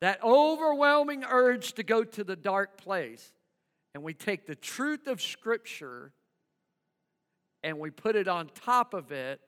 that 0.00 0.22
overwhelming 0.22 1.24
urge 1.24 1.72
to 1.74 1.82
go 1.82 2.04
to 2.04 2.24
the 2.24 2.36
dark 2.36 2.76
place, 2.76 3.32
and 3.94 4.02
we 4.02 4.12
take 4.12 4.46
the 4.46 4.54
truth 4.54 5.06
of 5.06 5.22
Scripture 5.22 6.12
and 7.62 7.80
we 7.80 7.90
put 7.90 8.14
it 8.14 8.28
on 8.28 8.48
top 8.54 8.94
of 8.94 9.10
it. 9.10 9.40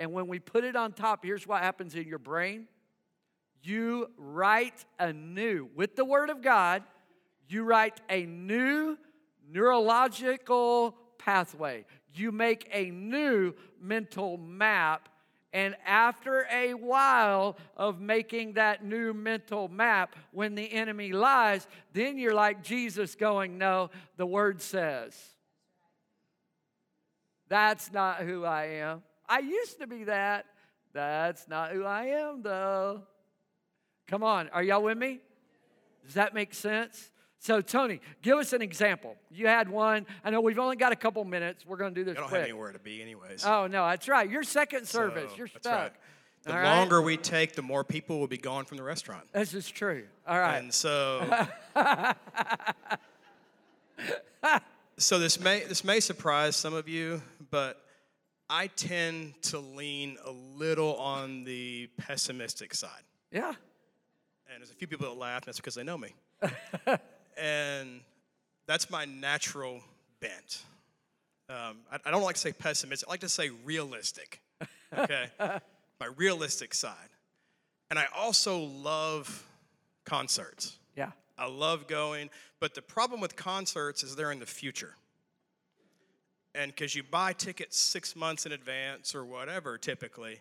And 0.00 0.12
when 0.12 0.26
we 0.26 0.38
put 0.38 0.64
it 0.64 0.74
on 0.74 0.94
top, 0.94 1.24
here's 1.24 1.46
what 1.46 1.62
happens 1.62 1.94
in 1.94 2.08
your 2.08 2.18
brain 2.18 2.66
you 3.62 4.10
write 4.16 4.86
a 4.98 5.12
new, 5.12 5.68
with 5.76 5.94
the 5.94 6.04
Word 6.04 6.30
of 6.30 6.40
God, 6.40 6.82
you 7.46 7.62
write 7.62 8.00
a 8.08 8.24
new 8.24 8.96
neurological 9.52 10.96
pathway. 11.18 11.84
You 12.14 12.32
make 12.32 12.68
a 12.72 12.90
new 12.90 13.52
mental 13.78 14.38
map. 14.38 15.10
And 15.52 15.76
after 15.84 16.46
a 16.50 16.72
while 16.72 17.58
of 17.76 18.00
making 18.00 18.54
that 18.54 18.82
new 18.82 19.12
mental 19.12 19.68
map, 19.68 20.16
when 20.32 20.54
the 20.54 20.72
enemy 20.72 21.12
lies, 21.12 21.66
then 21.92 22.16
you're 22.16 22.34
like 22.34 22.62
Jesus 22.62 23.14
going, 23.14 23.58
No, 23.58 23.90
the 24.16 24.26
word 24.26 24.62
says. 24.62 25.14
That's 27.48 27.92
not 27.92 28.20
who 28.20 28.44
I 28.44 28.64
am. 28.66 29.02
I 29.30 29.38
used 29.38 29.78
to 29.78 29.86
be 29.86 30.04
that. 30.04 30.44
That's 30.92 31.48
not 31.48 31.70
who 31.70 31.84
I 31.84 32.06
am, 32.06 32.42
though. 32.42 33.02
Come 34.08 34.24
on, 34.24 34.48
are 34.48 34.62
y'all 34.62 34.82
with 34.82 34.98
me? 34.98 35.20
Does 36.04 36.14
that 36.14 36.34
make 36.34 36.52
sense? 36.52 37.10
So, 37.38 37.60
Tony, 37.60 38.00
give 38.22 38.36
us 38.36 38.52
an 38.52 38.60
example. 38.60 39.14
You 39.30 39.46
had 39.46 39.68
one. 39.68 40.04
I 40.24 40.30
know 40.30 40.40
we've 40.40 40.58
only 40.58 40.76
got 40.76 40.92
a 40.92 40.96
couple 40.96 41.24
minutes. 41.24 41.64
We're 41.64 41.76
going 41.76 41.94
to 41.94 42.00
do 42.00 42.04
this 42.04 42.18
I 42.18 42.20
don't 42.20 42.28
quick. 42.28 42.40
have 42.40 42.48
anywhere 42.50 42.72
to 42.72 42.78
be, 42.80 43.00
anyways. 43.00 43.44
Oh 43.46 43.68
no, 43.68 43.86
that's 43.86 44.08
right. 44.08 44.28
Your 44.28 44.42
second 44.42 44.86
service. 44.86 45.30
So, 45.30 45.36
You're 45.36 45.46
stuck. 45.46 45.64
right. 45.64 45.92
The 46.42 46.56
All 46.56 46.76
longer 46.76 46.98
right? 46.98 47.06
we 47.06 47.16
take, 47.16 47.54
the 47.54 47.62
more 47.62 47.84
people 47.84 48.18
will 48.18 48.26
be 48.26 48.38
gone 48.38 48.64
from 48.64 48.78
the 48.78 48.82
restaurant. 48.82 49.24
This 49.32 49.54
is 49.54 49.70
true. 49.70 50.04
All 50.26 50.38
right. 50.38 50.58
And 50.58 50.74
so, 50.74 51.46
so 54.96 55.18
this 55.18 55.38
may 55.38 55.64
this 55.64 55.84
may 55.84 56.00
surprise 56.00 56.56
some 56.56 56.74
of 56.74 56.88
you, 56.88 57.22
but 57.50 57.80
I 58.52 58.66
tend 58.66 59.40
to 59.42 59.60
lean 59.60 60.18
a 60.24 60.32
little 60.32 60.96
on 60.96 61.44
the 61.44 61.88
pessimistic 61.96 62.74
side. 62.74 63.02
yeah. 63.30 63.54
And 64.52 64.60
there's 64.60 64.72
a 64.72 64.74
few 64.74 64.88
people 64.88 65.06
that 65.08 65.16
laugh, 65.16 65.42
and 65.42 65.46
that's 65.46 65.58
because 65.58 65.76
they 65.76 65.84
know 65.84 65.96
me. 65.96 66.12
and 67.38 68.00
that's 68.66 68.90
my 68.90 69.04
natural 69.04 69.80
bent. 70.18 70.64
Um, 71.48 71.78
I, 71.92 71.98
I 72.04 72.10
don't 72.10 72.24
like 72.24 72.34
to 72.34 72.40
say 72.40 72.52
pessimistic. 72.52 73.08
I 73.08 73.12
like 73.12 73.20
to 73.20 73.28
say 73.28 73.50
realistic. 73.64 74.40
Okay, 74.96 75.26
my 75.38 76.06
realistic 76.16 76.74
side. 76.74 76.96
And 77.90 77.98
I 77.98 78.06
also 78.16 78.58
love 78.58 79.46
concerts. 80.04 80.78
Yeah. 80.96 81.12
I 81.38 81.46
love 81.46 81.86
going, 81.86 82.28
but 82.58 82.74
the 82.74 82.82
problem 82.82 83.20
with 83.20 83.36
concerts 83.36 84.02
is 84.02 84.16
they're 84.16 84.32
in 84.32 84.40
the 84.40 84.46
future. 84.46 84.96
And 86.54 86.72
because 86.74 86.94
you 86.94 87.02
buy 87.02 87.32
tickets 87.32 87.78
six 87.78 88.16
months 88.16 88.44
in 88.46 88.52
advance 88.52 89.14
or 89.14 89.24
whatever, 89.24 89.78
typically, 89.78 90.40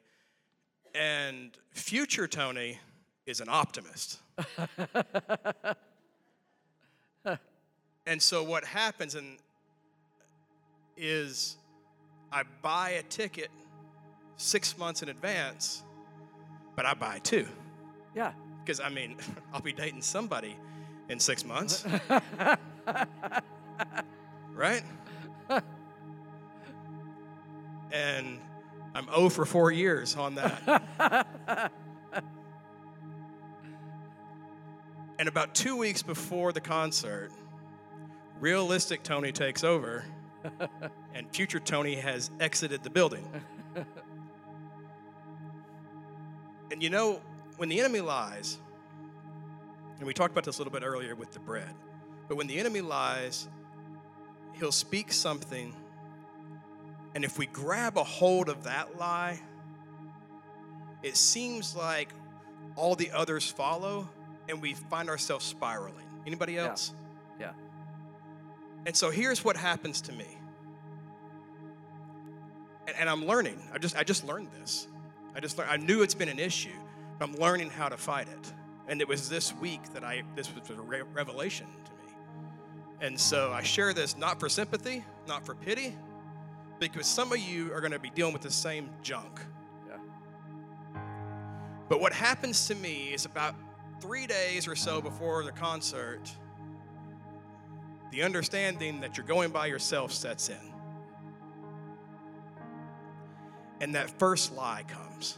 and 0.95 1.51
future 1.71 2.27
Tony 2.27 2.79
is 3.25 3.41
an 3.41 3.47
optimist. 3.49 4.19
and 8.05 8.21
so 8.21 8.43
what 8.43 8.63
happens 8.63 9.15
and 9.15 9.37
is 10.97 11.57
I 12.31 12.43
buy 12.61 12.91
a 12.91 13.03
ticket 13.03 13.49
six 14.37 14.77
months 14.77 15.01
in 15.03 15.09
advance, 15.09 15.83
but 16.75 16.85
I 16.85 16.93
buy 16.93 17.19
two. 17.19 17.47
Yeah. 18.15 18.33
Because 18.63 18.79
I 18.79 18.89
mean, 18.89 19.17
I'll 19.53 19.61
be 19.61 19.73
dating 19.73 20.01
somebody 20.01 20.55
in 21.09 21.19
six 21.19 21.45
months. 21.45 21.85
right? 24.55 24.83
and 27.91 28.39
I'm 28.93 29.05
0 29.05 29.29
for 29.29 29.45
four 29.45 29.71
years 29.71 30.15
on 30.15 30.35
that. 30.35 30.91
and 35.19 35.27
about 35.27 35.53
two 35.53 35.75
weeks 35.75 36.01
before 36.01 36.51
the 36.51 36.61
concert, 36.61 37.31
realistic 38.39 39.03
Tony 39.03 39.31
takes 39.31 39.63
over, 39.63 40.05
and 41.13 41.29
future 41.33 41.59
Tony 41.59 41.95
has 41.95 42.31
exited 42.39 42.83
the 42.83 42.89
building. 42.89 43.27
and 46.71 46.81
you 46.81 46.89
know, 46.89 47.21
when 47.57 47.69
the 47.69 47.79
enemy 47.79 47.99
lies, 48.01 48.57
and 49.97 50.07
we 50.07 50.13
talked 50.13 50.31
about 50.31 50.45
this 50.45 50.57
a 50.57 50.61
little 50.61 50.71
bit 50.71 50.83
earlier 50.83 51.13
with 51.13 51.31
the 51.31 51.39
bread, 51.39 51.73
but 52.27 52.37
when 52.37 52.47
the 52.47 52.57
enemy 52.57 52.79
lies, 52.81 53.49
he'll 54.53 54.71
speak 54.71 55.11
something, 55.11 55.75
and 57.15 57.23
if 57.25 57.37
we 57.37 57.45
grab 57.47 57.97
a 57.97 58.03
hold 58.03 58.49
of 58.49 58.63
that 58.63 58.97
lie, 58.97 59.39
it 61.03 61.15
seems 61.17 61.75
like 61.75 62.09
all 62.75 62.95
the 62.95 63.11
others 63.11 63.49
follow, 63.49 64.07
and 64.47 64.61
we 64.61 64.73
find 64.73 65.09
ourselves 65.09 65.45
spiraling. 65.45 66.05
Anybody 66.25 66.53
Yeah. 66.53 66.67
else? 66.67 66.93
Yeah. 67.39 67.51
And 68.85 68.95
so 68.95 69.09
here's 69.09 69.43
what 69.43 69.57
happens 69.57 70.01
to 70.01 70.11
me. 70.13 70.37
And, 72.87 72.95
and 72.97 73.09
I'm 73.09 73.25
learning. 73.25 73.61
I 73.73 73.77
just 73.77 73.95
I 73.97 74.03
just 74.03 74.23
learned 74.25 74.49
this. 74.59 74.87
I 75.35 75.39
just 75.39 75.57
learned, 75.57 75.71
I 75.71 75.77
knew 75.77 76.01
it's 76.01 76.15
been 76.15 76.29
an 76.29 76.39
issue. 76.39 76.69
But 77.17 77.29
I'm 77.29 77.35
learning 77.35 77.69
how 77.69 77.89
to 77.89 77.97
fight 77.97 78.27
it. 78.27 78.53
And 78.87 79.01
it 79.01 79.07
was 79.07 79.29
this 79.29 79.53
week 79.55 79.81
that 79.93 80.03
I 80.03 80.23
this 80.35 80.49
was 80.53 80.69
a 80.69 80.73
re- 80.81 81.01
revelation 81.13 81.67
to 81.85 81.91
me. 81.91 82.13
And 83.01 83.19
so 83.19 83.51
I 83.51 83.61
share 83.63 83.93
this 83.93 84.17
not 84.17 84.39
for 84.39 84.49
sympathy, 84.49 85.03
not 85.27 85.45
for 85.45 85.55
pity, 85.55 85.95
because 86.79 87.07
some 87.07 87.31
of 87.31 87.39
you 87.39 87.73
are 87.73 87.81
going 87.81 87.91
to 87.91 87.99
be 87.99 88.09
dealing 88.09 88.33
with 88.33 88.41
the 88.41 88.51
same 88.51 88.89
junk. 89.01 89.39
Yeah. 89.87 89.97
But 91.89 91.99
what 91.99 92.13
happens 92.13 92.67
to 92.67 92.75
me 92.75 93.13
is 93.13 93.25
about 93.25 93.55
three 93.99 94.27
days 94.27 94.67
or 94.67 94.75
so 94.75 95.01
before 95.01 95.43
the 95.43 95.51
concert, 95.51 96.31
the 98.11 98.23
understanding 98.23 99.01
that 99.01 99.17
you're 99.17 99.25
going 99.25 99.51
by 99.51 99.65
yourself 99.67 100.11
sets 100.11 100.49
in. 100.49 100.73
And 103.81 103.95
that 103.95 104.09
first 104.19 104.55
lie 104.55 104.83
comes. 104.87 105.37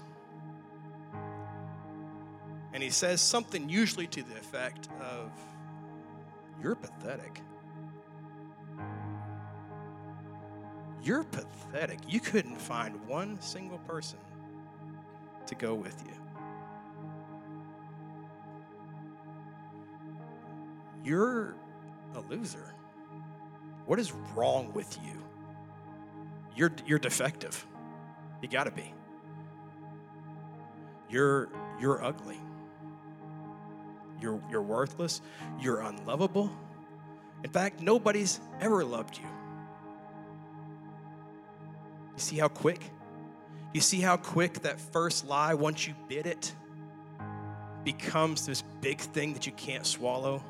And 2.74 2.82
he 2.82 2.90
says 2.90 3.22
something 3.22 3.70
usually 3.70 4.08
to 4.08 4.24
the 4.24 4.36
effect 4.36 4.88
of, 5.00 5.32
You're 6.62 6.76
pathetic. 6.76 7.42
You're 11.04 11.24
pathetic. 11.24 12.00
You 12.08 12.20
couldn't 12.20 12.60
find 12.60 13.08
one 13.08 13.42
single 13.42 13.80
person 13.80 14.20
to 15.48 15.56
go 15.56 15.74
with 15.74 16.02
you. 16.06 16.14
You're 21.04 21.56
a 22.16 22.20
loser. 22.30 22.74
What 23.86 24.00
is 24.00 24.12
wrong 24.36 24.72
with 24.74 24.98
you? 25.04 25.22
You're, 26.56 26.72
you're 26.86 27.00
defective. 27.00 27.66
You 28.42 28.48
got 28.48 28.66
to 28.66 28.72
be. 28.72 28.94
You're, 31.10 31.50
you're 31.80 32.04
ugly. 32.04 32.40
You're, 34.22 34.40
you're 34.52 34.62
worthless. 34.62 35.22
You're 35.60 35.82
unlovable. 35.82 36.52
In 37.44 37.50
fact, 37.50 37.82
nobody's 37.82 38.40
ever 38.60 38.86
loved 38.86 39.18
you. 39.18 39.28
You 42.22 42.26
see 42.26 42.38
how 42.38 42.50
quick? 42.50 42.84
You 43.74 43.82
see 43.82 44.00
how 44.00 44.16
quick 44.16 44.62
that 44.62 44.80
first 44.80 45.26
lie, 45.26 45.56
once 45.56 45.88
you 45.88 45.96
bit 46.08 46.28
it, 46.28 46.54
becomes 47.84 48.46
this 48.46 48.62
big 48.80 49.00
thing 49.00 49.34
that 49.34 49.48
you 49.48 49.52
can't 49.54 49.88
swallow? 49.88 50.44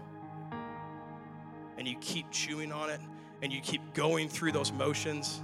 And 1.78 1.88
you 1.88 1.96
keep 2.02 2.30
chewing 2.30 2.74
on 2.74 2.90
it 2.90 3.00
and 3.42 3.54
you 3.54 3.62
keep 3.62 3.94
going 3.94 4.28
through 4.28 4.52
those 4.52 4.74
motions. 4.74 5.42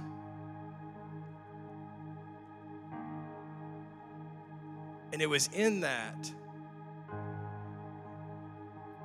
And 5.14 5.22
it 5.22 5.30
was 5.30 5.48
in 5.54 5.80
that 5.80 6.30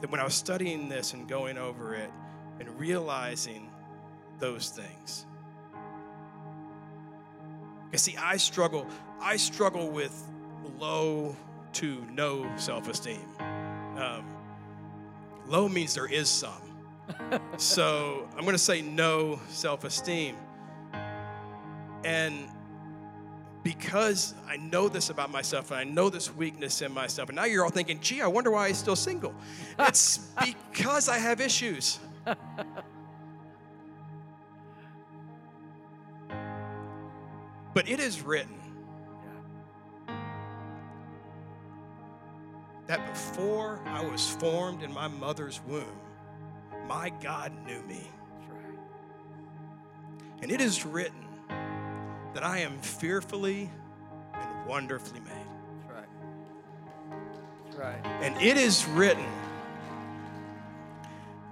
that 0.02 0.12
when 0.12 0.20
I 0.20 0.26
was 0.26 0.34
studying 0.34 0.90
this 0.90 1.14
and 1.14 1.26
going 1.26 1.58
over 1.58 1.96
it 1.96 2.12
and 2.60 2.78
realizing 2.78 3.70
those 4.40 4.68
things. 4.68 5.26
You 7.94 8.00
see, 8.00 8.18
I 8.18 8.38
struggle, 8.38 8.88
I 9.22 9.38
struggle 9.38 9.88
with 9.88 10.20
low 10.80 11.38
to 11.74 12.04
no 12.12 12.52
self-esteem. 12.58 13.22
Um, 13.40 14.26
low 15.46 15.70
means 15.70 15.94
there 15.94 16.08
is 16.08 16.28
some. 16.28 16.52
so 17.58 18.28
I'm 18.36 18.46
going 18.46 18.56
to 18.56 18.58
say 18.58 18.82
no 18.82 19.40
self-esteem. 19.50 20.36
And 22.04 22.50
because 23.62 24.34
I 24.48 24.58
know 24.58 24.90
this 24.90 25.12
about 25.12 25.30
myself 25.30 25.70
and 25.70 25.80
I 25.80 25.84
know 25.84 26.10
this 26.10 26.36
weakness 26.36 26.82
in 26.82 26.92
myself, 26.92 27.30
and 27.30 27.36
now 27.36 27.46
you're 27.46 27.64
all 27.64 27.70
thinking, 27.70 28.00
gee, 28.02 28.22
I 28.22 28.28
wonder 28.28 28.50
why 28.50 28.70
he's 28.70 28.78
still 28.78 28.96
single. 28.96 29.36
It's 29.78 30.18
because 30.72 31.10
I 31.10 31.20
have 31.20 31.40
issues. 31.40 32.00
But 37.74 37.90
it 37.90 38.00
is 38.00 38.22
written 38.22 38.60
that 42.88 43.06
before 43.12 43.80
I 43.86 44.04
was 44.06 44.30
formed 44.36 44.84
in 44.84 44.94
my 44.94 45.08
mother's 45.08 45.62
womb, 45.68 46.00
my 46.88 47.10
God 47.22 47.52
knew 47.66 47.82
me. 47.84 48.08
And 50.42 50.52
it 50.52 50.60
is 50.60 50.86
written 50.86 51.26
that 52.34 52.44
I 52.44 52.60
am 52.60 52.78
fearfully 52.80 53.72
and 54.34 54.66
wonderfully 54.68 55.22
made. 55.22 55.32
That's 55.80 55.94
right. 55.94 56.10
That's 57.66 57.78
right. 57.78 58.06
And 58.22 58.40
it 58.42 58.58
is 58.58 58.86
written 58.90 59.26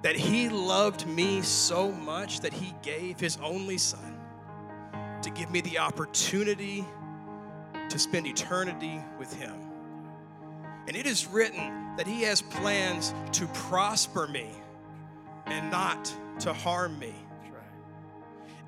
that 0.01 0.15
he 0.15 0.49
loved 0.49 1.07
me 1.07 1.41
so 1.41 1.91
much 1.91 2.41
that 2.41 2.51
he 2.51 2.75
gave 2.81 3.19
his 3.19 3.37
only 3.41 3.77
son 3.77 4.20
to 5.21 5.29
give 5.29 5.51
me 5.51 5.61
the 5.61 5.79
opportunity 5.79 6.85
to 7.89 7.99
spend 7.99 8.27
eternity 8.27 9.01
with 9.19 9.33
him. 9.33 9.53
And 10.87 10.95
it 10.95 11.05
is 11.05 11.27
written 11.27 11.95
that 11.97 12.07
he 12.07 12.23
has 12.23 12.41
plans 12.41 13.13
to 13.33 13.47
prosper 13.47 14.27
me 14.27 14.49
and 15.45 15.69
not 15.71 16.13
to 16.39 16.53
harm 16.53 16.97
me. 16.99 17.13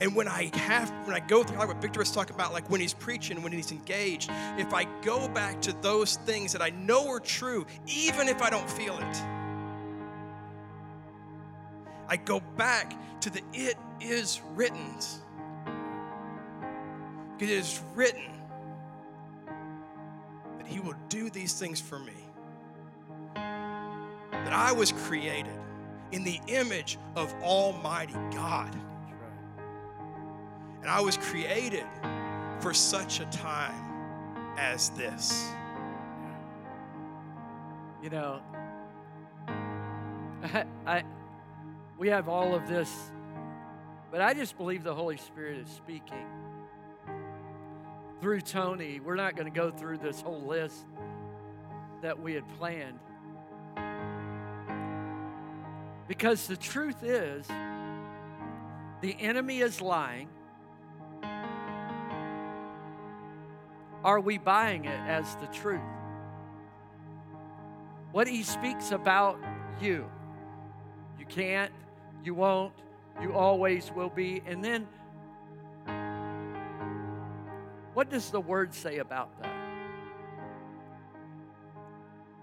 And 0.02 0.16
when 0.16 0.28
I 0.28 0.52
have, 0.54 0.90
when 1.06 1.16
I 1.16 1.20
go 1.20 1.44
through 1.44 1.58
like 1.58 1.70
what 1.70 1.82
Victor 1.82 2.00
was 2.00 2.12
talking 2.12 2.36
about, 2.36 2.52
like 2.52 2.70
when 2.70 2.82
he's 2.82 2.94
preaching, 2.94 3.42
when 3.42 3.54
he's 3.54 3.72
engaged, 3.72 4.30
if 4.58 4.74
I 4.74 4.86
go 5.02 5.30
back 5.30 5.62
to 5.62 5.74
those 5.82 6.18
things 6.18 6.52
that 6.52 6.62
I 6.62 6.72
know 6.72 7.08
are 7.10 7.20
true, 7.20 7.66
even 7.88 8.28
if 8.28 8.42
I 8.42 8.50
don't 8.50 8.70
feel 8.70 8.98
it, 8.98 9.24
I 12.10 12.18
go 12.18 12.42
back 12.58 12.94
to 13.22 13.30
the 13.30 13.42
it 13.54 13.78
is 14.02 14.42
written. 14.56 14.98
It 17.40 17.50
is 17.50 17.82
written 17.96 18.32
that 20.58 20.68
he 20.68 20.80
will 20.80 20.96
do 21.10 21.30
these 21.30 21.54
things 21.54 21.82
for 21.82 22.00
me. 22.00 22.14
That 23.36 24.54
I 24.54 24.72
was 24.72 24.92
created 24.92 25.58
in 26.12 26.24
the 26.24 26.40
image 26.48 26.98
of 27.16 27.34
Almighty 27.42 28.14
God. 28.32 28.76
And 30.82 30.90
I 30.90 31.02
was 31.02 31.18
created 31.18 31.86
for 32.60 32.74
such 32.74 33.20
a 33.20 33.26
time 33.26 34.56
as 34.58 34.90
this. 34.92 35.50
You 38.04 38.10
know, 38.10 38.42
I, 39.48 40.66
I, 40.86 41.04
we 41.98 42.10
have 42.10 42.30
all 42.30 42.54
of 42.54 42.68
this, 42.68 42.92
but 44.12 44.22
I 44.22 44.34
just 44.34 44.58
believe 44.58 44.84
the 44.84 44.94
Holy 44.94 45.18
Spirit 45.18 45.58
is 45.58 45.70
speaking 45.70 46.26
through 48.24 48.40
Tony. 48.40 49.02
We're 49.02 49.18
not 49.18 49.36
going 49.36 49.52
to 49.52 49.54
go 49.54 49.70
through 49.70 49.98
this 49.98 50.22
whole 50.22 50.44
list 50.44 50.86
that 52.02 52.18
we 52.22 52.34
had 52.34 52.48
planned. 52.58 52.98
Because 56.08 56.48
the 56.48 56.56
truth 56.56 57.04
is, 57.04 57.46
the 59.02 59.18
enemy 59.20 59.60
is 59.60 59.82
lying. 59.82 60.30
Are 64.06 64.22
we 64.22 64.38
buying 64.38 64.86
it 64.86 65.00
as 65.02 65.36
the 65.36 65.48
truth? 65.48 65.82
What 68.14 68.30
he 68.30 68.44
speaks 68.44 68.92
about 68.94 69.38
you. 69.82 70.10
You 71.20 71.26
can't, 71.26 71.74
you 72.24 72.34
won't, 72.36 72.72
you 73.22 73.34
always 73.34 73.92
will 73.92 74.10
be. 74.10 74.42
And 74.46 74.64
then, 74.64 74.88
what 77.94 78.10
does 78.10 78.32
the 78.32 78.42
word 78.42 78.74
say 78.74 78.98
about 78.98 79.30
that? 79.42 79.56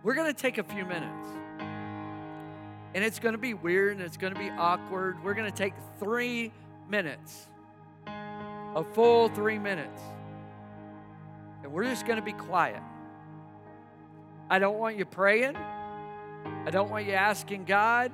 We're 0.02 0.14
going 0.14 0.32
to 0.32 0.40
take 0.40 0.58
a 0.58 0.62
few 0.62 0.84
minutes. 0.84 1.28
And 2.94 3.04
it's 3.04 3.18
going 3.18 3.32
to 3.32 3.38
be 3.38 3.54
weird 3.54 3.96
and 3.96 4.04
it's 4.04 4.16
going 4.16 4.32
to 4.32 4.38
be 4.38 4.50
awkward. 4.50 5.22
We're 5.22 5.34
going 5.34 5.50
to 5.50 5.56
take 5.56 5.74
three 5.98 6.52
minutes, 6.88 7.48
a 8.06 8.84
full 8.94 9.28
three 9.28 9.58
minutes. 9.58 10.00
And 11.62 11.72
we're 11.72 11.84
just 11.84 12.06
going 12.06 12.18
to 12.18 12.24
be 12.24 12.32
quiet. 12.32 12.82
I 14.48 14.58
don't 14.58 14.78
want 14.78 14.96
you 14.96 15.04
praying. 15.04 15.56
I 15.56 16.70
don't 16.70 16.90
want 16.90 17.06
you 17.06 17.12
asking 17.12 17.64
God. 17.64 18.10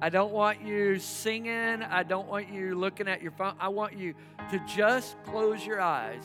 I 0.00 0.10
don't 0.10 0.32
want 0.32 0.62
you 0.62 0.98
singing. 0.98 1.82
I 1.82 2.02
don't 2.02 2.28
want 2.28 2.52
you 2.52 2.74
looking 2.74 3.08
at 3.08 3.22
your 3.22 3.32
phone. 3.32 3.54
I 3.58 3.68
want 3.68 3.96
you 3.96 4.14
to 4.50 4.62
just 4.66 5.16
close 5.24 5.64
your 5.64 5.80
eyes 5.80 6.24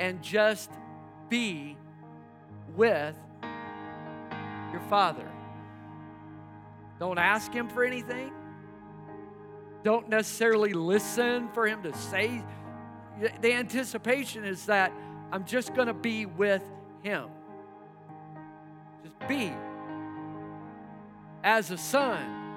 and 0.00 0.22
just 0.22 0.70
be 1.28 1.76
with 2.74 3.14
your 4.72 4.80
Father. 4.88 5.30
Don't 6.98 7.18
ask 7.18 7.52
Him 7.52 7.68
for 7.68 7.84
anything. 7.84 8.32
Don't 9.84 10.08
necessarily 10.08 10.72
listen 10.72 11.48
for 11.52 11.66
Him 11.66 11.82
to 11.82 11.94
say. 11.94 12.42
The 13.42 13.52
anticipation 13.52 14.44
is 14.44 14.66
that 14.66 14.90
I'm 15.30 15.44
just 15.44 15.74
going 15.74 15.88
to 15.88 15.94
be 15.94 16.24
with 16.24 16.62
Him. 17.02 17.26
Just 19.04 19.28
be. 19.28 19.52
As 21.44 21.70
a 21.70 21.78
son, 21.78 22.54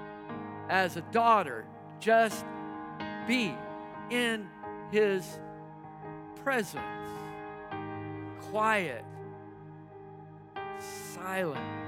as 0.70 0.96
a 0.96 1.02
daughter, 1.12 1.66
just 2.00 2.46
be 3.28 3.54
in 4.10 4.48
His 4.92 5.40
presence. 6.42 6.93
Quiet, 8.54 9.04
silent. 10.78 11.83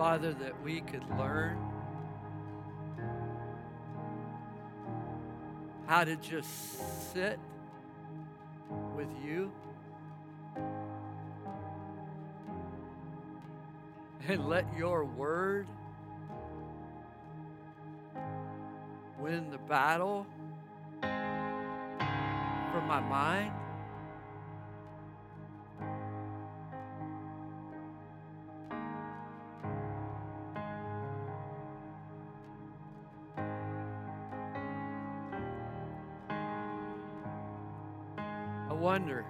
Father, 0.00 0.32
that 0.32 0.54
we 0.64 0.80
could 0.80 1.04
learn 1.18 1.58
how 5.86 6.04
to 6.04 6.16
just 6.16 7.12
sit 7.12 7.38
with 8.96 9.10
you 9.22 9.52
and 14.26 14.48
let 14.48 14.64
your 14.74 15.04
word 15.04 15.68
win 19.18 19.50
the 19.50 19.58
battle 19.58 20.26
for 21.02 22.80
my 22.88 23.00
mind. 23.00 23.52
Wonder 38.80 39.26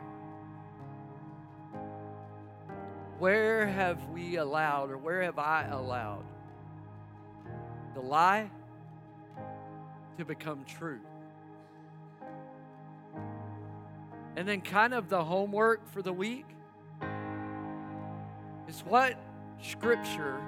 where 3.19 3.67
have 3.67 4.09
we 4.11 4.37
allowed, 4.37 4.91
or 4.91 4.97
where 4.97 5.23
have 5.23 5.39
I 5.39 5.65
allowed, 5.65 6.25
the 7.95 8.01
lie 8.01 8.49
to 10.17 10.25
become 10.25 10.65
truth? 10.65 11.01
And 14.37 14.49
then, 14.49 14.61
kind 14.61 14.95
of 14.95 15.09
the 15.09 15.23
homework 15.23 15.87
for 15.93 16.01
the 16.01 16.13
week 16.13 16.47
is 18.69 18.81
what 18.87 19.17
scripture 19.61 20.41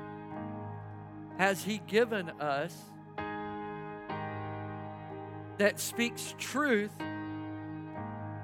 has 1.38 1.64
He 1.64 1.78
given 1.88 2.30
us 2.40 2.74
that 5.58 5.80
speaks 5.80 6.34
truth 6.38 6.92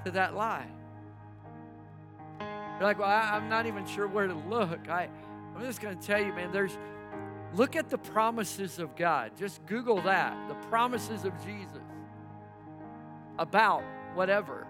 to 0.05 0.11
that 0.11 0.35
lie? 0.35 0.67
You're 2.39 2.87
like, 2.87 2.99
well, 2.99 3.09
I, 3.09 3.35
am 3.35 3.49
not 3.49 3.65
even 3.65 3.85
sure 3.85 4.07
where 4.07 4.27
to 4.27 4.33
look. 4.33 4.89
I, 4.89 5.09
I'm 5.55 5.61
just 5.61 5.81
going 5.81 5.97
to 5.97 6.05
tell 6.05 6.19
you, 6.21 6.33
man, 6.33 6.51
there's, 6.51 6.77
look 7.53 7.75
at 7.75 7.89
the 7.89 7.97
promises 7.97 8.79
of 8.79 8.95
God. 8.95 9.31
Just 9.37 9.65
Google 9.65 10.01
that, 10.03 10.47
the 10.47 10.55
promises 10.69 11.25
of 11.25 11.33
Jesus 11.45 11.81
about 13.37 13.83
whatever. 14.13 14.65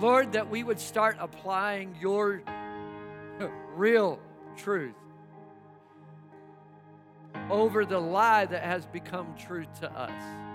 Lord, 0.00 0.32
that 0.32 0.48
we 0.48 0.62
would 0.62 0.78
start 0.78 1.16
applying 1.18 1.96
your 2.00 2.42
real 3.74 4.20
truth 4.56 4.94
over 7.50 7.84
the 7.84 7.98
lie 7.98 8.44
that 8.46 8.62
has 8.62 8.86
become 8.86 9.34
true 9.38 9.66
to 9.80 9.90
us. 9.90 10.47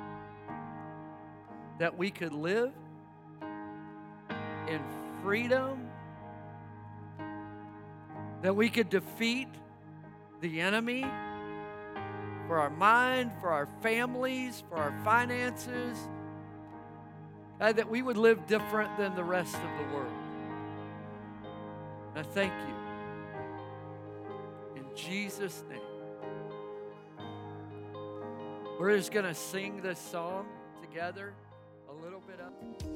That 1.79 1.97
we 1.97 2.11
could 2.11 2.33
live 2.33 2.71
in 4.67 4.81
freedom, 5.23 5.89
that 8.41 8.55
we 8.55 8.69
could 8.69 8.89
defeat 8.89 9.47
the 10.41 10.61
enemy 10.61 11.05
for 12.47 12.59
our 12.59 12.69
mind, 12.69 13.31
for 13.39 13.49
our 13.49 13.67
families, 13.81 14.63
for 14.69 14.77
our 14.77 14.93
finances, 15.03 15.97
God, 17.59 17.77
that 17.77 17.89
we 17.89 18.01
would 18.01 18.17
live 18.17 18.45
different 18.45 18.97
than 18.97 19.15
the 19.15 19.23
rest 19.23 19.55
of 19.55 19.61
the 19.61 19.95
world. 19.95 20.11
I 22.15 22.23
thank 22.23 22.51
you. 22.67 22.75
In 24.81 24.85
Jesus' 24.95 25.63
name. 25.69 25.79
We're 28.79 28.97
just 28.97 29.11
going 29.11 29.25
to 29.25 29.33
sing 29.33 29.81
this 29.81 29.97
song 29.97 30.45
together 30.81 31.33
little 32.03 32.21
bit 32.27 32.41
up. 32.41 32.92